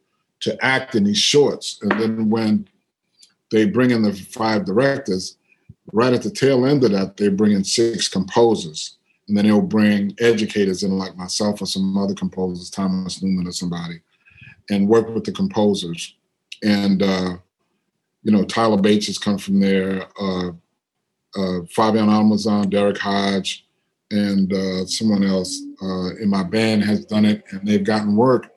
to 0.40 0.64
act 0.64 0.94
in 0.94 1.04
these 1.04 1.18
shorts. 1.18 1.78
And 1.82 1.92
then 2.00 2.30
when 2.30 2.68
they 3.50 3.66
bring 3.66 3.90
in 3.90 4.02
the 4.02 4.12
five 4.12 4.64
directors, 4.64 5.36
right 5.92 6.12
at 6.12 6.22
the 6.22 6.30
tail 6.30 6.66
end 6.66 6.84
of 6.84 6.92
that, 6.92 7.16
they 7.16 7.28
bring 7.28 7.52
in 7.52 7.64
six 7.64 8.08
composers. 8.08 8.96
And 9.28 9.36
then 9.36 9.46
they'll 9.46 9.62
bring 9.62 10.16
educators 10.18 10.82
in, 10.82 10.98
like 10.98 11.16
myself 11.16 11.62
or 11.62 11.66
some 11.66 11.96
other 11.96 12.14
composers, 12.14 12.68
Thomas 12.68 13.22
Newman 13.22 13.46
or 13.46 13.52
somebody, 13.52 14.00
and 14.70 14.88
work 14.88 15.08
with 15.14 15.24
the 15.24 15.32
composers. 15.32 16.16
And, 16.64 17.02
uh, 17.02 17.36
you 18.24 18.32
know, 18.32 18.44
Tyler 18.44 18.80
Bates 18.80 19.06
has 19.06 19.18
come 19.18 19.38
from 19.38 19.60
there, 19.60 20.08
uh, 20.20 20.48
uh, 21.36 21.60
Fabian 21.70 22.08
Almazan, 22.08 22.70
Derrick 22.70 22.98
Hodge, 22.98 23.66
and 24.10 24.52
uh, 24.52 24.84
someone 24.86 25.22
else 25.22 25.62
uh, 25.80 26.16
in 26.16 26.28
my 26.28 26.42
band 26.42 26.82
has 26.82 27.04
done 27.04 27.24
it, 27.24 27.44
and 27.50 27.66
they've 27.66 27.84
gotten 27.84 28.16
work 28.16 28.52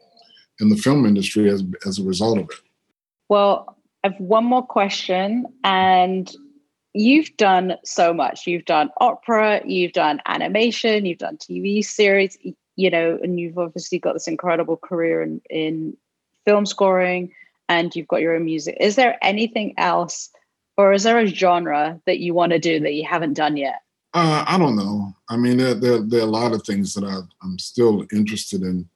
in 0.59 0.69
the 0.69 0.75
film 0.75 1.05
industry 1.05 1.49
as 1.49 1.63
as 1.85 1.99
a 1.99 2.03
result 2.03 2.39
of 2.39 2.45
it. 2.45 2.55
Well, 3.29 3.77
I 4.03 4.09
have 4.09 4.19
one 4.19 4.45
more 4.45 4.65
question, 4.65 5.45
and 5.63 6.33
you've 6.93 7.35
done 7.37 7.75
so 7.83 8.13
much. 8.13 8.47
You've 8.47 8.65
done 8.65 8.89
opera, 8.99 9.61
you've 9.65 9.93
done 9.93 10.21
animation, 10.25 11.05
you've 11.05 11.19
done 11.19 11.37
TV 11.37 11.83
series, 11.83 12.37
you 12.75 12.89
know, 12.89 13.19
and 13.21 13.39
you've 13.39 13.57
obviously 13.57 13.99
got 13.99 14.13
this 14.13 14.27
incredible 14.27 14.77
career 14.77 15.21
in, 15.21 15.41
in 15.49 15.97
film 16.45 16.65
scoring, 16.65 17.31
and 17.69 17.95
you've 17.95 18.07
got 18.07 18.21
your 18.21 18.35
own 18.35 18.45
music. 18.45 18.77
Is 18.79 18.95
there 18.95 19.17
anything 19.21 19.73
else? 19.77 20.29
Or 20.75 20.91
is 20.91 21.03
there 21.03 21.19
a 21.19 21.27
genre 21.27 22.01
that 22.05 22.19
you 22.19 22.33
want 22.33 22.51
to 22.51 22.59
do 22.59 22.79
that 22.79 22.93
you 22.93 23.05
haven't 23.05 23.33
done 23.33 23.57
yet? 23.57 23.81
Uh, 24.13 24.43
I 24.47 24.57
don't 24.57 24.75
know. 24.75 25.15
I 25.29 25.37
mean, 25.37 25.57
there, 25.57 25.73
there, 25.73 25.99
there, 26.01 26.21
are 26.21 26.23
a 26.23 26.25
lot 26.25 26.53
of 26.53 26.63
things 26.63 26.93
that 26.93 27.03
I, 27.03 27.19
am 27.45 27.59
still 27.59 28.05
interested 28.11 28.61
in 28.61 28.87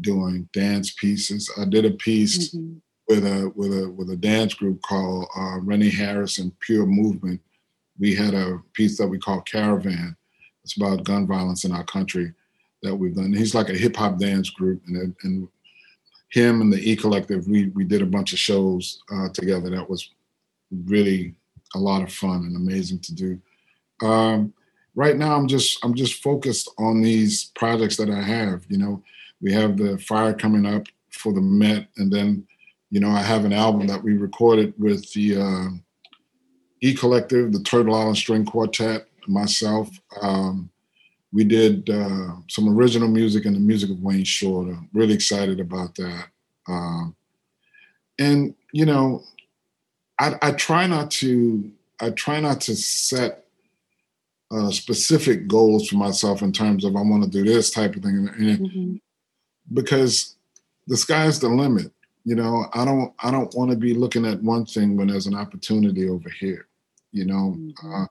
doing. 0.00 0.48
Dance 0.52 0.92
pieces. 0.92 1.50
I 1.58 1.64
did 1.64 1.84
a 1.84 1.90
piece 1.90 2.54
mm-hmm. 2.54 2.78
With 3.08 3.24
a 3.24 3.52
with 3.54 3.72
a 3.72 3.90
with 3.90 4.10
a 4.10 4.16
dance 4.16 4.54
group 4.54 4.80
called 4.82 5.26
uh, 5.36 5.58
Rennie 5.60 5.90
Harris 5.90 6.38
and 6.38 6.58
Pure 6.60 6.86
Movement. 6.86 7.40
We 7.98 8.14
had 8.14 8.34
a 8.34 8.60
piece 8.72 8.96
that 8.98 9.08
we 9.08 9.18
call 9.18 9.42
Caravan, 9.42 10.16
It's 10.64 10.76
about 10.76 11.04
gun 11.04 11.26
violence 11.26 11.64
in 11.64 11.72
our 11.72 11.84
country 11.84 12.32
that 12.82 12.94
we've 12.94 13.14
done. 13.14 13.32
He's 13.32 13.54
like 13.54 13.68
a 13.68 13.74
hip 13.74 13.96
hop 13.96 14.18
dance 14.18 14.50
group, 14.50 14.82
and 14.86 15.14
and 15.22 15.48
him 16.30 16.62
and 16.62 16.72
the 16.72 16.90
E 16.90 16.96
Collective, 16.96 17.46
we 17.46 17.66
we 17.68 17.84
did 17.84 18.02
a 18.02 18.06
bunch 18.06 18.32
of 18.32 18.38
shows 18.38 19.02
uh, 19.12 19.28
together. 19.34 19.70
That 19.70 19.88
was 19.88 20.10
really 20.86 21.34
a 21.74 21.78
lot 21.78 22.02
of 22.02 22.12
fun 22.12 22.44
and 22.44 22.56
amazing 22.56 23.00
to 23.00 23.14
do. 23.14 23.40
Um, 24.02 24.52
right 24.94 25.16
now, 25.16 25.36
I'm 25.36 25.46
just 25.46 25.84
I'm 25.84 25.94
just 25.94 26.22
focused 26.22 26.70
on 26.78 27.02
these 27.02 27.50
projects 27.54 27.96
that 27.98 28.10
I 28.10 28.22
have. 28.22 28.64
You 28.68 28.78
know, 28.78 29.02
we 29.40 29.52
have 29.52 29.76
the 29.76 29.98
fire 29.98 30.32
coming 30.32 30.66
up 30.66 30.86
for 31.10 31.32
the 31.32 31.40
Met, 31.40 31.88
and 31.98 32.10
then 32.10 32.46
you 32.92 33.00
know 33.00 33.08
I 33.08 33.22
have 33.22 33.46
an 33.46 33.54
album 33.54 33.86
that 33.86 34.02
we 34.02 34.12
recorded 34.12 34.74
with 34.78 35.10
the 35.14 35.40
uh, 35.40 35.68
E 36.82 36.92
Collective, 36.92 37.50
the 37.50 37.62
Turtle 37.62 37.94
Island 37.94 38.18
String 38.18 38.44
Quartet, 38.44 39.08
myself. 39.26 39.88
Um, 40.20 40.68
we 41.32 41.42
did 41.42 41.88
uh, 41.88 42.34
some 42.50 42.68
original 42.68 43.08
music 43.08 43.46
and 43.46 43.56
the 43.56 43.60
music 43.60 43.88
of 43.88 44.02
Wayne 44.02 44.24
Shorter. 44.24 44.76
Really 44.92 45.14
excited 45.14 45.58
about 45.58 45.94
that. 45.94 46.26
Um, 46.68 47.16
and 48.18 48.54
you 48.72 48.84
know, 48.84 49.22
I, 50.18 50.34
I, 50.42 50.52
try 50.52 50.86
not 50.86 51.10
to. 51.12 51.72
I 51.98 52.10
try 52.10 52.40
not 52.40 52.60
to 52.62 52.76
set 52.76 53.46
uh, 54.50 54.70
specific 54.70 55.48
goals 55.48 55.88
for 55.88 55.96
myself 55.96 56.42
in 56.42 56.52
terms 56.52 56.84
of 56.84 56.94
I 56.94 57.00
want 57.00 57.24
to 57.24 57.30
do 57.30 57.42
this 57.42 57.70
type 57.70 57.96
of 57.96 58.02
thing, 58.02 58.28
and, 58.36 58.58
mm-hmm. 58.58 58.94
because 59.72 60.34
the 60.86 60.96
sky's 60.98 61.40
the 61.40 61.48
limit. 61.48 61.90
You 62.24 62.36
know, 62.36 62.66
I 62.72 62.84
don't. 62.84 63.12
I 63.22 63.30
don't 63.30 63.54
want 63.54 63.70
to 63.70 63.76
be 63.76 63.94
looking 63.94 64.24
at 64.26 64.42
one 64.42 64.64
thing 64.64 64.96
when 64.96 65.08
there's 65.08 65.26
an 65.26 65.34
opportunity 65.34 66.08
over 66.08 66.28
here. 66.28 66.68
You 67.10 67.26
know, 67.26 67.56
mm-hmm. 67.58 68.02
uh, 68.02 68.06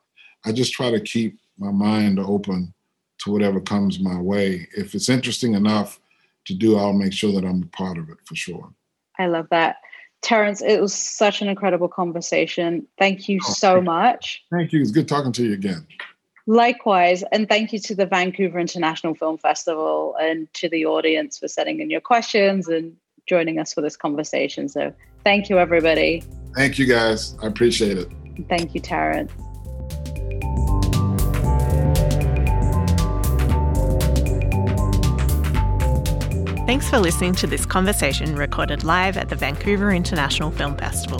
I 0.45 0.51
just 0.51 0.73
try 0.73 0.91
to 0.91 0.99
keep 0.99 1.39
my 1.57 1.71
mind 1.71 2.19
open 2.19 2.73
to 3.19 3.31
whatever 3.31 3.61
comes 3.61 3.99
my 3.99 4.19
way. 4.19 4.67
If 4.75 4.95
it's 4.95 5.09
interesting 5.09 5.53
enough 5.53 5.99
to 6.45 6.53
do, 6.53 6.77
I'll 6.77 6.93
make 6.93 7.13
sure 7.13 7.31
that 7.33 7.45
I'm 7.45 7.63
a 7.63 7.77
part 7.77 7.97
of 7.97 8.09
it 8.09 8.17
for 8.25 8.35
sure. 8.35 8.73
I 9.19 9.27
love 9.27 9.47
that. 9.51 9.77
Terence, 10.21 10.61
it 10.61 10.79
was 10.79 10.93
such 10.93 11.41
an 11.41 11.49
incredible 11.49 11.87
conversation. 11.87 12.87
Thank 12.97 13.27
you 13.27 13.39
oh, 13.45 13.53
so 13.53 13.81
much. 13.81 14.43
Thank 14.51 14.71
you. 14.71 14.81
It's 14.81 14.91
good 14.91 15.07
talking 15.07 15.31
to 15.33 15.43
you 15.43 15.53
again. 15.53 15.87
Likewise. 16.47 17.23
And 17.31 17.47
thank 17.47 17.73
you 17.73 17.79
to 17.79 17.95
the 17.95 18.05
Vancouver 18.05 18.59
International 18.59 19.15
Film 19.15 19.37
Festival 19.37 20.15
and 20.19 20.51
to 20.55 20.69
the 20.69 20.85
audience 20.85 21.37
for 21.37 21.47
sending 21.47 21.79
in 21.79 21.89
your 21.89 22.01
questions 22.01 22.67
and 22.67 22.95
joining 23.31 23.59
us 23.59 23.73
for 23.73 23.79
this 23.79 23.95
conversation. 23.95 24.67
So 24.67 24.93
thank 25.23 25.49
you, 25.49 25.57
everybody. 25.57 26.21
Thank 26.53 26.77
you, 26.77 26.85
guys. 26.85 27.33
I 27.41 27.47
appreciate 27.47 27.97
it. 27.97 28.09
Thank 28.49 28.75
you, 28.75 28.81
Terence. 28.81 29.31
Thanks 36.67 36.89
for 36.89 36.99
listening 36.99 37.35
to 37.35 37.47
this 37.47 37.65
conversation 37.65 38.35
recorded 38.35 38.83
live 38.83 39.15
at 39.15 39.29
the 39.29 39.35
Vancouver 39.37 39.91
International 39.91 40.51
Film 40.51 40.75
Festival. 40.75 41.19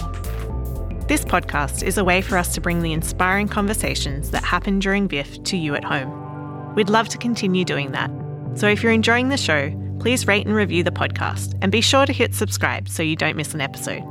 This 1.07 1.24
podcast 1.24 1.82
is 1.82 1.97
a 1.97 2.03
way 2.03 2.22
for 2.22 2.38
us 2.38 2.53
to 2.55 2.62
bring 2.62 2.82
the 2.82 2.91
inspiring 2.91 3.47
conversations 3.47 4.32
that 4.32 4.43
happen 4.43 4.80
during 4.80 5.07
VIFF 5.07 5.43
to 5.43 5.55
you 5.55 5.76
at 5.76 5.86
home. 5.86 6.76
We'd 6.76 6.89
love 6.89 7.07
to 7.09 7.18
continue 7.18 7.64
doing 7.64 7.91
that. 7.91 8.12
So 8.55 8.68
if 8.68 8.84
you're 8.84 8.91
enjoying 8.91 9.30
the 9.30 9.38
show, 9.38 9.72
please 10.01 10.25
rate 10.25 10.47
and 10.47 10.55
review 10.55 10.83
the 10.83 10.91
podcast 10.91 11.55
and 11.61 11.71
be 11.71 11.79
sure 11.79 12.07
to 12.07 12.11
hit 12.11 12.33
subscribe 12.33 12.89
so 12.89 13.03
you 13.03 13.15
don't 13.15 13.37
miss 13.37 13.53
an 13.53 13.61
episode. 13.61 14.01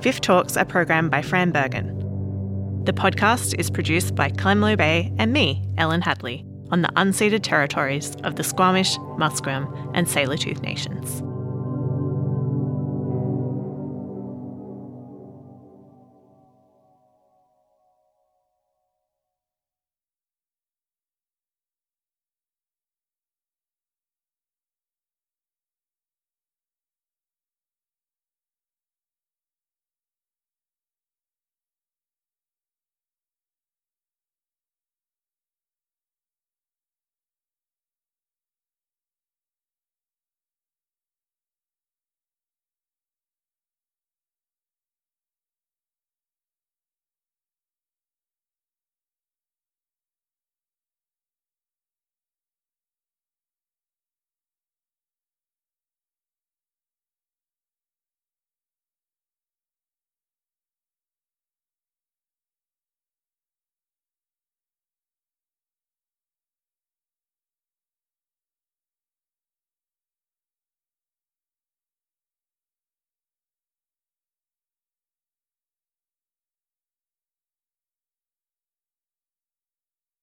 VIFF 0.00 0.20
Talks 0.20 0.56
are 0.56 0.64
programmed 0.64 1.10
by 1.10 1.22
Fran 1.22 1.50
Bergen. 1.50 1.92
The 2.84 2.92
podcast 2.92 3.58
is 3.58 3.68
produced 3.68 4.14
by 4.14 4.30
Clem 4.30 4.60
Bay 4.76 5.12
and 5.18 5.32
me, 5.32 5.66
Ellen 5.76 6.02
Hadley 6.02 6.46
on 6.70 6.82
the 6.82 6.88
unceded 6.96 7.42
territories 7.42 8.14
of 8.22 8.36
the 8.36 8.44
Squamish, 8.44 8.96
Musqueam, 9.18 9.90
and 9.94 10.06
Tsleil-Waututh 10.06 10.62
nations. 10.62 11.22